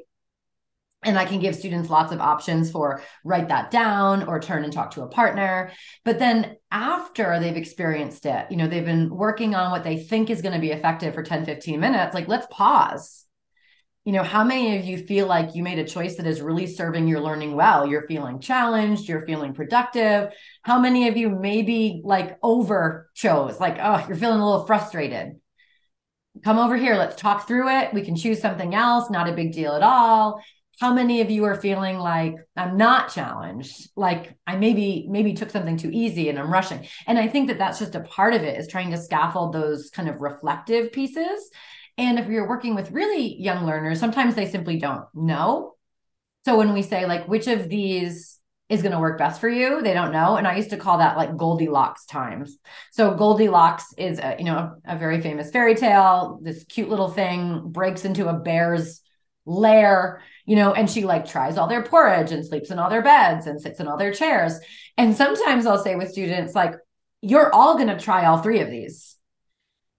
And 1.03 1.17
I 1.17 1.25
can 1.25 1.39
give 1.39 1.55
students 1.55 1.89
lots 1.89 2.11
of 2.11 2.21
options 2.21 2.69
for 2.69 3.01
write 3.23 3.47
that 3.47 3.71
down 3.71 4.23
or 4.23 4.39
turn 4.39 4.63
and 4.63 4.71
talk 4.71 4.91
to 4.91 5.01
a 5.01 5.07
partner. 5.07 5.71
But 6.05 6.19
then 6.19 6.57
after 6.69 7.39
they've 7.39 7.57
experienced 7.57 8.25
it, 8.27 8.45
you 8.51 8.57
know, 8.57 8.67
they've 8.67 8.85
been 8.85 9.09
working 9.09 9.55
on 9.55 9.71
what 9.71 9.83
they 9.83 9.97
think 9.97 10.29
is 10.29 10.43
going 10.43 10.53
to 10.53 10.61
be 10.61 10.71
effective 10.71 11.15
for 11.15 11.23
10, 11.23 11.45
15 11.45 11.79
minutes, 11.79 12.13
like 12.13 12.27
let's 12.27 12.47
pause. 12.51 13.25
You 14.03 14.13
know 14.13 14.23
how 14.23 14.43
many 14.43 14.77
of 14.77 14.85
you 14.85 14.97
feel 14.97 15.27
like 15.27 15.53
you 15.53 15.61
made 15.61 15.77
a 15.77 15.87
choice 15.87 16.15
that 16.15 16.25
is 16.25 16.41
really 16.41 16.65
serving 16.65 17.07
your 17.07 17.21
learning 17.21 17.55
well? 17.55 17.85
You're 17.85 18.07
feeling 18.07 18.39
challenged 18.39 19.07
you're 19.07 19.27
feeling 19.27 19.53
productive. 19.53 20.31
How 20.63 20.79
many 20.79 21.07
of 21.07 21.17
you 21.17 21.29
maybe 21.29 22.01
like 22.03 22.37
over 22.41 23.11
chose 23.13 23.59
like 23.59 23.77
oh 23.79 24.03
you're 24.07 24.17
feeling 24.17 24.39
a 24.39 24.45
little 24.45 24.65
frustrated. 24.65 25.33
Come 26.43 26.57
over 26.57 26.77
here 26.77 26.95
let's 26.95 27.15
talk 27.15 27.47
through 27.47 27.69
it. 27.69 27.93
We 27.93 28.01
can 28.01 28.15
choose 28.15 28.41
something 28.41 28.73
else 28.73 29.11
not 29.11 29.29
a 29.29 29.33
big 29.33 29.53
deal 29.53 29.73
at 29.73 29.83
all 29.83 30.41
how 30.81 30.93
many 30.93 31.21
of 31.21 31.31
you 31.31 31.45
are 31.45 31.55
feeling 31.55 31.97
like 31.97 32.35
i'm 32.57 32.75
not 32.75 33.13
challenged 33.13 33.89
like 33.95 34.35
i 34.45 34.57
maybe 34.57 35.05
maybe 35.09 35.33
took 35.33 35.51
something 35.51 35.77
too 35.77 35.89
easy 35.93 36.27
and 36.27 36.37
i'm 36.37 36.51
rushing 36.51 36.85
and 37.07 37.17
i 37.17 37.27
think 37.27 37.47
that 37.47 37.57
that's 37.57 37.79
just 37.79 37.95
a 37.95 38.01
part 38.01 38.33
of 38.33 38.41
it 38.41 38.59
is 38.59 38.67
trying 38.67 38.91
to 38.91 38.97
scaffold 38.97 39.53
those 39.53 39.89
kind 39.91 40.09
of 40.09 40.21
reflective 40.21 40.91
pieces 40.91 41.49
and 41.97 42.17
if 42.17 42.27
you're 42.27 42.47
working 42.47 42.75
with 42.75 42.91
really 42.91 43.39
young 43.39 43.65
learners, 43.65 43.99
sometimes 43.99 44.35
they 44.35 44.47
simply 44.47 44.77
don't 44.77 45.05
know. 45.13 45.75
So 46.45 46.57
when 46.57 46.73
we 46.73 46.81
say, 46.81 47.05
like, 47.05 47.27
which 47.27 47.47
of 47.47 47.69
these 47.69 48.39
is 48.69 48.81
going 48.81 48.93
to 48.93 48.99
work 48.99 49.17
best 49.17 49.41
for 49.41 49.49
you, 49.49 49.81
they 49.81 49.93
don't 49.93 50.13
know. 50.13 50.37
And 50.37 50.47
I 50.47 50.55
used 50.55 50.69
to 50.69 50.77
call 50.77 50.99
that 50.99 51.17
like 51.17 51.35
Goldilocks 51.35 52.05
times. 52.05 52.57
So 52.91 53.13
Goldilocks 53.13 53.93
is, 53.97 54.17
a, 54.17 54.35
you 54.39 54.45
know, 54.45 54.75
a, 54.85 54.95
a 54.95 54.97
very 54.97 55.21
famous 55.21 55.51
fairy 55.51 55.75
tale. 55.75 56.39
This 56.41 56.63
cute 56.63 56.89
little 56.89 57.09
thing 57.09 57.61
breaks 57.65 58.05
into 58.05 58.29
a 58.29 58.39
bear's 58.39 59.01
lair, 59.45 60.21
you 60.45 60.55
know, 60.55 60.73
and 60.73 60.89
she 60.89 61.03
like 61.03 61.25
tries 61.25 61.57
all 61.57 61.67
their 61.67 61.83
porridge 61.83 62.31
and 62.31 62.45
sleeps 62.45 62.71
in 62.71 62.79
all 62.79 62.89
their 62.89 63.01
beds 63.01 63.47
and 63.47 63.61
sits 63.61 63.79
in 63.79 63.87
all 63.87 63.97
their 63.97 64.13
chairs. 64.13 64.59
And 64.97 65.15
sometimes 65.15 65.65
I'll 65.65 65.83
say 65.83 65.95
with 65.95 66.11
students, 66.11 66.55
like, 66.55 66.75
you're 67.21 67.53
all 67.53 67.75
going 67.75 67.87
to 67.87 67.99
try 67.99 68.25
all 68.25 68.39
three 68.39 68.61
of 68.61 68.69
these 68.69 69.15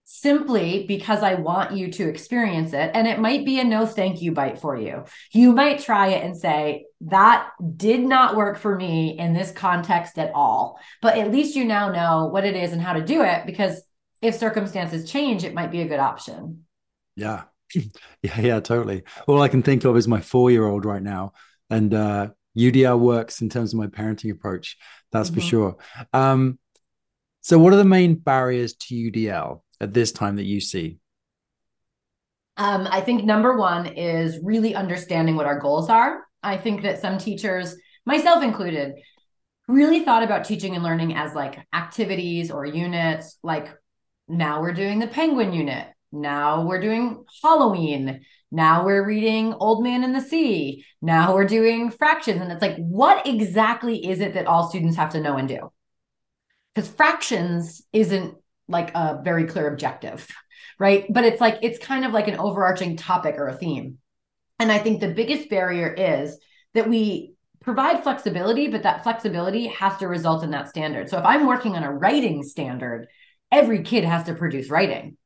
simply 0.05 0.85
because 0.87 1.23
I 1.23 1.35
want 1.35 1.75
you 1.75 1.91
to 1.93 2.07
experience 2.07 2.71
it. 2.73 2.91
And 2.93 3.07
it 3.07 3.19
might 3.19 3.45
be 3.45 3.59
a 3.59 3.63
no 3.63 3.85
thank 3.85 4.21
you 4.21 4.31
bite 4.31 4.59
for 4.59 4.75
you. 4.75 5.05
You 5.31 5.53
might 5.53 5.79
try 5.79 6.09
it 6.09 6.23
and 6.23 6.37
say, 6.37 6.85
that 7.01 7.49
did 7.75 8.01
not 8.01 8.35
work 8.35 8.57
for 8.57 8.75
me 8.75 9.17
in 9.17 9.33
this 9.33 9.51
context 9.51 10.19
at 10.19 10.31
all. 10.35 10.79
But 11.01 11.17
at 11.17 11.31
least 11.31 11.55
you 11.55 11.65
now 11.65 11.91
know 11.91 12.27
what 12.27 12.45
it 12.45 12.55
is 12.55 12.73
and 12.73 12.81
how 12.81 12.93
to 12.93 13.03
do 13.03 13.23
it 13.23 13.45
because 13.45 13.81
if 14.21 14.35
circumstances 14.35 15.09
change, 15.09 15.43
it 15.43 15.53
might 15.53 15.71
be 15.71 15.81
a 15.81 15.87
good 15.87 15.99
option. 15.99 16.65
Yeah. 17.15 17.43
Yeah, 18.21 18.39
yeah, 18.39 18.59
totally. 18.61 19.03
All 19.27 19.41
I 19.41 19.49
can 19.49 19.63
think 19.63 19.83
of 19.83 19.97
is 19.97 20.07
my 20.07 20.21
four 20.21 20.49
year 20.49 20.65
old 20.65 20.85
right 20.85 21.01
now. 21.03 21.33
And 21.69 21.93
uh, 21.93 22.29
UDL 22.57 22.99
works 22.99 23.41
in 23.41 23.49
terms 23.49 23.73
of 23.73 23.79
my 23.79 23.87
parenting 23.87 24.31
approach. 24.31 24.77
That's 25.11 25.29
mm-hmm. 25.29 25.39
for 25.39 25.45
sure. 25.45 25.77
Um, 26.13 26.59
so, 27.41 27.57
what 27.57 27.73
are 27.73 27.77
the 27.77 27.83
main 27.83 28.15
barriers 28.15 28.73
to 28.75 28.95
UDL? 28.95 29.61
at 29.83 29.93
this 29.93 30.11
time 30.11 30.37
that 30.37 30.45
you 30.45 30.59
see? 30.59 30.97
Um, 32.57 32.87
I 32.89 33.01
think 33.01 33.23
number 33.23 33.57
one 33.57 33.85
is 33.87 34.39
really 34.41 34.73
understanding 34.73 35.35
what 35.35 35.45
our 35.45 35.59
goals 35.59 35.89
are. 35.89 36.21
I 36.41 36.57
think 36.57 36.83
that 36.83 37.01
some 37.01 37.17
teachers, 37.17 37.75
myself 38.05 38.43
included, 38.43 38.93
really 39.67 40.03
thought 40.03 40.23
about 40.23 40.45
teaching 40.45 40.75
and 40.75 40.83
learning 40.83 41.15
as 41.15 41.33
like 41.33 41.59
activities 41.73 42.51
or 42.51 42.65
units. 42.65 43.37
Like 43.43 43.69
now 44.27 44.61
we're 44.61 44.73
doing 44.73 44.99
the 44.99 45.07
penguin 45.07 45.53
unit. 45.53 45.87
Now 46.13 46.65
we're 46.65 46.79
doing 46.79 47.25
Halloween. 47.41 48.21
Now 48.51 48.85
we're 48.85 49.03
reading 49.03 49.53
Old 49.55 49.83
Man 49.83 50.03
in 50.03 50.13
the 50.13 50.21
Sea. 50.21 50.85
Now 51.01 51.33
we're 51.33 51.47
doing 51.47 51.89
fractions. 51.89 52.39
And 52.39 52.51
it's 52.51 52.61
like, 52.61 52.77
what 52.77 53.25
exactly 53.25 54.07
is 54.07 54.19
it 54.19 54.35
that 54.35 54.45
all 54.45 54.69
students 54.69 54.95
have 54.95 55.09
to 55.13 55.19
know 55.19 55.37
and 55.37 55.47
do? 55.47 55.71
Because 56.73 56.89
fractions 56.89 57.81
isn't 57.91 58.35
like 58.67 58.91
a 58.93 59.21
very 59.23 59.45
clear 59.45 59.67
objective, 59.67 60.27
right? 60.77 61.05
But 61.11 61.25
it's 61.25 61.41
like, 61.41 61.57
it's 61.63 61.79
kind 61.79 62.05
of 62.05 62.11
like 62.11 62.27
an 62.27 62.39
overarching 62.39 62.95
topic 62.95 63.35
or 63.37 63.47
a 63.47 63.57
theme. 63.57 63.97
And 64.59 64.71
I 64.71 64.77
think 64.77 65.01
the 65.01 65.13
biggest 65.13 65.49
barrier 65.49 65.91
is 65.91 66.37
that 66.75 66.87
we 66.87 67.33
provide 67.59 68.03
flexibility, 68.03 68.67
but 68.67 68.83
that 68.83 69.01
flexibility 69.01 69.67
has 69.67 69.97
to 69.97 70.07
result 70.07 70.43
in 70.43 70.51
that 70.51 70.69
standard. 70.69 71.09
So 71.09 71.17
if 71.17 71.25
I'm 71.25 71.47
working 71.47 71.75
on 71.75 71.83
a 71.83 71.91
writing 71.91 72.43
standard, 72.43 73.07
every 73.51 73.81
kid 73.81 74.03
has 74.03 74.25
to 74.25 74.35
produce 74.35 74.69
writing. 74.69 75.17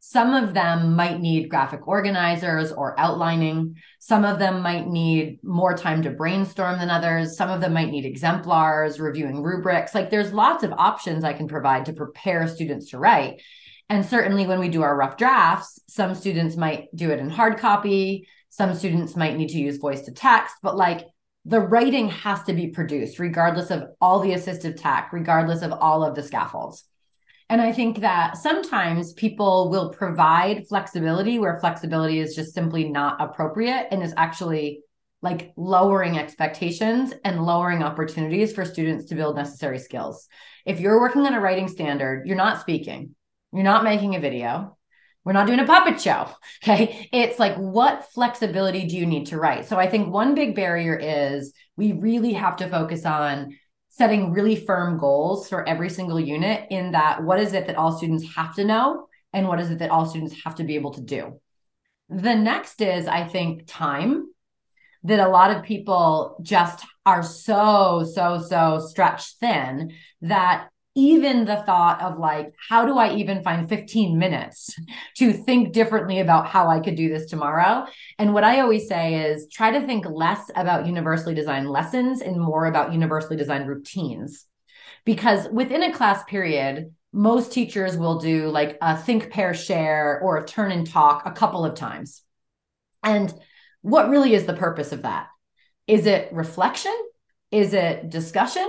Some 0.00 0.32
of 0.32 0.54
them 0.54 0.94
might 0.94 1.20
need 1.20 1.50
graphic 1.50 1.86
organizers 1.88 2.72
or 2.72 2.98
outlining. 2.98 3.76
Some 3.98 4.24
of 4.24 4.38
them 4.38 4.62
might 4.62 4.86
need 4.86 5.40
more 5.42 5.76
time 5.76 6.02
to 6.02 6.10
brainstorm 6.10 6.78
than 6.78 6.88
others. 6.88 7.36
Some 7.36 7.50
of 7.50 7.60
them 7.60 7.72
might 7.72 7.90
need 7.90 8.04
exemplars, 8.04 9.00
reviewing 9.00 9.42
rubrics. 9.42 9.94
Like 9.94 10.10
there's 10.10 10.32
lots 10.32 10.62
of 10.62 10.72
options 10.72 11.24
I 11.24 11.32
can 11.32 11.48
provide 11.48 11.86
to 11.86 11.92
prepare 11.92 12.46
students 12.46 12.90
to 12.90 12.98
write. 12.98 13.42
And 13.88 14.04
certainly 14.04 14.46
when 14.46 14.60
we 14.60 14.68
do 14.68 14.82
our 14.82 14.96
rough 14.96 15.16
drafts, 15.16 15.80
some 15.88 16.14
students 16.14 16.56
might 16.56 16.94
do 16.94 17.10
it 17.10 17.18
in 17.18 17.28
hard 17.28 17.58
copy. 17.58 18.28
Some 18.50 18.74
students 18.74 19.16
might 19.16 19.36
need 19.36 19.48
to 19.50 19.58
use 19.58 19.78
voice 19.78 20.02
to 20.02 20.12
text, 20.12 20.54
but 20.62 20.76
like 20.76 21.06
the 21.44 21.60
writing 21.60 22.08
has 22.10 22.42
to 22.44 22.52
be 22.52 22.68
produced 22.68 23.18
regardless 23.18 23.70
of 23.70 23.84
all 24.00 24.20
the 24.20 24.32
assistive 24.32 24.80
tech, 24.80 25.10
regardless 25.12 25.62
of 25.62 25.72
all 25.72 26.04
of 26.04 26.14
the 26.14 26.22
scaffolds. 26.22 26.84
And 27.50 27.62
I 27.62 27.72
think 27.72 28.00
that 28.00 28.36
sometimes 28.36 29.14
people 29.14 29.70
will 29.70 29.90
provide 29.90 30.68
flexibility 30.68 31.38
where 31.38 31.58
flexibility 31.60 32.20
is 32.20 32.34
just 32.34 32.52
simply 32.52 32.88
not 32.88 33.20
appropriate 33.20 33.88
and 33.90 34.02
is 34.02 34.12
actually 34.16 34.82
like 35.22 35.52
lowering 35.56 36.18
expectations 36.18 37.12
and 37.24 37.44
lowering 37.44 37.82
opportunities 37.82 38.52
for 38.52 38.64
students 38.64 39.06
to 39.06 39.14
build 39.14 39.36
necessary 39.36 39.78
skills. 39.78 40.28
If 40.64 40.78
you're 40.78 41.00
working 41.00 41.22
on 41.22 41.34
a 41.34 41.40
writing 41.40 41.68
standard, 41.68 42.26
you're 42.26 42.36
not 42.36 42.60
speaking, 42.60 43.14
you're 43.52 43.64
not 43.64 43.82
making 43.82 44.14
a 44.14 44.20
video, 44.20 44.76
we're 45.24 45.32
not 45.32 45.46
doing 45.46 45.60
a 45.60 45.66
puppet 45.66 46.00
show. 46.00 46.28
Okay. 46.64 47.08
It's 47.12 47.38
like, 47.38 47.54
what 47.56 48.10
flexibility 48.12 48.86
do 48.86 48.96
you 48.96 49.06
need 49.06 49.26
to 49.26 49.38
write? 49.38 49.66
So 49.66 49.76
I 49.76 49.88
think 49.88 50.12
one 50.12 50.34
big 50.34 50.54
barrier 50.54 50.96
is 50.96 51.52
we 51.76 51.92
really 51.92 52.32
have 52.32 52.56
to 52.56 52.68
focus 52.68 53.06
on 53.06 53.56
setting 53.98 54.32
really 54.32 54.54
firm 54.54 54.96
goals 54.96 55.48
for 55.48 55.68
every 55.68 55.90
single 55.90 56.20
unit 56.20 56.68
in 56.70 56.92
that 56.92 57.22
what 57.24 57.40
is 57.40 57.52
it 57.52 57.66
that 57.66 57.76
all 57.76 57.90
students 57.90 58.24
have 58.36 58.54
to 58.54 58.64
know 58.64 59.08
and 59.32 59.48
what 59.48 59.60
is 59.60 59.70
it 59.70 59.80
that 59.80 59.90
all 59.90 60.06
students 60.06 60.36
have 60.44 60.54
to 60.54 60.64
be 60.64 60.76
able 60.76 60.92
to 60.94 61.00
do. 61.00 61.40
The 62.08 62.34
next 62.34 62.80
is, 62.80 63.08
I 63.08 63.26
think, 63.26 63.64
time 63.66 64.28
that 65.02 65.20
a 65.20 65.28
lot 65.28 65.54
of 65.54 65.64
people 65.64 66.38
just 66.42 66.84
are 67.04 67.22
so, 67.22 68.04
so, 68.14 68.40
so 68.40 68.78
stretched 68.78 69.36
thin 69.40 69.92
that 70.22 70.68
even 70.98 71.44
the 71.44 71.62
thought 71.62 72.02
of 72.02 72.18
like, 72.18 72.52
how 72.68 72.84
do 72.84 72.98
I 72.98 73.14
even 73.14 73.42
find 73.42 73.68
15 73.68 74.18
minutes 74.18 74.74
to 75.18 75.32
think 75.32 75.72
differently 75.72 76.18
about 76.18 76.48
how 76.48 76.68
I 76.68 76.80
could 76.80 76.96
do 76.96 77.08
this 77.08 77.30
tomorrow? 77.30 77.86
And 78.18 78.34
what 78.34 78.42
I 78.42 78.60
always 78.60 78.88
say 78.88 79.30
is 79.30 79.48
try 79.48 79.70
to 79.70 79.86
think 79.86 80.06
less 80.06 80.50
about 80.56 80.86
universally 80.86 81.34
designed 81.34 81.70
lessons 81.70 82.20
and 82.20 82.40
more 82.40 82.66
about 82.66 82.92
universally 82.92 83.36
designed 83.36 83.68
routines. 83.68 84.44
Because 85.04 85.48
within 85.52 85.84
a 85.84 85.92
class 85.92 86.24
period, 86.24 86.92
most 87.12 87.52
teachers 87.52 87.96
will 87.96 88.18
do 88.18 88.48
like 88.48 88.76
a 88.82 88.96
think, 88.96 89.30
pair, 89.30 89.54
share 89.54 90.20
or 90.20 90.38
a 90.38 90.46
turn 90.46 90.72
and 90.72 90.86
talk 90.86 91.22
a 91.24 91.32
couple 91.32 91.64
of 91.64 91.76
times. 91.76 92.22
And 93.04 93.32
what 93.82 94.10
really 94.10 94.34
is 94.34 94.46
the 94.46 94.54
purpose 94.54 94.90
of 94.90 95.02
that? 95.02 95.28
Is 95.86 96.06
it 96.06 96.32
reflection? 96.32 96.94
Is 97.52 97.72
it 97.72 98.10
discussion? 98.10 98.68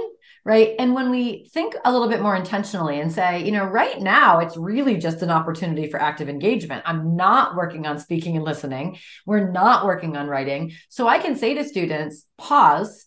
Right? 0.50 0.74
And 0.80 0.96
when 0.96 1.12
we 1.12 1.48
think 1.54 1.76
a 1.86 1.92
little 1.92 2.10
bit 2.10 2.24
more 2.24 2.36
intentionally 2.36 3.00
and 3.00 3.12
say, 3.12 3.46
you 3.46 3.52
know, 3.52 3.66
right 3.66 4.02
now 4.02 4.40
it's 4.40 4.58
really 4.58 4.98
just 4.98 5.22
an 5.22 5.30
opportunity 5.30 5.88
for 5.88 6.02
active 6.02 6.28
engagement. 6.28 6.82
I'm 6.88 7.16
not 7.16 7.56
working 7.56 7.86
on 7.86 8.00
speaking 8.00 8.36
and 8.36 8.44
listening. 8.44 8.98
We're 9.28 9.52
not 9.52 9.86
working 9.86 10.18
on 10.18 10.26
writing. 10.26 10.72
So 10.90 11.08
I 11.08 11.20
can 11.20 11.36
say 11.36 11.54
to 11.54 11.64
students, 11.64 12.26
pause, 12.40 13.06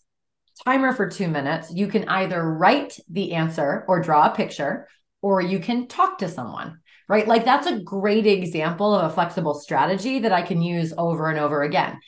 timer 0.63 0.93
for 0.93 1.09
two 1.09 1.27
minutes. 1.27 1.69
You 1.69 1.87
can 1.87 2.07
either 2.07 2.41
write 2.41 2.97
the 3.09 3.33
answer 3.33 3.83
or 3.89 3.99
draw 3.99 4.31
a 4.31 4.35
picture, 4.35 4.87
or 5.21 5.41
you 5.41 5.59
can 5.59 5.87
talk 5.89 6.19
to 6.19 6.29
someone 6.29 6.79
right? 7.09 7.27
Like 7.27 7.43
that's 7.43 7.67
a 7.67 7.81
great 7.81 8.25
example 8.25 8.95
of 8.95 9.11
a 9.11 9.13
flexible 9.13 9.55
strategy 9.55 10.19
that 10.19 10.31
I 10.31 10.41
can 10.41 10.61
use 10.61 10.93
over 10.97 11.29
and 11.29 11.37
over 11.37 11.61
again. 11.61 11.99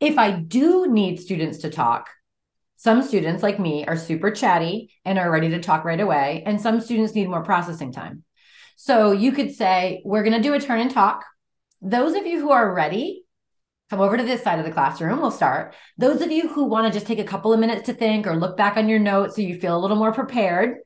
If 0.00 0.18
I 0.18 0.32
do 0.32 0.88
need 0.88 1.20
students 1.20 1.58
to 1.58 1.70
talk, 1.70 2.10
some 2.80 3.02
students 3.02 3.42
like 3.42 3.60
me 3.60 3.84
are 3.84 3.94
super 3.94 4.30
chatty 4.30 4.90
and 5.04 5.18
are 5.18 5.30
ready 5.30 5.50
to 5.50 5.60
talk 5.60 5.84
right 5.84 6.00
away, 6.00 6.42
and 6.46 6.58
some 6.58 6.80
students 6.80 7.14
need 7.14 7.28
more 7.28 7.42
processing 7.42 7.92
time. 7.92 8.24
So 8.76 9.12
you 9.12 9.32
could 9.32 9.54
say, 9.54 10.00
We're 10.02 10.22
going 10.22 10.34
to 10.34 10.42
do 10.42 10.54
a 10.54 10.58
turn 10.58 10.80
and 10.80 10.90
talk. 10.90 11.26
Those 11.82 12.14
of 12.14 12.24
you 12.24 12.40
who 12.40 12.52
are 12.52 12.72
ready, 12.72 13.24
come 13.90 14.00
over 14.00 14.16
to 14.16 14.22
this 14.22 14.42
side 14.42 14.58
of 14.58 14.64
the 14.64 14.72
classroom. 14.72 15.20
We'll 15.20 15.30
start. 15.30 15.74
Those 15.98 16.22
of 16.22 16.32
you 16.32 16.48
who 16.48 16.64
want 16.64 16.86
to 16.86 16.98
just 16.98 17.06
take 17.06 17.18
a 17.18 17.24
couple 17.24 17.52
of 17.52 17.60
minutes 17.60 17.82
to 17.84 17.92
think 17.92 18.26
or 18.26 18.34
look 18.34 18.56
back 18.56 18.78
on 18.78 18.88
your 18.88 18.98
notes 18.98 19.36
so 19.36 19.42
you 19.42 19.60
feel 19.60 19.76
a 19.76 19.82
little 19.82 19.98
more 19.98 20.14
prepared, 20.14 20.78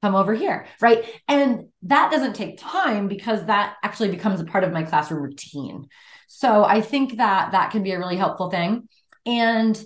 come 0.00 0.14
over 0.14 0.32
here. 0.32 0.64
Right. 0.80 1.04
And 1.28 1.66
that 1.82 2.10
doesn't 2.10 2.36
take 2.36 2.58
time 2.58 3.06
because 3.06 3.44
that 3.44 3.76
actually 3.82 4.12
becomes 4.12 4.40
a 4.40 4.46
part 4.46 4.64
of 4.64 4.72
my 4.72 4.82
classroom 4.82 5.22
routine. 5.22 5.88
So 6.26 6.64
I 6.64 6.80
think 6.80 7.18
that 7.18 7.52
that 7.52 7.70
can 7.70 7.82
be 7.82 7.90
a 7.90 7.98
really 7.98 8.16
helpful 8.16 8.48
thing. 8.48 8.88
And 9.26 9.78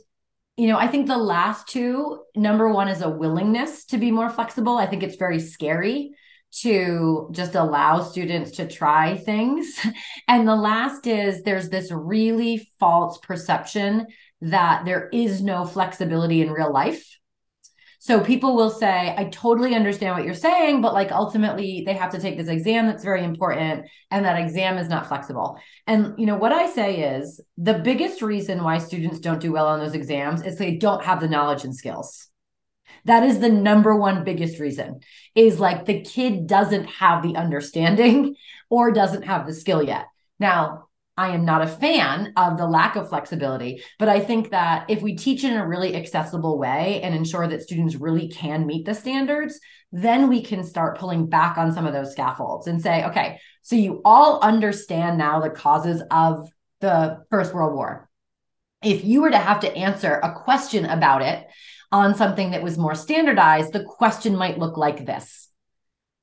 you 0.57 0.68
know, 0.68 0.76
I 0.76 0.86
think 0.86 1.07
the 1.07 1.16
last 1.16 1.68
two, 1.68 2.20
number 2.36 2.68
one 2.70 2.88
is 2.88 3.03
a 3.03 3.09
willingness 3.09 3.86
to 3.86 3.98
be 3.98 4.11
more 4.11 4.28
flexible. 4.28 4.76
I 4.76 4.86
think 4.86 5.03
it's 5.03 5.16
very 5.16 5.40
scary 5.40 6.12
to 6.61 7.30
just 7.32 7.55
allow 7.55 8.03
students 8.03 8.53
to 8.53 8.68
try 8.68 9.16
things. 9.16 9.78
And 10.28 10.46
the 10.46 10.57
last 10.57 11.07
is 11.07 11.42
there's 11.42 11.68
this 11.68 11.90
really 11.90 12.68
false 12.78 13.18
perception 13.18 14.07
that 14.40 14.84
there 14.84 15.09
is 15.12 15.42
no 15.42 15.64
flexibility 15.64 16.42
in 16.42 16.50
real 16.50 16.72
life. 16.72 17.18
So 18.03 18.18
people 18.18 18.57
will 18.57 18.70
say, 18.70 19.14
I 19.16 19.28
totally 19.30 19.76
understand 19.76 20.16
what 20.16 20.24
you're 20.24 20.34
saying, 20.34 20.80
but 20.82 20.92
like 20.92 21.12
ultimately 21.12 21.84
they 21.86 21.92
have 21.92 22.11
to 22.11 22.20
take 22.20 22.36
this 22.36 22.48
exam 22.48 22.88
that's 22.88 23.05
very 23.05 23.22
important 23.22 23.86
and 24.11 24.24
that 24.24 24.40
exam 24.40 24.76
is 24.76 24.88
not 24.88 25.07
flexible. 25.07 25.57
And 25.86 26.18
you 26.18 26.26
know 26.26 26.34
what 26.36 26.50
I 26.50 26.68
say 26.68 27.14
is 27.14 27.40
the 27.57 27.74
biggest 27.74 28.20
reason 28.20 28.64
why 28.64 28.78
students 28.78 29.20
don't 29.20 29.38
do 29.40 29.53
well 29.53 29.68
on 29.68 29.78
those 29.78 29.94
exams 29.94 30.42
is 30.42 30.59
they 30.59 30.78
don't 30.78 31.05
have 31.05 31.20
the 31.20 31.28
knowledge 31.28 31.62
and 31.62 31.76
skills. 31.76 32.28
That 33.05 33.22
is 33.22 33.38
the 33.38 33.48
number 33.48 33.94
one 33.94 34.24
biggest 34.24 34.59
reason 34.59 34.98
is 35.36 35.61
like 35.61 35.84
the 35.84 36.00
kid 36.00 36.48
doesn't 36.48 36.86
have 36.86 37.22
the 37.22 37.36
understanding 37.36 38.34
or 38.68 38.90
doesn't 38.90 39.22
have 39.22 39.46
the 39.46 39.55
skill 39.55 39.80
yet. 39.80 40.07
Now, 40.40 40.88
I 41.22 41.28
am 41.28 41.44
not 41.44 41.62
a 41.62 41.68
fan 41.68 42.32
of 42.36 42.58
the 42.58 42.66
lack 42.66 42.96
of 42.96 43.08
flexibility, 43.08 43.84
but 44.00 44.08
I 44.08 44.18
think 44.18 44.50
that 44.50 44.86
if 44.90 45.02
we 45.02 45.14
teach 45.14 45.44
in 45.44 45.56
a 45.56 45.64
really 45.64 45.94
accessible 45.94 46.58
way 46.58 47.00
and 47.00 47.14
ensure 47.14 47.46
that 47.46 47.62
students 47.62 47.94
really 47.94 48.26
can 48.26 48.66
meet 48.66 48.86
the 48.86 48.94
standards, 48.94 49.60
then 49.92 50.28
we 50.28 50.42
can 50.42 50.64
start 50.64 50.98
pulling 50.98 51.28
back 51.28 51.58
on 51.58 51.72
some 51.72 51.86
of 51.86 51.92
those 51.92 52.10
scaffolds 52.10 52.66
and 52.66 52.82
say, 52.82 53.04
okay, 53.04 53.38
so 53.62 53.76
you 53.76 54.00
all 54.04 54.40
understand 54.40 55.16
now 55.16 55.38
the 55.38 55.50
causes 55.50 56.02
of 56.10 56.50
the 56.80 57.22
First 57.30 57.54
World 57.54 57.76
War. 57.76 58.10
If 58.82 59.04
you 59.04 59.22
were 59.22 59.30
to 59.30 59.38
have 59.38 59.60
to 59.60 59.76
answer 59.76 60.14
a 60.14 60.34
question 60.34 60.86
about 60.86 61.22
it 61.22 61.46
on 61.92 62.16
something 62.16 62.50
that 62.50 62.64
was 62.64 62.76
more 62.76 62.96
standardized, 62.96 63.72
the 63.72 63.84
question 63.84 64.34
might 64.34 64.58
look 64.58 64.76
like 64.76 65.06
this. 65.06 65.48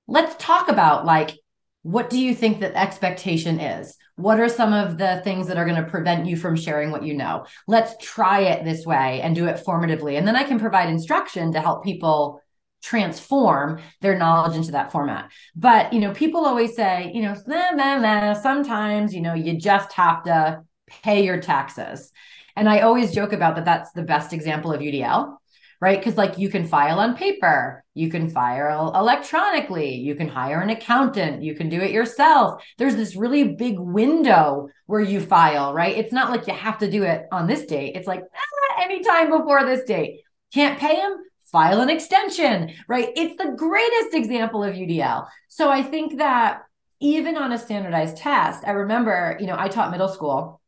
Let's 0.08 0.36
talk 0.44 0.68
about 0.68 1.06
like 1.06 1.40
what 1.84 2.10
do 2.10 2.20
you 2.20 2.36
think 2.36 2.60
that 2.60 2.76
expectation 2.76 3.60
is? 3.60 3.96
What 4.16 4.40
are 4.40 4.50
some 4.50 4.74
of 4.74 4.98
the 4.98 5.22
things 5.24 5.48
that 5.48 5.58
are 5.58 5.66
going 5.66 5.82
to 5.82 5.90
prevent 5.90 6.26
you 6.26 6.36
from 6.36 6.56
sharing 6.56 6.92
what 6.92 7.04
you 7.04 7.14
know? 7.14 7.46
Let's 7.68 7.96
try 8.02 8.42
it 8.42 8.66
this 8.66 8.86
way 8.86 9.22
and 9.22 9.34
do 9.34 9.48
it 9.48 9.64
formatively. 9.66 10.18
And 10.18 10.28
then 10.28 10.36
I 10.36 10.44
can 10.44 10.60
provide 10.60 10.90
instruction 10.90 11.54
to 11.54 11.62
help 11.62 11.84
people 11.84 12.42
transform 12.82 13.80
their 14.02 14.18
knowledge 14.18 14.56
into 14.56 14.72
that 14.72 14.92
format. 14.92 15.32
But, 15.56 15.94
you 15.94 16.00
know, 16.00 16.14
people 16.14 16.46
always 16.46 16.76
say, 16.76 17.12
you 17.14 17.22
know, 17.22 17.36
nah, 17.48 17.72
nah, 17.72 17.98
nah, 17.98 18.34
sometimes, 18.34 19.14
you 19.14 19.22
know, 19.22 19.34
you 19.34 19.58
just 19.58 19.94
have 19.94 20.24
to 20.24 20.62
pay 20.88 21.24
your 21.24 21.40
taxes. 21.40 22.12
And 22.56 22.68
I 22.68 22.82
always 22.82 23.14
joke 23.14 23.32
about 23.32 23.56
that 23.56 23.66
that's 23.66 23.92
the 23.94 24.04
best 24.04 24.34
example 24.34 24.74
of 24.74 24.82
UDL 24.82 25.39
right? 25.82 26.00
Because 26.00 26.18
like 26.18 26.38
you 26.38 26.50
can 26.50 26.66
file 26.66 27.00
on 27.00 27.16
paper, 27.16 27.84
you 27.94 28.10
can 28.10 28.30
file 28.30 28.92
electronically, 28.96 29.96
you 29.96 30.16
can 30.16 30.28
hire 30.28 30.62
an 30.62 30.70
accountant, 30.70 31.42
you 31.42 31.56
can 31.56 31.70
do 31.70 31.80
it 31.80 31.92
yourself. 31.92 32.64
There's 32.78 32.96
this 32.96 33.16
really 33.16 33.56
big 33.56 33.80
window 33.80 34.70
where 34.88 35.02
you 35.02 35.22
file, 35.22 35.74
right? 35.74 35.98
It's 35.98 36.14
not 36.14 36.30
like 36.30 36.48
you 36.48 36.54
have 36.54 36.80
to 36.80 36.92
do 36.92 37.04
it 37.04 37.26
on 37.32 37.48
this 37.48 37.66
date. 37.66 37.96
It's 37.96 38.08
like 38.08 38.22
ah, 38.22 38.84
anytime 38.84 39.30
before 39.30 39.66
this 39.66 39.84
date. 39.86 40.22
Can't 40.54 40.80
pay 40.80 40.96
them? 40.96 41.18
File 41.52 41.82
an 41.82 41.90
extension, 41.90 42.74
right? 42.88 43.10
It's 43.16 43.38
the 43.38 43.54
greatest 43.56 44.14
example 44.14 44.64
of 44.64 44.76
UDL. 44.76 45.28
So 45.48 45.70
I 45.70 45.82
think 45.82 46.18
that 46.18 46.62
even 47.00 47.38
on 47.38 47.52
a 47.52 47.58
standardized 47.58 48.18
test, 48.18 48.64
I 48.68 48.72
remember, 48.72 49.38
you 49.40 49.48
know, 49.48 49.56
I 49.58 49.70
taught 49.70 49.92
middle 49.92 50.10
school 50.10 50.62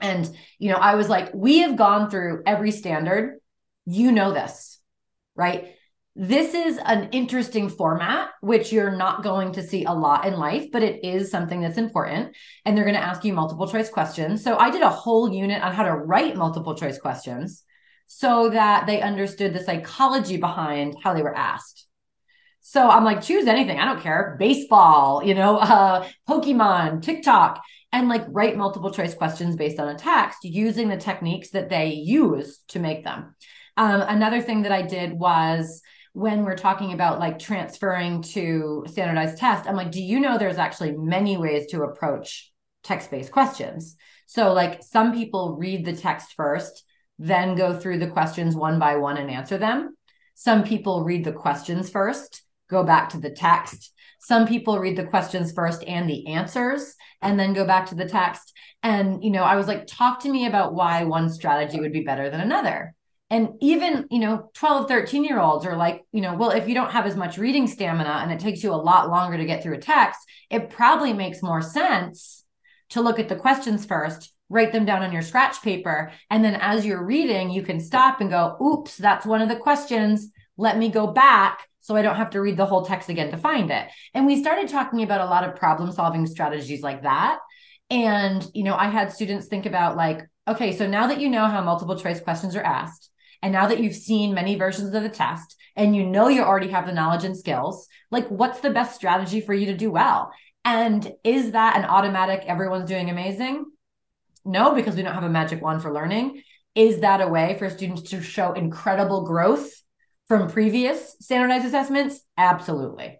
and, 0.00 0.28
you 0.58 0.70
know, 0.70 0.76
I 0.76 0.94
was 0.94 1.08
like, 1.08 1.32
we 1.34 1.58
have 1.58 1.76
gone 1.76 2.10
through 2.10 2.42
every 2.46 2.70
standard 2.70 3.39
you 3.86 4.12
know 4.12 4.32
this, 4.32 4.78
right? 5.34 5.74
This 6.16 6.54
is 6.54 6.78
an 6.84 7.08
interesting 7.12 7.68
format, 7.68 8.30
which 8.40 8.72
you're 8.72 8.96
not 8.96 9.22
going 9.22 9.52
to 9.52 9.62
see 9.62 9.84
a 9.84 9.92
lot 9.92 10.26
in 10.26 10.34
life, 10.34 10.66
but 10.72 10.82
it 10.82 11.04
is 11.04 11.30
something 11.30 11.60
that's 11.60 11.78
important. 11.78 12.36
And 12.64 12.76
they're 12.76 12.84
going 12.84 12.96
to 12.96 13.02
ask 13.02 13.24
you 13.24 13.32
multiple 13.32 13.68
choice 13.68 13.88
questions. 13.88 14.42
So 14.42 14.58
I 14.58 14.70
did 14.70 14.82
a 14.82 14.90
whole 14.90 15.32
unit 15.32 15.62
on 15.62 15.72
how 15.72 15.84
to 15.84 15.94
write 15.94 16.36
multiple 16.36 16.74
choice 16.74 16.98
questions 16.98 17.62
so 18.06 18.50
that 18.50 18.86
they 18.86 19.00
understood 19.00 19.54
the 19.54 19.62
psychology 19.62 20.36
behind 20.36 20.96
how 21.02 21.14
they 21.14 21.22
were 21.22 21.36
asked. 21.36 21.86
So 22.60 22.88
I'm 22.88 23.04
like, 23.04 23.22
choose 23.22 23.46
anything. 23.46 23.78
I 23.78 23.84
don't 23.84 24.02
care. 24.02 24.36
Baseball, 24.38 25.22
you 25.24 25.34
know, 25.34 25.56
uh, 25.58 26.06
Pokemon, 26.28 27.02
TikTok, 27.02 27.62
and 27.92 28.08
like 28.08 28.24
write 28.28 28.56
multiple 28.56 28.90
choice 28.90 29.14
questions 29.14 29.56
based 29.56 29.78
on 29.78 29.88
a 29.88 29.98
text 29.98 30.44
using 30.44 30.88
the 30.88 30.96
techniques 30.96 31.50
that 31.50 31.70
they 31.70 31.92
use 31.92 32.60
to 32.68 32.78
make 32.78 33.04
them. 33.04 33.34
Um, 33.80 34.02
another 34.02 34.42
thing 34.42 34.60
that 34.62 34.72
I 34.72 34.82
did 34.82 35.14
was 35.14 35.80
when 36.12 36.44
we're 36.44 36.54
talking 36.54 36.92
about 36.92 37.18
like 37.18 37.38
transferring 37.38 38.20
to 38.20 38.84
standardized 38.86 39.38
test, 39.38 39.66
I'm 39.66 39.74
like, 39.74 39.90
do 39.90 40.02
you 40.02 40.20
know 40.20 40.36
there's 40.36 40.58
actually 40.58 40.92
many 40.92 41.38
ways 41.38 41.68
to 41.68 41.84
approach 41.84 42.52
text 42.82 43.10
based 43.10 43.32
questions? 43.32 43.96
So, 44.26 44.52
like, 44.52 44.82
some 44.82 45.14
people 45.14 45.56
read 45.58 45.86
the 45.86 45.96
text 45.96 46.34
first, 46.34 46.84
then 47.18 47.54
go 47.54 47.72
through 47.72 48.00
the 48.00 48.10
questions 48.10 48.54
one 48.54 48.78
by 48.78 48.96
one 48.96 49.16
and 49.16 49.30
answer 49.30 49.56
them. 49.56 49.96
Some 50.34 50.62
people 50.62 51.02
read 51.02 51.24
the 51.24 51.32
questions 51.32 51.88
first, 51.88 52.42
go 52.68 52.84
back 52.84 53.08
to 53.10 53.18
the 53.18 53.30
text. 53.30 53.94
Some 54.18 54.46
people 54.46 54.78
read 54.78 54.98
the 54.98 55.06
questions 55.06 55.52
first 55.52 55.82
and 55.84 56.06
the 56.06 56.26
answers, 56.26 56.96
and 57.22 57.40
then 57.40 57.54
go 57.54 57.64
back 57.64 57.86
to 57.86 57.94
the 57.94 58.06
text. 58.06 58.52
And, 58.82 59.24
you 59.24 59.30
know, 59.30 59.42
I 59.42 59.56
was 59.56 59.68
like, 59.68 59.86
talk 59.86 60.20
to 60.20 60.30
me 60.30 60.44
about 60.44 60.74
why 60.74 61.04
one 61.04 61.30
strategy 61.30 61.80
would 61.80 61.94
be 61.94 62.04
better 62.04 62.28
than 62.28 62.42
another 62.42 62.94
and 63.30 63.50
even 63.60 64.06
you 64.10 64.18
know 64.18 64.50
12 64.54 64.88
13 64.88 65.24
year 65.24 65.38
olds 65.38 65.64
are 65.64 65.76
like 65.76 66.04
you 66.12 66.20
know 66.20 66.34
well 66.34 66.50
if 66.50 66.68
you 66.68 66.74
don't 66.74 66.90
have 66.90 67.06
as 67.06 67.16
much 67.16 67.38
reading 67.38 67.66
stamina 67.66 68.20
and 68.22 68.32
it 68.32 68.40
takes 68.40 68.62
you 68.62 68.72
a 68.72 68.74
lot 68.74 69.08
longer 69.08 69.36
to 69.36 69.46
get 69.46 69.62
through 69.62 69.76
a 69.76 69.80
text 69.80 70.20
it 70.50 70.70
probably 70.70 71.12
makes 71.12 71.42
more 71.42 71.62
sense 71.62 72.44
to 72.90 73.00
look 73.00 73.18
at 73.18 73.28
the 73.28 73.36
questions 73.36 73.86
first 73.86 74.32
write 74.48 74.72
them 74.72 74.84
down 74.84 75.02
on 75.02 75.12
your 75.12 75.22
scratch 75.22 75.62
paper 75.62 76.12
and 76.28 76.44
then 76.44 76.56
as 76.56 76.84
you're 76.84 77.04
reading 77.04 77.50
you 77.50 77.62
can 77.62 77.80
stop 77.80 78.20
and 78.20 78.30
go 78.30 78.56
oops 78.60 78.96
that's 78.96 79.24
one 79.24 79.40
of 79.40 79.48
the 79.48 79.56
questions 79.56 80.30
let 80.56 80.76
me 80.76 80.90
go 80.90 81.06
back 81.06 81.66
so 81.82 81.96
I 81.96 82.02
don't 82.02 82.16
have 82.16 82.30
to 82.30 82.40
read 82.40 82.56
the 82.56 82.66
whole 82.66 82.84
text 82.84 83.08
again 83.08 83.30
to 83.30 83.38
find 83.38 83.70
it. 83.70 83.88
And 84.12 84.26
we 84.26 84.40
started 84.40 84.68
talking 84.68 85.02
about 85.02 85.22
a 85.22 85.30
lot 85.30 85.44
of 85.44 85.56
problem 85.56 85.90
solving 85.92 86.26
strategies 86.26 86.82
like 86.82 87.02
that. 87.02 87.38
And, 87.88 88.46
you 88.54 88.64
know, 88.64 88.76
I 88.76 88.88
had 88.88 89.12
students 89.12 89.46
think 89.46 89.66
about 89.66 89.96
like, 89.96 90.28
okay, 90.46 90.76
so 90.76 90.86
now 90.86 91.06
that 91.08 91.20
you 91.20 91.28
know 91.28 91.46
how 91.46 91.62
multiple 91.62 91.98
choice 91.98 92.20
questions 92.20 92.54
are 92.54 92.62
asked, 92.62 93.10
and 93.42 93.52
now 93.52 93.66
that 93.66 93.80
you've 93.80 93.94
seen 93.94 94.34
many 94.34 94.56
versions 94.56 94.94
of 94.94 95.02
the 95.02 95.08
test 95.08 95.56
and 95.76 95.96
you 95.96 96.04
know 96.04 96.28
you 96.28 96.42
already 96.42 96.68
have 96.68 96.86
the 96.86 96.92
knowledge 96.92 97.24
and 97.24 97.36
skills, 97.36 97.88
like 98.10 98.28
what's 98.28 98.60
the 98.60 98.70
best 98.70 98.94
strategy 98.94 99.40
for 99.40 99.54
you 99.54 99.66
to 99.66 99.76
do 99.76 99.90
well? 99.90 100.32
And 100.64 101.12
is 101.24 101.52
that 101.52 101.76
an 101.76 101.84
automatic 101.84 102.44
everyone's 102.46 102.88
doing 102.88 103.08
amazing? 103.08 103.64
No, 104.44 104.74
because 104.74 104.96
we 104.96 105.02
don't 105.02 105.14
have 105.14 105.24
a 105.24 105.28
magic 105.28 105.62
wand 105.62 105.82
for 105.82 105.92
learning. 105.92 106.42
Is 106.74 107.00
that 107.00 107.20
a 107.20 107.28
way 107.28 107.56
for 107.58 107.70
students 107.70 108.10
to 108.10 108.22
show 108.22 108.52
incredible 108.52 109.24
growth 109.24 109.70
from 110.28 110.48
previous 110.48 111.16
standardized 111.20 111.66
assessments? 111.66 112.20
Absolutely. 112.36 113.18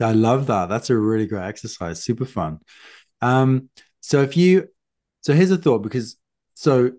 I 0.00 0.12
love 0.12 0.46
that. 0.48 0.68
That's 0.68 0.90
a 0.90 0.96
really 0.96 1.26
great 1.26 1.44
exercise. 1.44 2.02
Super 2.02 2.24
fun. 2.24 2.58
Um, 3.20 3.70
so 4.00 4.22
if 4.22 4.36
you 4.36 4.68
so 5.20 5.32
here's 5.32 5.52
a 5.52 5.56
thought 5.56 5.78
because 5.78 6.16
so 6.54 6.92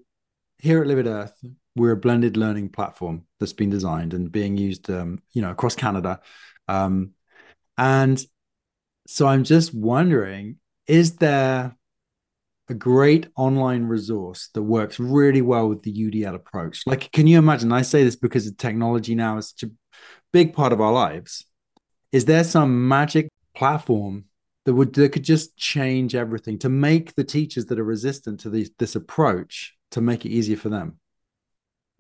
here 0.58 0.82
at 0.82 0.88
LiveIt 0.88 1.08
Earth, 1.08 1.46
we're 1.76 1.92
a 1.92 1.98
blended 1.98 2.38
learning 2.38 2.70
platform 2.70 3.24
that's 3.40 3.54
been 3.54 3.70
designed 3.70 4.14
and 4.14 4.32
being 4.32 4.58
used, 4.58 4.90
um, 4.90 5.22
you 5.34 5.42
know, 5.42 5.52
across 5.52 5.76
Canada. 5.76 6.20
Um, 6.68 7.12
and 7.78 8.24
so 9.08 9.28
I'm 9.28 9.44
just 9.44 9.74
wondering, 9.74 10.58
is 10.88 11.16
there 11.16 11.76
a 12.70 12.74
great 12.74 13.28
online 13.36 13.86
resource 13.86 14.50
that 14.54 14.62
works 14.62 15.00
really 15.00 15.42
well 15.42 15.68
with 15.68 15.84
the 15.84 15.92
UDL 15.92 16.36
approach? 16.36 16.84
Like, 16.86 17.12
can 17.12 17.28
you 17.28 17.38
imagine? 17.38 17.72
I 17.72 17.82
say 17.82 18.04
this 18.04 18.16
because 18.16 18.46
the 18.46 18.56
technology 18.56 19.16
now 19.16 19.38
is 19.38 19.50
such 19.50 19.70
a 19.70 19.74
big 20.32 20.54
part 20.54 20.74
of 20.74 20.82
our 20.82 20.94
lives. 20.94 21.46
Is 22.12 22.26
there 22.26 22.44
some 22.44 22.88
magic 22.88 23.30
platform 23.56 24.26
that 24.66 24.74
would 24.74 24.94
that 24.94 25.12
could 25.12 25.24
just 25.24 25.58
change 25.58 26.16
everything 26.16 26.60
to 26.60 26.70
make 26.70 27.16
the 27.16 27.24
teachers 27.24 27.66
that 27.66 27.80
are 27.80 27.84
resistant 27.84 28.40
to 28.42 28.50
these, 28.50 28.72
this 28.80 28.96
approach 28.96 29.76
to 29.92 30.02
make 30.02 30.26
it 30.26 30.30
easier 30.30 30.58
for 30.58 30.70
them? 30.70 31.00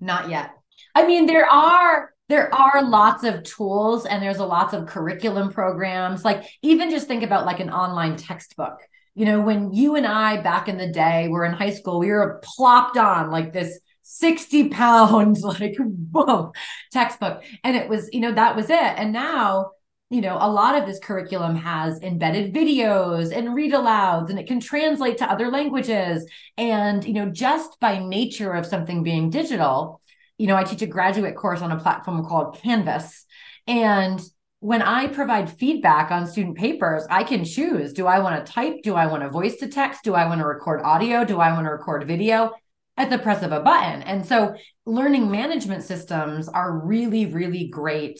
Not 0.03 0.29
yet. 0.29 0.51
I 0.93 1.07
mean, 1.07 1.25
there 1.27 1.49
are 1.49 2.11
there 2.27 2.53
are 2.53 2.83
lots 2.83 3.23
of 3.23 3.43
tools 3.43 4.05
and 4.05 4.21
there's 4.21 4.37
a 4.37 4.45
lots 4.45 4.73
of 4.73 4.85
curriculum 4.85 5.51
programs. 5.51 6.25
Like 6.25 6.43
even 6.61 6.89
just 6.89 7.07
think 7.07 7.23
about 7.23 7.45
like 7.45 7.59
an 7.59 7.69
online 7.69 8.17
textbook. 8.17 8.79
You 9.15 9.25
know, 9.25 9.41
when 9.41 9.73
you 9.73 9.95
and 9.95 10.05
I 10.05 10.41
back 10.41 10.67
in 10.67 10.77
the 10.77 10.91
day 10.91 11.27
were 11.29 11.45
in 11.45 11.53
high 11.53 11.73
school, 11.73 11.99
we 11.99 12.09
were 12.09 12.41
plopped 12.43 12.97
on 12.97 13.31
like 13.31 13.53
this 13.53 13.79
60 14.01 14.69
pound 14.69 15.37
like 15.41 15.75
whoa 16.11 16.51
textbook. 16.91 17.43
And 17.63 17.77
it 17.77 17.87
was, 17.87 18.09
you 18.11 18.19
know, 18.19 18.33
that 18.33 18.55
was 18.55 18.69
it. 18.69 18.73
And 18.73 19.13
now 19.13 19.71
you 20.09 20.21
know, 20.21 20.37
a 20.39 20.49
lot 20.49 20.79
of 20.79 20.85
this 20.85 20.99
curriculum 20.99 21.55
has 21.55 21.99
embedded 22.01 22.53
videos 22.53 23.35
and 23.35 23.55
read 23.55 23.73
alouds, 23.73 24.29
and 24.29 24.37
it 24.37 24.47
can 24.47 24.59
translate 24.59 25.17
to 25.17 25.29
other 25.29 25.49
languages. 25.49 26.29
And, 26.57 27.03
you 27.03 27.13
know, 27.13 27.29
just 27.29 27.79
by 27.79 27.97
nature 27.97 28.53
of 28.53 28.65
something 28.65 29.01
being 29.01 29.29
digital, 29.29 30.01
you 30.37 30.47
know, 30.47 30.55
I 30.55 30.63
teach 30.63 30.81
a 30.81 30.87
graduate 30.87 31.35
course 31.35 31.61
on 31.61 31.71
a 31.71 31.79
platform 31.79 32.25
called 32.25 32.59
Canvas. 32.61 33.25
And 33.65 34.21
when 34.59 34.81
I 34.81 35.07
provide 35.07 35.51
feedback 35.51 36.11
on 36.11 36.27
student 36.27 36.57
papers, 36.57 37.05
I 37.09 37.23
can 37.23 37.43
choose 37.43 37.91
do 37.91 38.07
I 38.07 38.19
want 38.19 38.45
to 38.45 38.51
type? 38.51 38.77
Do 38.83 38.95
I 38.95 39.07
want 39.07 39.23
to 39.23 39.29
voice 39.29 39.57
to 39.57 39.67
text? 39.67 40.03
Do 40.03 40.15
I 40.15 40.25
want 40.25 40.39
to 40.39 40.47
record 40.47 40.81
audio? 40.83 41.25
Do 41.25 41.39
I 41.39 41.51
want 41.53 41.65
to 41.65 41.71
record 41.71 42.07
video? 42.07 42.51
At 42.95 43.09
the 43.09 43.17
press 43.17 43.41
of 43.41 43.51
a 43.51 43.59
button. 43.59 44.03
And 44.03 44.25
so 44.25 44.55
learning 44.85 45.31
management 45.31 45.83
systems 45.83 46.47
are 46.47 46.71
really, 46.71 47.25
really 47.25 47.67
great 47.67 48.19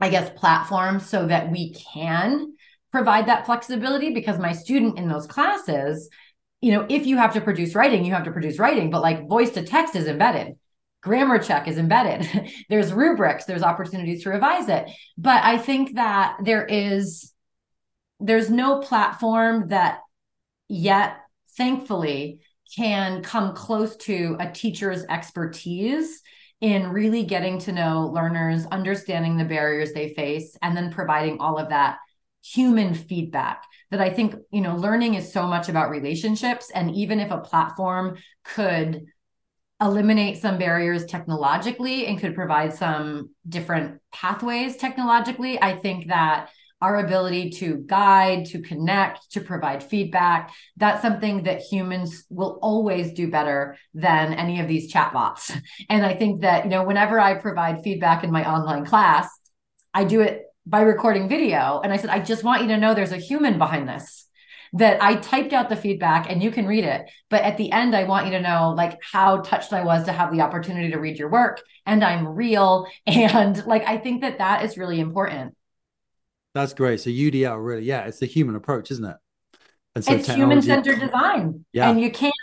I 0.00 0.08
guess, 0.08 0.30
platforms 0.38 1.06
so 1.08 1.26
that 1.26 1.50
we 1.50 1.74
can 1.74 2.54
provide 2.90 3.26
that 3.26 3.46
flexibility 3.46 4.12
because 4.12 4.38
my 4.38 4.52
student 4.52 4.98
in 4.98 5.08
those 5.08 5.26
classes, 5.26 6.08
you 6.60 6.72
know, 6.72 6.86
if 6.88 7.06
you 7.06 7.16
have 7.16 7.34
to 7.34 7.40
produce 7.40 7.74
writing, 7.74 8.04
you 8.04 8.12
have 8.12 8.24
to 8.24 8.32
produce 8.32 8.58
writing, 8.58 8.90
but 8.90 9.02
like 9.02 9.28
voice 9.28 9.50
to 9.50 9.62
text 9.62 9.94
is 9.94 10.06
embedded. 10.06 10.56
Grammar 11.02 11.38
check 11.38 11.68
is 11.68 11.78
embedded. 11.78 12.50
there's 12.68 12.92
rubrics, 12.92 13.44
there's 13.44 13.62
opportunities 13.62 14.22
to 14.24 14.30
revise 14.30 14.68
it. 14.68 14.90
But 15.16 15.42
I 15.44 15.58
think 15.58 15.94
that 15.94 16.36
there 16.44 16.64
is 16.64 17.32
there's 18.20 18.50
no 18.50 18.80
platform 18.80 19.68
that 19.68 20.00
yet 20.68 21.16
thankfully 21.56 22.40
can 22.76 23.22
come 23.22 23.54
close 23.54 23.96
to 23.96 24.36
a 24.38 24.50
teacher's 24.50 25.04
expertise 25.06 26.20
in 26.60 26.88
really 26.88 27.24
getting 27.24 27.58
to 27.60 27.72
know 27.72 28.10
learners, 28.12 28.66
understanding 28.66 29.36
the 29.36 29.44
barriers 29.44 29.92
they 29.92 30.12
face, 30.14 30.56
and 30.62 30.76
then 30.76 30.92
providing 30.92 31.38
all 31.38 31.58
of 31.58 31.70
that 31.70 31.98
human 32.42 32.94
feedback 32.94 33.64
that 33.90 34.00
I 34.00 34.10
think, 34.10 34.34
you 34.50 34.60
know, 34.60 34.76
learning 34.76 35.14
is 35.14 35.32
so 35.32 35.46
much 35.46 35.68
about 35.68 35.90
relationships. 35.90 36.70
And 36.74 36.94
even 36.94 37.20
if 37.20 37.30
a 37.30 37.38
platform 37.38 38.16
could 38.44 39.04
eliminate 39.80 40.38
some 40.38 40.58
barriers 40.58 41.06
technologically 41.06 42.06
and 42.06 42.18
could 42.18 42.34
provide 42.34 42.74
some 42.74 43.30
different 43.48 44.00
pathways 44.12 44.76
technologically, 44.76 45.60
I 45.60 45.76
think 45.76 46.08
that 46.08 46.50
our 46.80 46.98
ability 46.98 47.50
to 47.50 47.84
guide, 47.86 48.46
to 48.46 48.62
connect, 48.62 49.32
to 49.32 49.40
provide 49.40 49.82
feedback. 49.82 50.52
That's 50.76 51.02
something 51.02 51.42
that 51.42 51.60
humans 51.60 52.24
will 52.30 52.58
always 52.62 53.12
do 53.12 53.30
better 53.30 53.76
than 53.94 54.32
any 54.32 54.60
of 54.60 54.68
these 54.68 54.92
chatbots. 54.92 55.50
And 55.88 56.04
I 56.04 56.14
think 56.14 56.42
that, 56.42 56.64
you 56.64 56.70
know, 56.70 56.84
whenever 56.84 57.18
I 57.18 57.34
provide 57.34 57.82
feedback 57.82 58.22
in 58.22 58.30
my 58.30 58.50
online 58.50 58.84
class, 58.84 59.28
I 59.92 60.04
do 60.04 60.20
it 60.20 60.44
by 60.66 60.82
recording 60.82 61.28
video. 61.28 61.80
And 61.82 61.92
I 61.92 61.96
said, 61.96 62.10
I 62.10 62.20
just 62.20 62.44
want 62.44 62.62
you 62.62 62.68
to 62.68 62.76
know 62.76 62.94
there's 62.94 63.12
a 63.12 63.16
human 63.16 63.58
behind 63.58 63.88
this 63.88 64.26
that 64.74 65.02
I 65.02 65.16
typed 65.16 65.52
out 65.52 65.68
the 65.68 65.76
feedback 65.76 66.30
and 66.30 66.42
you 66.42 66.50
can 66.50 66.66
read 66.66 66.84
it. 66.84 67.10
But 67.28 67.42
at 67.42 67.56
the 67.56 67.72
end, 67.72 67.96
I 67.96 68.04
want 68.04 68.26
you 68.26 68.32
to 68.32 68.40
know 68.40 68.72
like 68.76 69.00
how 69.02 69.40
touched 69.40 69.72
I 69.72 69.82
was 69.82 70.04
to 70.04 70.12
have 70.12 70.32
the 70.32 70.42
opportunity 70.42 70.92
to 70.92 70.98
read 70.98 71.18
your 71.18 71.30
work 71.30 71.60
and 71.86 72.04
I'm 72.04 72.26
real. 72.26 72.86
And 73.06 73.64
like, 73.66 73.84
I 73.86 73.98
think 73.98 74.22
that 74.22 74.38
that 74.38 74.64
is 74.64 74.78
really 74.78 75.00
important. 75.00 75.54
That's 76.54 76.74
great. 76.74 77.00
So 77.00 77.10
UDL 77.10 77.64
really, 77.64 77.84
yeah, 77.84 78.02
it's 78.02 78.18
the 78.18 78.26
human 78.26 78.56
approach, 78.56 78.90
isn't 78.90 79.04
it? 79.04 79.16
And 79.94 80.04
so 80.04 80.12
it's 80.12 80.28
human 80.28 80.62
centered 80.62 81.00
design. 81.00 81.64
Yeah. 81.72 81.90
And 81.90 82.00
you 82.00 82.10
can't 82.10 82.34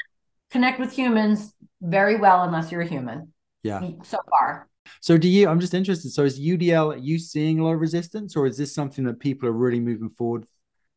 connect 0.52 0.80
with 0.80 0.92
humans 0.92 1.54
very 1.82 2.18
well 2.18 2.44
unless 2.44 2.72
you're 2.72 2.82
a 2.82 2.88
human. 2.88 3.34
Yeah. 3.64 3.82
So 4.04 4.20
far. 4.30 4.68
So 5.02 5.18
do 5.18 5.28
you 5.28 5.48
I'm 5.48 5.60
just 5.60 5.74
interested. 5.74 6.12
So 6.12 6.24
is 6.24 6.40
UDL 6.40 6.96
are 6.96 6.98
you 6.98 7.20
seeing 7.20 7.60
a 7.60 7.66
lot 7.66 7.74
of 7.74 7.82
resistance 7.82 8.36
or 8.36 8.48
is 8.48 8.58
this 8.58 8.74
something 8.74 9.06
that 9.06 9.20
people 9.20 9.50
are 9.50 9.54
really 9.54 9.80
moving 9.80 10.10
forward? 10.10 10.46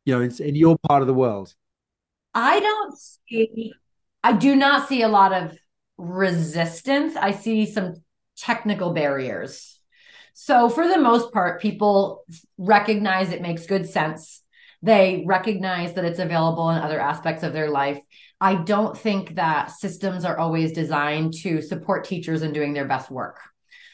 You 0.04 0.14
know, 0.14 0.22
it's 0.22 0.40
in 0.40 0.54
your 0.54 0.78
part 0.88 1.02
of 1.02 1.08
the 1.08 1.14
world. 1.14 1.54
I 2.34 2.60
don't 2.60 2.96
see 2.98 3.72
I 4.22 4.34
do 4.34 4.54
not 4.54 4.88
see 4.88 5.02
a 5.02 5.08
lot 5.08 5.32
of 5.32 5.56
resistance. 5.98 7.16
I 7.16 7.32
see 7.32 7.66
some 7.66 7.94
technical 8.36 8.92
barriers. 8.92 9.79
So, 10.34 10.68
for 10.68 10.86
the 10.88 10.98
most 10.98 11.32
part, 11.32 11.60
people 11.60 12.24
recognize 12.58 13.30
it 13.30 13.42
makes 13.42 13.66
good 13.66 13.88
sense. 13.88 14.42
They 14.82 15.24
recognize 15.26 15.94
that 15.94 16.04
it's 16.04 16.18
available 16.18 16.70
in 16.70 16.78
other 16.78 17.00
aspects 17.00 17.42
of 17.42 17.52
their 17.52 17.70
life. 17.70 17.98
I 18.40 18.54
don't 18.54 18.96
think 18.96 19.34
that 19.34 19.70
systems 19.70 20.24
are 20.24 20.38
always 20.38 20.72
designed 20.72 21.34
to 21.42 21.60
support 21.60 22.04
teachers 22.04 22.42
in 22.42 22.52
doing 22.52 22.72
their 22.72 22.88
best 22.88 23.10
work. 23.10 23.40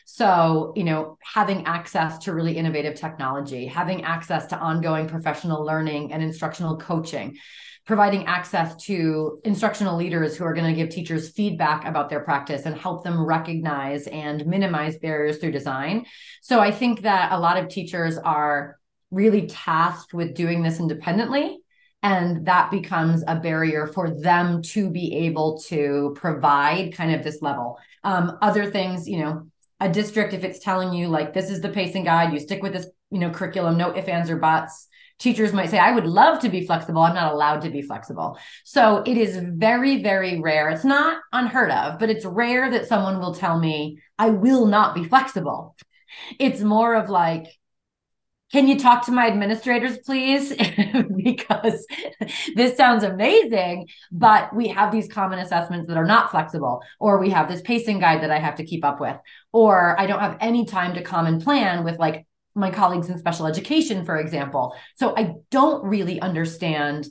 So, 0.04 0.72
you 0.76 0.84
know, 0.84 1.18
having 1.20 1.66
access 1.66 2.18
to 2.18 2.32
really 2.32 2.56
innovative 2.56 2.94
technology, 2.94 3.66
having 3.66 4.04
access 4.04 4.46
to 4.46 4.56
ongoing 4.56 5.08
professional 5.08 5.64
learning 5.64 6.12
and 6.12 6.22
instructional 6.22 6.76
coaching, 6.76 7.36
providing 7.86 8.26
access 8.26 8.74
to 8.84 9.40
instructional 9.44 9.96
leaders 9.96 10.36
who 10.36 10.44
are 10.44 10.52
going 10.52 10.66
to 10.66 10.74
give 10.74 10.90
teachers 10.90 11.30
feedback 11.30 11.86
about 11.86 12.10
their 12.10 12.20
practice 12.20 12.66
and 12.66 12.76
help 12.76 13.04
them 13.04 13.24
recognize 13.24 14.08
and 14.08 14.44
minimize 14.44 14.98
barriers 14.98 15.38
through 15.38 15.52
design. 15.52 16.04
So 16.42 16.58
I 16.58 16.72
think 16.72 17.02
that 17.02 17.30
a 17.30 17.38
lot 17.38 17.56
of 17.56 17.68
teachers 17.68 18.18
are 18.18 18.78
really 19.12 19.46
tasked 19.46 20.12
with 20.12 20.34
doing 20.34 20.62
this 20.62 20.80
independently. 20.80 21.58
And 22.02 22.46
that 22.46 22.70
becomes 22.70 23.24
a 23.26 23.36
barrier 23.36 23.86
for 23.86 24.10
them 24.20 24.62
to 24.62 24.90
be 24.90 25.14
able 25.26 25.58
to 25.68 26.12
provide 26.16 26.92
kind 26.92 27.14
of 27.14 27.22
this 27.22 27.40
level. 27.40 27.78
Um, 28.04 28.36
other 28.42 28.70
things, 28.70 29.08
you 29.08 29.18
know, 29.20 29.48
a 29.78 29.88
district, 29.88 30.34
if 30.34 30.42
it's 30.42 30.58
telling 30.58 30.92
you 30.92 31.08
like 31.08 31.32
this 31.32 31.50
is 31.50 31.60
the 31.60 31.68
pacing 31.68 32.04
guide, 32.04 32.32
you 32.32 32.40
stick 32.40 32.62
with 32.62 32.72
this, 32.72 32.86
you 33.10 33.18
know, 33.18 33.30
curriculum, 33.30 33.76
no 33.76 33.96
ifs, 33.96 34.08
ands, 34.08 34.30
or 34.30 34.36
buts 34.36 34.88
teachers 35.18 35.52
might 35.52 35.70
say, 35.70 35.78
I 35.78 35.92
would 35.92 36.06
love 36.06 36.40
to 36.40 36.48
be 36.48 36.66
flexible. 36.66 37.02
I'm 37.02 37.14
not 37.14 37.32
allowed 37.32 37.62
to 37.62 37.70
be 37.70 37.82
flexible. 37.82 38.38
So 38.64 39.02
it 39.06 39.16
is 39.16 39.36
very, 39.36 40.02
very 40.02 40.40
rare. 40.40 40.68
It's 40.70 40.84
not 40.84 41.20
unheard 41.32 41.70
of, 41.70 41.98
but 41.98 42.10
it's 42.10 42.24
rare 42.24 42.70
that 42.70 42.86
someone 42.86 43.18
will 43.18 43.34
tell 43.34 43.58
me, 43.58 43.98
I 44.18 44.30
will 44.30 44.66
not 44.66 44.94
be 44.94 45.04
flexible. 45.04 45.76
It's 46.38 46.60
more 46.60 46.94
of 46.94 47.08
like, 47.08 47.46
can 48.52 48.68
you 48.68 48.78
talk 48.78 49.06
to 49.06 49.12
my 49.12 49.26
administrators, 49.26 49.98
please? 49.98 50.54
because 51.16 51.84
this 52.54 52.76
sounds 52.76 53.02
amazing, 53.02 53.88
but 54.12 54.54
we 54.54 54.68
have 54.68 54.92
these 54.92 55.08
common 55.08 55.40
assessments 55.40 55.88
that 55.88 55.96
are 55.96 56.06
not 56.06 56.30
flexible, 56.30 56.80
or 57.00 57.18
we 57.18 57.30
have 57.30 57.48
this 57.48 57.60
pacing 57.62 57.98
guide 57.98 58.22
that 58.22 58.30
I 58.30 58.38
have 58.38 58.56
to 58.56 58.64
keep 58.64 58.84
up 58.84 59.00
with, 59.00 59.16
or 59.52 59.98
I 59.98 60.06
don't 60.06 60.20
have 60.20 60.36
any 60.40 60.64
time 60.64 60.94
to 60.94 61.02
common 61.02 61.40
plan 61.40 61.82
with 61.82 61.98
like 61.98 62.25
my 62.56 62.70
colleagues 62.70 63.08
in 63.08 63.18
special 63.18 63.46
education, 63.46 64.04
for 64.04 64.16
example. 64.16 64.74
So 64.96 65.16
I 65.16 65.34
don't 65.50 65.84
really 65.84 66.20
understand 66.20 67.06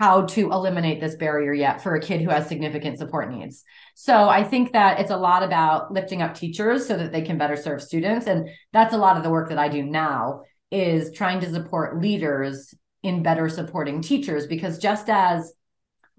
how 0.00 0.22
to 0.22 0.50
eliminate 0.50 1.00
this 1.00 1.14
barrier 1.14 1.52
yet 1.52 1.80
for 1.80 1.94
a 1.94 2.00
kid 2.00 2.20
who 2.20 2.30
has 2.30 2.48
significant 2.48 2.98
support 2.98 3.30
needs. 3.30 3.62
So 3.94 4.28
I 4.28 4.42
think 4.42 4.72
that 4.72 4.98
it's 4.98 5.12
a 5.12 5.16
lot 5.16 5.44
about 5.44 5.92
lifting 5.92 6.22
up 6.22 6.34
teachers 6.34 6.86
so 6.86 6.96
that 6.96 7.12
they 7.12 7.22
can 7.22 7.38
better 7.38 7.54
serve 7.54 7.82
students 7.82 8.26
and 8.26 8.48
that's 8.72 8.94
a 8.94 8.98
lot 8.98 9.16
of 9.16 9.22
the 9.22 9.30
work 9.30 9.50
that 9.50 9.58
I 9.58 9.68
do 9.68 9.84
now 9.84 10.42
is 10.72 11.12
trying 11.12 11.38
to 11.40 11.52
support 11.52 12.00
leaders 12.00 12.74
in 13.02 13.22
better 13.22 13.48
supporting 13.48 14.00
teachers 14.00 14.46
because 14.46 14.78
just 14.78 15.08
as 15.08 15.52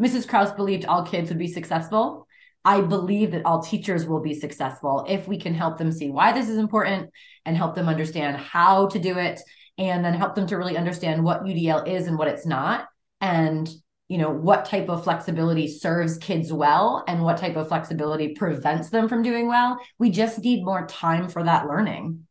Mrs. 0.01 0.27
Kraus 0.27 0.51
believed 0.51 0.85
all 0.85 1.05
kids 1.05 1.29
would 1.29 1.39
be 1.39 1.47
successful, 1.47 2.27
I 2.65 2.81
believe 2.81 3.31
that 3.31 3.45
all 3.45 3.61
teachers 3.61 4.05
will 4.05 4.21
be 4.21 4.33
successful 4.33 5.05
if 5.07 5.27
we 5.27 5.37
can 5.37 5.53
help 5.53 5.77
them 5.77 5.91
see 5.91 6.09
why 6.09 6.31
this 6.31 6.49
is 6.49 6.57
important 6.57 7.09
and 7.45 7.57
help 7.57 7.75
them 7.75 7.89
understand 7.89 8.37
how 8.37 8.87
to 8.87 8.99
do 8.99 9.17
it 9.17 9.41
and 9.77 10.05
then 10.05 10.13
help 10.13 10.35
them 10.35 10.47
to 10.47 10.57
really 10.57 10.77
understand 10.77 11.23
what 11.23 11.43
UDL 11.43 11.87
is 11.87 12.07
and 12.07 12.17
what 12.17 12.27
it's 12.27 12.45
not 12.45 12.87
and 13.19 13.69
you 14.07 14.17
know 14.17 14.29
what 14.29 14.65
type 14.65 14.89
of 14.89 15.03
flexibility 15.03 15.67
serves 15.67 16.17
kids 16.17 16.53
well 16.53 17.03
and 17.07 17.23
what 17.23 17.37
type 17.37 17.55
of 17.55 17.67
flexibility 17.67 18.33
prevents 18.35 18.89
them 18.89 19.09
from 19.09 19.23
doing 19.23 19.47
well. 19.47 19.79
We 19.97 20.11
just 20.11 20.39
need 20.39 20.63
more 20.63 20.85
time 20.87 21.29
for 21.29 21.43
that 21.43 21.67
learning. 21.67 22.27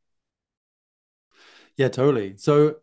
Yeah 1.76 1.89
totally. 1.89 2.37
So 2.37 2.76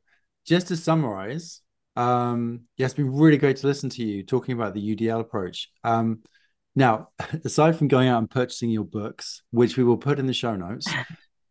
just 0.46 0.68
to 0.68 0.78
summarize 0.78 1.62
um 1.96 2.62
yeah 2.78 2.86
it's 2.86 2.94
been 2.94 3.14
really 3.14 3.38
great 3.38 3.58
to 3.58 3.68
listen 3.68 3.90
to 3.90 4.04
you 4.04 4.24
talking 4.24 4.54
about 4.54 4.74
the 4.74 4.96
udl 4.96 5.20
approach. 5.20 5.70
Um 5.84 6.22
now 6.80 7.10
aside 7.46 7.76
from 7.76 7.88
going 7.88 8.08
out 8.08 8.18
and 8.18 8.30
purchasing 8.30 8.70
your 8.72 8.84
books 8.84 9.44
which 9.52 9.78
we 9.78 9.84
will 9.84 9.98
put 9.98 10.18
in 10.18 10.26
the 10.26 10.34
show 10.34 10.56
notes 10.56 10.88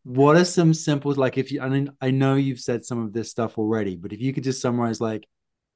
what 0.08 0.36
are 0.36 0.44
some 0.46 0.72
simple 0.72 1.12
like 1.12 1.36
if 1.36 1.52
you 1.52 1.60
I 1.60 1.68
mean 1.68 1.90
I 2.00 2.10
know 2.10 2.34
you've 2.34 2.60
said 2.60 2.82
some 2.82 3.04
of 3.04 3.12
this 3.12 3.30
stuff 3.30 3.58
already, 3.58 3.94
but 3.94 4.10
if 4.10 4.22
you 4.22 4.32
could 4.32 4.42
just 4.42 4.62
summarize 4.62 5.02
like 5.02 5.28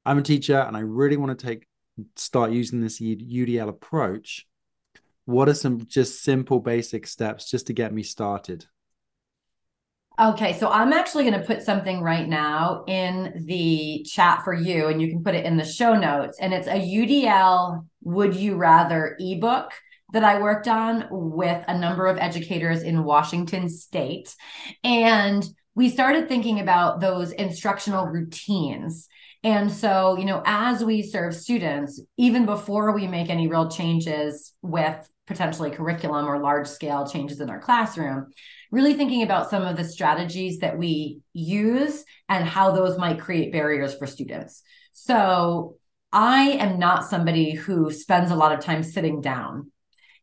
I'm 0.07 0.17
a 0.17 0.23
teacher 0.23 0.59
and 0.59 0.75
I 0.75 0.81
really 0.81 1.19
want 1.19 1.39
to 1.39 1.47
take 1.47 1.67
start 2.17 2.51
using 2.51 2.81
this 2.81 2.99
UDL 2.99 3.69
approach, 3.69 4.47
what 5.27 5.51
are 5.51 5.55
some 5.55 5.87
just 5.87 6.23
simple 6.23 6.61
basic 6.61 7.07
steps 7.07 7.51
just 7.51 7.67
to 7.67 7.75
get 7.75 7.93
me 7.93 8.03
started? 8.03 8.65
Okay, 10.23 10.57
so 10.57 10.69
I'm 10.69 10.93
actually 10.93 11.25
going 11.25 11.41
to 11.41 11.45
put 11.45 11.63
something 11.63 12.01
right 12.01 12.29
now 12.29 12.85
in 12.87 13.43
the 13.45 14.07
chat 14.09 14.45
for 14.45 14.55
you, 14.55 14.87
and 14.87 15.03
you 15.03 15.09
can 15.09 15.25
put 15.25 15.35
it 15.35 15.45
in 15.45 15.57
the 15.57 15.65
show 15.65 15.95
notes. 15.95 16.39
And 16.39 16.55
it's 16.55 16.69
a 16.69 16.79
UDL 16.79 17.85
Would 18.03 18.37
You 18.37 18.55
Rather 18.55 19.17
ebook 19.19 19.73
that 20.13 20.23
I 20.23 20.41
worked 20.41 20.69
on 20.69 21.09
with 21.11 21.65
a 21.67 21.77
number 21.77 22.07
of 22.07 22.19
educators 22.19 22.85
in 22.85 23.03
Washington 23.03 23.69
state. 23.69 24.33
And 24.85 25.45
we 25.75 25.89
started 25.89 26.29
thinking 26.29 26.61
about 26.61 27.01
those 27.01 27.33
instructional 27.33 28.07
routines. 28.07 29.09
And 29.43 29.73
so, 29.73 30.17
you 30.17 30.25
know, 30.25 30.41
as 30.47 30.85
we 30.85 31.03
serve 31.03 31.35
students, 31.35 32.01
even 32.17 32.47
before 32.47 32.93
we 32.93 33.09
make 33.09 33.29
any 33.29 33.49
real 33.49 33.69
changes 33.69 34.55
with 34.63 35.11
potentially 35.27 35.71
curriculum 35.71 36.27
or 36.27 36.39
large 36.39 36.67
scale 36.67 37.07
changes 37.07 37.41
in 37.41 37.51
our 37.51 37.61
classroom, 37.61 38.31
really 38.71 38.95
thinking 38.95 39.23
about 39.23 39.51
some 39.51 39.63
of 39.63 39.77
the 39.77 39.85
strategies 39.85 40.59
that 40.59 40.79
we 40.79 41.21
use 41.33 42.05
and 42.29 42.47
how 42.47 42.73
those 42.73 42.99
might 42.99 43.21
create 43.21 43.53
barriers 43.53 43.95
for 43.95 44.07
students. 44.07 44.63
So, 44.93 45.77
I 46.15 46.51
am 46.51 46.79
not 46.79 47.09
somebody 47.09 47.53
who 47.53 47.91
spends 47.91 48.31
a 48.31 48.37
lot 48.37 48.53
of 48.53 48.61
time 48.61 48.83
sitting 48.83 49.23
down 49.23 49.72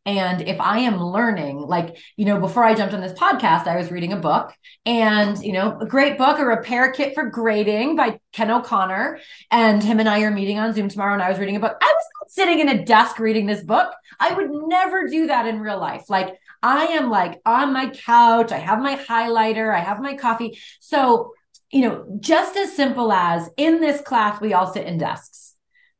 and 0.06 0.42
if 0.42 0.58
I 0.60 0.80
am 0.80 1.02
learning, 1.02 1.58
like, 1.58 1.98
you 2.16 2.24
know, 2.24 2.40
before 2.40 2.64
I 2.64 2.74
jumped 2.74 2.94
on 2.94 3.02
this 3.02 3.12
podcast, 3.12 3.66
I 3.66 3.76
was 3.76 3.90
reading 3.90 4.14
a 4.14 4.16
book 4.16 4.52
and, 4.86 5.38
you 5.42 5.52
know, 5.52 5.78
a 5.78 5.86
great 5.86 6.16
book, 6.16 6.38
A 6.38 6.44
Repair 6.44 6.90
Kit 6.92 7.14
for 7.14 7.28
Grading 7.28 7.96
by 7.96 8.18
Ken 8.32 8.50
O'Connor. 8.50 9.18
And 9.50 9.82
him 9.82 10.00
and 10.00 10.08
I 10.08 10.22
are 10.22 10.30
meeting 10.30 10.58
on 10.58 10.72
Zoom 10.72 10.88
tomorrow. 10.88 11.12
And 11.12 11.22
I 11.22 11.28
was 11.28 11.38
reading 11.38 11.56
a 11.56 11.60
book. 11.60 11.76
I 11.80 11.84
was 11.84 12.04
not 12.20 12.30
sitting 12.30 12.60
in 12.60 12.70
a 12.70 12.84
desk 12.84 13.18
reading 13.18 13.44
this 13.44 13.62
book. 13.62 13.92
I 14.18 14.32
would 14.32 14.50
never 14.50 15.06
do 15.06 15.26
that 15.26 15.46
in 15.46 15.60
real 15.60 15.78
life. 15.78 16.08
Like, 16.08 16.34
I 16.62 16.86
am 16.86 17.10
like 17.10 17.40
on 17.44 17.72
my 17.72 17.90
couch, 17.90 18.52
I 18.52 18.58
have 18.58 18.80
my 18.80 18.96
highlighter, 18.96 19.74
I 19.74 19.80
have 19.80 20.00
my 20.00 20.16
coffee. 20.16 20.58
So, 20.80 21.32
you 21.70 21.82
know, 21.82 22.06
just 22.20 22.56
as 22.56 22.74
simple 22.74 23.12
as 23.12 23.48
in 23.56 23.80
this 23.80 24.00
class, 24.00 24.40
we 24.40 24.54
all 24.54 24.72
sit 24.72 24.86
in 24.86 24.98
desks 24.98 25.49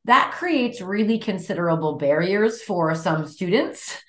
that 0.04 0.32
creates 0.32 0.80
really 0.80 1.18
considerable 1.18 1.96
barriers 1.96 2.62
for 2.62 2.94
some 2.94 3.26
students. 3.26 4.02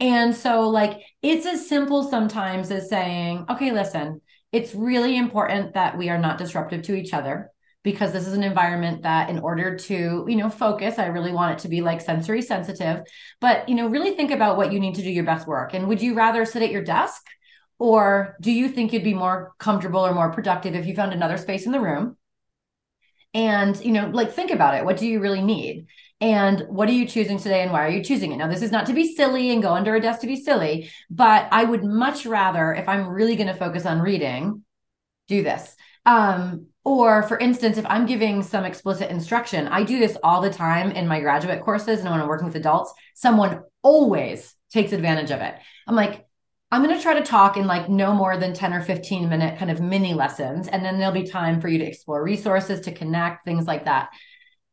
And 0.00 0.34
so, 0.34 0.68
like, 0.68 1.00
it's 1.22 1.46
as 1.46 1.68
simple 1.68 2.08
sometimes 2.08 2.70
as 2.70 2.88
saying, 2.88 3.46
okay, 3.50 3.72
listen, 3.72 4.20
it's 4.52 4.74
really 4.74 5.16
important 5.16 5.74
that 5.74 5.98
we 5.98 6.08
are 6.08 6.18
not 6.18 6.38
disruptive 6.38 6.82
to 6.82 6.94
each 6.94 7.12
other 7.12 7.50
because 7.82 8.12
this 8.12 8.26
is 8.26 8.34
an 8.34 8.42
environment 8.42 9.02
that 9.02 9.30
in 9.30 9.38
order 9.38 9.76
to 9.76 10.26
you 10.28 10.36
know 10.36 10.50
focus 10.50 10.98
i 10.98 11.06
really 11.06 11.32
want 11.32 11.52
it 11.52 11.62
to 11.62 11.68
be 11.68 11.80
like 11.80 12.00
sensory 12.00 12.42
sensitive. 12.42 13.00
But 13.40 13.68
you 13.68 13.74
know 13.74 13.88
really 13.88 14.14
think 14.14 14.30
about 14.30 14.56
what 14.56 14.72
you 14.72 14.80
need 14.80 14.96
to 14.96 15.02
do 15.02 15.10
your 15.10 15.24
best 15.24 15.46
work. 15.46 15.74
And 15.74 15.88
would 15.88 16.02
you 16.02 16.14
rather 16.14 16.44
sit 16.44 16.62
at 16.62 16.70
your 16.70 16.82
desk 16.82 17.24
or 17.78 18.36
do 18.40 18.50
you 18.50 18.68
think 18.68 18.92
you'd 18.92 19.04
be 19.04 19.14
more 19.14 19.52
comfortable 19.58 20.04
or 20.04 20.12
more 20.12 20.32
productive 20.32 20.74
if 20.74 20.86
you 20.86 20.94
found 20.94 21.12
another 21.12 21.36
space 21.36 21.66
in 21.66 21.72
the 21.72 21.80
room 21.80 22.16
and 23.34 23.78
you 23.84 23.92
know 23.92 24.08
like 24.12 24.32
think 24.32 24.50
about 24.50 24.74
it. 24.74 24.84
What 24.84 24.96
do 24.96 25.06
you 25.06 25.20
really 25.20 25.42
need? 25.42 25.86
And 26.20 26.62
what 26.68 26.88
are 26.88 26.92
you 26.92 27.06
choosing 27.06 27.38
today 27.38 27.62
and 27.62 27.70
why 27.70 27.86
are 27.86 27.90
you 27.90 28.02
choosing 28.02 28.32
it? 28.32 28.36
Now 28.36 28.48
this 28.48 28.62
is 28.62 28.72
not 28.72 28.86
to 28.86 28.92
be 28.92 29.14
silly 29.14 29.50
and 29.50 29.62
go 29.62 29.72
under 29.72 29.94
a 29.94 30.00
desk 30.00 30.20
to 30.22 30.26
be 30.26 30.36
silly 30.36 30.90
but 31.10 31.48
i 31.52 31.62
would 31.64 31.84
much 31.84 32.26
rather 32.26 32.72
if 32.74 32.88
i'm 32.88 33.08
really 33.08 33.36
going 33.36 33.46
to 33.46 33.54
focus 33.54 33.86
on 33.86 34.00
reading 34.00 34.62
do 35.28 35.42
this. 35.42 35.76
Um 36.06 36.66
or 36.84 37.22
for 37.24 37.38
instance 37.38 37.76
if 37.76 37.84
i'm 37.86 38.06
giving 38.06 38.42
some 38.42 38.64
explicit 38.64 39.10
instruction 39.10 39.68
i 39.68 39.82
do 39.82 39.98
this 39.98 40.16
all 40.22 40.40
the 40.40 40.50
time 40.50 40.90
in 40.92 41.06
my 41.06 41.20
graduate 41.20 41.62
courses 41.62 42.00
and 42.00 42.10
when 42.10 42.20
i'm 42.20 42.28
working 42.28 42.46
with 42.46 42.56
adults 42.56 42.94
someone 43.14 43.60
always 43.82 44.54
takes 44.70 44.92
advantage 44.92 45.30
of 45.30 45.40
it. 45.40 45.54
I'm 45.86 45.94
like 45.94 46.26
I'm 46.70 46.82
going 46.82 46.94
to 46.94 47.02
try 47.02 47.14
to 47.14 47.24
talk 47.24 47.56
in 47.56 47.66
like 47.66 47.88
no 47.88 48.12
more 48.12 48.36
than 48.36 48.52
10 48.52 48.74
or 48.74 48.82
15 48.82 49.28
minute 49.28 49.58
kind 49.58 49.70
of 49.70 49.80
mini 49.80 50.12
lessons. 50.12 50.68
And 50.68 50.84
then 50.84 50.98
there'll 50.98 51.14
be 51.14 51.24
time 51.24 51.60
for 51.60 51.68
you 51.68 51.78
to 51.78 51.86
explore 51.86 52.22
resources, 52.22 52.80
to 52.80 52.92
connect, 52.92 53.44
things 53.44 53.66
like 53.66 53.86
that. 53.86 54.10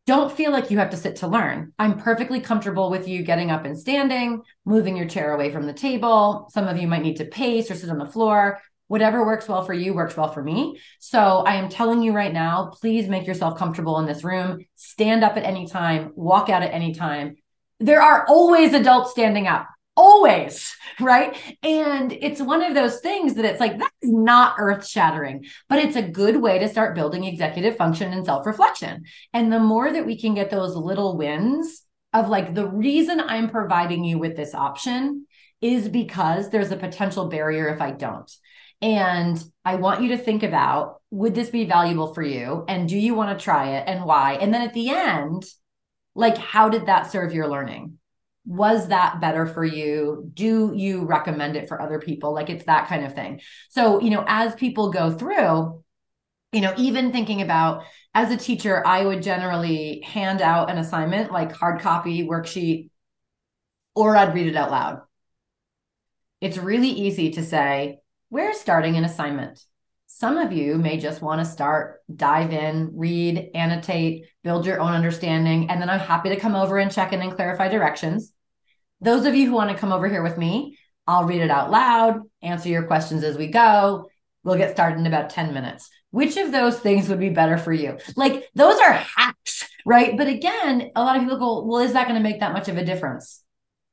Don't 0.06 0.32
feel 0.32 0.52
like 0.52 0.70
you 0.70 0.78
have 0.78 0.92
to 0.92 0.98
sit 0.98 1.16
to 1.18 1.28
learn. 1.28 1.74
I'm 1.80 1.98
perfectly 1.98 2.42
comfortable 2.42 2.92
with 2.92 3.08
you 3.08 3.24
getting 3.24 3.50
up 3.50 3.66
and 3.66 3.80
standing, 3.80 4.44
moving 4.66 4.98
your 4.98 5.08
chair 5.08 5.34
away 5.34 5.52
from 5.52 5.66
the 5.66 5.74
table. 5.74 6.48
Some 6.52 6.68
of 6.68 6.78
you 6.78 6.88
might 6.88 7.02
need 7.02 7.18
to 7.18 7.26
pace 7.26 7.72
or 7.72 7.76
sit 7.76 7.90
on 7.90 7.98
the 7.98 8.06
floor. 8.06 8.60
Whatever 8.88 9.26
works 9.26 9.48
well 9.48 9.64
for 9.64 9.74
you 9.74 9.96
works 9.96 10.16
well 10.16 10.32
for 10.32 10.44
me. 10.44 10.80
So 11.00 11.20
I 11.20 11.56
am 11.56 11.70
telling 11.70 12.04
you 12.04 12.12
right 12.12 12.32
now, 12.32 12.72
please 12.74 13.08
make 13.08 13.26
yourself 13.26 13.58
comfortable 13.58 13.98
in 14.00 14.06
this 14.06 14.24
room. 14.24 14.60
Stand 14.76 15.24
up 15.24 15.38
at 15.38 15.44
any 15.44 15.66
time, 15.66 16.12
walk 16.16 16.50
out 16.50 16.62
at 16.62 16.74
any 16.74 16.94
time. 16.94 17.38
There 17.80 18.02
are 18.02 18.26
always 18.28 18.74
adults 18.74 19.12
standing 19.12 19.48
up 19.48 19.68
always 19.96 20.76
right? 21.00 21.38
And 21.64 22.12
it's 22.14 22.42
one 22.42 22.62
of 22.62 22.74
those 22.74 23.00
things 23.00 23.36
that 23.36 23.46
it's 23.46 23.60
like 23.60 23.78
that 23.80 23.92
is 24.02 24.12
not 24.12 24.56
earth 24.60 24.88
shattering 24.88 25.46
but 25.68 25.80
it's 25.80 25.96
a 25.96 26.02
good 26.02 26.38
way 26.38 26.60
to 26.60 26.70
start 26.70 26.96
building 26.96 27.24
executive 27.24 27.76
function 27.76 28.14
and 28.14 28.26
self 28.26 28.46
reflection 28.46 29.04
and 29.34 29.52
the 29.52 29.60
more 29.60 29.92
that 29.92 30.06
we 30.06 30.20
can 30.20 30.34
get 30.34 30.50
those 30.50 30.76
little 30.76 31.18
wins 31.18 31.84
of 32.14 32.30
like 32.30 32.54
the 32.54 32.68
reason 32.68 33.20
i'm 33.20 33.50
providing 33.50 34.04
you 34.04 34.18
with 34.18 34.36
this 34.36 34.54
option 34.54 35.26
is 35.62 35.90
because 35.90 36.50
there's 36.50 36.72
a 36.72 36.78
potential 36.78 37.28
barrier 37.28 37.68
if 37.68 37.82
i 37.82 37.92
don't. 37.92 38.32
And 38.82 39.42
i 39.64 39.76
want 39.76 40.02
you 40.02 40.10
to 40.10 40.18
think 40.18 40.44
about 40.44 41.02
would 41.12 41.34
this 41.34 41.50
be 41.50 41.66
valuable 41.66 42.14
for 42.14 42.24
you? 42.24 42.66
And 42.68 42.90
do 42.90 42.98
you 42.98 43.16
want 43.16 43.38
to 43.38 43.42
try 43.42 43.78
it? 43.78 43.86
And 43.88 44.04
why? 44.04 44.34
And 44.34 44.54
then 44.54 44.62
at 44.62 44.74
the 44.74 44.90
end 44.90 45.46
like 46.14 46.38
how 46.38 46.70
did 46.70 46.86
that 46.86 47.12
serve 47.12 47.34
your 47.34 47.48
learning 47.48 47.98
was 48.46 48.90
that 48.90 49.20
better 49.20 49.46
for 49.46 49.64
you 49.64 50.30
do 50.34 50.72
you 50.76 51.04
recommend 51.06 51.56
it 51.56 51.68
for 51.68 51.82
other 51.82 52.00
people 52.00 52.34
like 52.34 52.50
it's 52.50 52.66
that 52.66 52.88
kind 52.88 53.04
of 53.04 53.14
thing 53.14 53.42
so 53.70 54.00
you 54.02 54.10
know 54.10 54.24
as 54.28 54.54
people 54.56 54.92
go 54.92 55.12
through 55.12 55.84
you 56.52 56.62
know 56.62 56.74
even 56.78 57.12
thinking 57.12 57.42
about 57.42 57.84
as 58.14 58.32
a 58.32 58.38
teacher 58.38 58.86
i 58.86 59.04
would 59.04 59.24
generally 59.24 60.02
hand 60.02 60.42
out 60.42 60.70
an 60.70 60.78
assignment 60.78 61.32
like 61.32 61.52
hard 61.52 61.82
copy 61.82 62.24
worksheet 62.24 62.90
or 63.96 64.16
i'd 64.16 64.36
read 64.36 64.48
it 64.48 64.56
out 64.56 64.72
loud 64.72 65.02
it's 66.40 66.58
really 66.58 66.90
easy 66.90 67.32
to 67.32 67.44
say 67.44 67.98
we're 68.30 68.54
starting 68.54 68.96
an 68.96 69.06
assignment 69.06 69.60
some 70.18 70.38
of 70.38 70.54
you 70.54 70.78
may 70.78 70.98
just 70.98 71.22
want 71.22 71.42
to 71.42 71.46
start, 71.46 72.02
dive 72.16 72.54
in, 72.54 72.92
read, 72.94 73.50
annotate, 73.54 74.28
build 74.44 74.66
your 74.66 74.80
own 74.80 74.94
understanding. 74.94 75.70
And 75.70 75.82
then 75.82 75.90
I'm 75.90 76.00
happy 76.00 76.30
to 76.30 76.40
come 76.40 76.56
over 76.56 76.78
and 76.78 76.90
check 76.90 77.12
in 77.12 77.22
and 77.22 77.36
clarify 77.36 77.68
directions. 77.68 78.32
Those 79.02 79.26
of 79.26 79.36
you 79.36 79.48
who 79.48 79.54
want 79.54 79.72
to 79.72 79.78
come 79.78 79.92
over 79.92 80.08
here 80.08 80.24
with 80.24 80.38
me, 80.38 80.78
I'll 81.08 81.26
read 81.26 81.42
it 81.42 81.52
out 81.52 81.70
loud, 81.70 82.22
answer 82.42 82.70
your 82.70 82.84
questions 82.84 83.24
as 83.24 83.38
we 83.38 83.48
go. 83.48 84.10
We'll 84.44 84.58
get 84.58 84.72
started 84.72 85.00
in 85.00 85.08
about 85.08 85.30
10 85.30 85.54
minutes. 85.54 85.90
Which 86.12 86.38
of 86.38 86.52
those 86.52 86.80
things 86.80 87.10
would 87.10 87.20
be 87.20 87.30
better 87.30 87.58
for 87.58 87.74
you? 87.74 87.98
Like, 88.16 88.48
those 88.56 88.80
are 88.80 88.94
hacks, 88.94 89.68
right? 89.86 90.18
But 90.18 90.28
again, 90.28 90.92
a 90.96 91.04
lot 91.04 91.18
of 91.18 91.24
people 91.24 91.38
go, 91.38 91.66
well, 91.66 91.82
is 91.82 91.94
that 91.94 92.08
going 92.08 92.18
to 92.18 92.24
make 92.24 92.40
that 92.40 92.54
much 92.54 92.70
of 92.70 92.78
a 92.78 92.86
difference? 92.86 93.44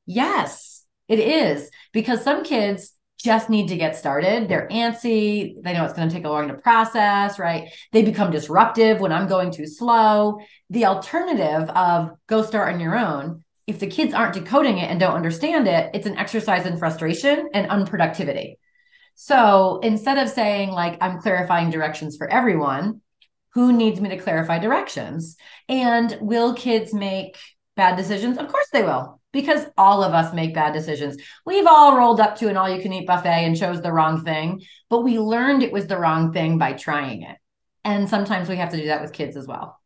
Yes, 0.06 0.84
it 1.08 1.18
is. 1.18 1.68
Because 1.92 2.22
some 2.22 2.44
kids 2.44 2.92
just 3.18 3.50
need 3.50 3.68
to 3.68 3.76
get 3.76 3.96
started. 3.96 4.48
They're 4.48 4.68
antsy. 4.68 5.54
They 5.62 5.72
know 5.72 5.84
it's 5.84 5.94
going 5.94 6.08
to 6.08 6.14
take 6.14 6.24
a 6.24 6.28
long 6.28 6.48
to 6.48 6.54
process, 6.54 7.38
right? 7.38 7.72
They 7.92 8.02
become 8.02 8.30
disruptive 8.30 9.00
when 9.00 9.12
I'm 9.12 9.28
going 9.28 9.50
too 9.50 9.66
slow. 9.66 10.38
The 10.70 10.86
alternative 10.86 11.68
of 11.70 12.10
go 12.26 12.42
start 12.42 12.74
on 12.74 12.80
your 12.80 12.96
own 12.96 13.44
if 13.66 13.78
the 13.78 13.86
kids 13.86 14.14
aren't 14.14 14.34
decoding 14.34 14.78
it 14.78 14.90
and 14.90 14.98
don't 14.98 15.14
understand 15.14 15.68
it, 15.68 15.90
it's 15.94 16.06
an 16.06 16.18
exercise 16.18 16.66
in 16.66 16.78
frustration 16.78 17.48
and 17.54 17.70
unproductivity. 17.70 18.56
So 19.14 19.80
instead 19.82 20.18
of 20.18 20.28
saying, 20.28 20.70
like, 20.70 20.98
I'm 21.00 21.20
clarifying 21.20 21.70
directions 21.70 22.16
for 22.16 22.28
everyone, 22.28 23.00
who 23.54 23.72
needs 23.72 24.00
me 24.00 24.08
to 24.08 24.16
clarify 24.16 24.58
directions? 24.58 25.36
And 25.68 26.16
will 26.20 26.54
kids 26.54 26.94
make 26.94 27.38
bad 27.76 27.96
decisions? 27.96 28.38
Of 28.38 28.48
course 28.48 28.68
they 28.72 28.82
will, 28.82 29.20
because 29.32 29.66
all 29.76 30.02
of 30.02 30.14
us 30.14 30.34
make 30.34 30.54
bad 30.54 30.72
decisions. 30.72 31.18
We've 31.44 31.66
all 31.66 31.96
rolled 31.96 32.20
up 32.20 32.36
to 32.36 32.48
an 32.48 32.56
all 32.56 32.74
you 32.74 32.82
can 32.82 32.92
eat 32.92 33.06
buffet 33.06 33.44
and 33.44 33.56
chose 33.56 33.82
the 33.82 33.92
wrong 33.92 34.24
thing, 34.24 34.62
but 34.88 35.02
we 35.02 35.18
learned 35.18 35.62
it 35.62 35.72
was 35.72 35.86
the 35.86 35.98
wrong 35.98 36.32
thing 36.32 36.56
by 36.58 36.72
trying 36.72 37.22
it. 37.22 37.36
And 37.84 38.08
sometimes 38.08 38.48
we 38.48 38.56
have 38.56 38.70
to 38.70 38.76
do 38.78 38.86
that 38.86 39.02
with 39.02 39.12
kids 39.12 39.36
as 39.36 39.46
well. 39.46 39.81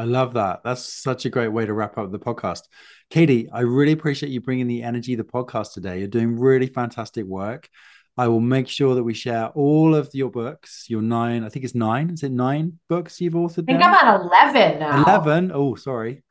I 0.00 0.04
love 0.04 0.32
that. 0.32 0.62
That's 0.64 1.02
such 1.02 1.26
a 1.26 1.28
great 1.28 1.48
way 1.48 1.66
to 1.66 1.74
wrap 1.74 1.98
up 1.98 2.10
the 2.10 2.18
podcast. 2.18 2.62
Katie, 3.10 3.50
I 3.52 3.60
really 3.60 3.92
appreciate 3.92 4.32
you 4.32 4.40
bringing 4.40 4.66
the 4.66 4.82
energy 4.82 5.12
of 5.12 5.18
the 5.18 5.24
podcast 5.24 5.74
today. 5.74 5.98
You're 5.98 6.08
doing 6.08 6.40
really 6.40 6.68
fantastic 6.68 7.26
work. 7.26 7.68
I 8.16 8.28
will 8.28 8.40
make 8.40 8.66
sure 8.66 8.94
that 8.94 9.02
we 9.02 9.12
share 9.12 9.48
all 9.48 9.94
of 9.94 10.08
your 10.14 10.30
books, 10.30 10.86
your 10.88 11.02
nine, 11.02 11.44
I 11.44 11.50
think 11.50 11.66
it's 11.66 11.74
nine. 11.74 12.08
Is 12.08 12.22
it 12.22 12.32
nine 12.32 12.78
books 12.88 13.20
you've 13.20 13.34
authored? 13.34 13.64
I 13.64 13.72
think 13.72 13.80
now? 13.80 13.92
I'm 13.92 14.30
at 14.30 14.54
11 14.54 14.78
now. 14.80 15.02
11. 15.02 15.52
Oh, 15.52 15.74
sorry. 15.74 16.22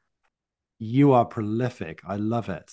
You 0.80 1.14
are 1.14 1.26
prolific. 1.26 2.02
I 2.08 2.16
love 2.16 2.50
it. 2.50 2.72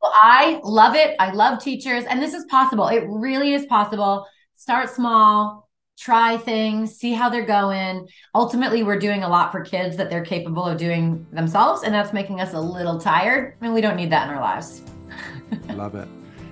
Well, 0.00 0.14
I 0.14 0.60
love 0.64 0.94
it. 0.94 1.14
I 1.20 1.32
love 1.32 1.62
teachers, 1.62 2.04
and 2.04 2.22
this 2.22 2.32
is 2.32 2.46
possible. 2.46 2.88
It 2.88 3.04
really 3.06 3.52
is 3.52 3.66
possible. 3.66 4.26
Start 4.54 4.88
small, 4.88 5.68
try 6.02 6.36
things, 6.36 6.94
see 6.96 7.12
how 7.12 7.28
they're 7.28 7.46
going. 7.46 8.08
Ultimately, 8.34 8.82
we're 8.82 8.98
doing 8.98 9.22
a 9.22 9.28
lot 9.28 9.52
for 9.52 9.60
kids 9.60 9.96
that 9.96 10.10
they're 10.10 10.24
capable 10.24 10.64
of 10.64 10.76
doing 10.76 11.24
themselves, 11.32 11.84
and 11.84 11.94
that's 11.94 12.12
making 12.12 12.40
us 12.40 12.54
a 12.54 12.60
little 12.60 12.98
tired. 12.98 13.54
And 13.60 13.72
we 13.72 13.80
don't 13.80 13.96
need 13.96 14.10
that 14.10 14.28
in 14.28 14.34
our 14.34 14.40
lives. 14.40 14.82
love 15.68 15.94
it. 15.94 16.08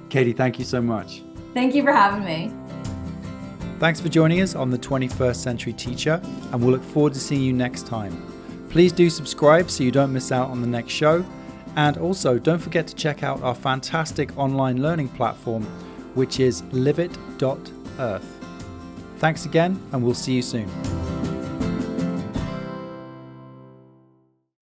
Katie, 0.08 0.32
thank 0.32 0.58
you 0.58 0.64
so 0.64 0.80
much. 0.80 1.22
Thank 1.52 1.74
you 1.74 1.82
for 1.82 1.92
having 1.92 2.24
me. 2.24 2.54
Thanks 3.80 4.00
for 4.00 4.08
joining 4.08 4.40
us 4.40 4.54
on 4.54 4.70
the 4.70 4.78
21st 4.78 5.36
Century 5.36 5.72
Teacher, 5.72 6.20
and 6.52 6.62
we'll 6.62 6.70
look 6.70 6.84
forward 6.84 7.14
to 7.14 7.20
seeing 7.20 7.42
you 7.42 7.52
next 7.52 7.86
time. 7.86 8.14
Please 8.68 8.92
do 8.92 9.10
subscribe 9.10 9.68
so 9.68 9.82
you 9.82 9.90
don't 9.90 10.12
miss 10.12 10.30
out 10.30 10.48
on 10.50 10.60
the 10.60 10.66
next 10.66 10.92
show. 10.92 11.24
And 11.76 11.98
also, 11.98 12.38
don't 12.38 12.58
forget 12.58 12.86
to 12.88 12.94
check 12.94 13.22
out 13.22 13.42
our 13.42 13.54
fantastic 13.54 14.36
online 14.38 14.82
learning 14.82 15.08
platform, 15.08 15.64
which 16.14 16.38
is 16.38 16.62
liveit.earth. 16.62 18.29
Thanks 19.20 19.44
again, 19.44 19.78
and 19.92 20.02
we'll 20.02 20.14
see 20.14 20.32
you 20.32 20.42
soon. 20.42 21.09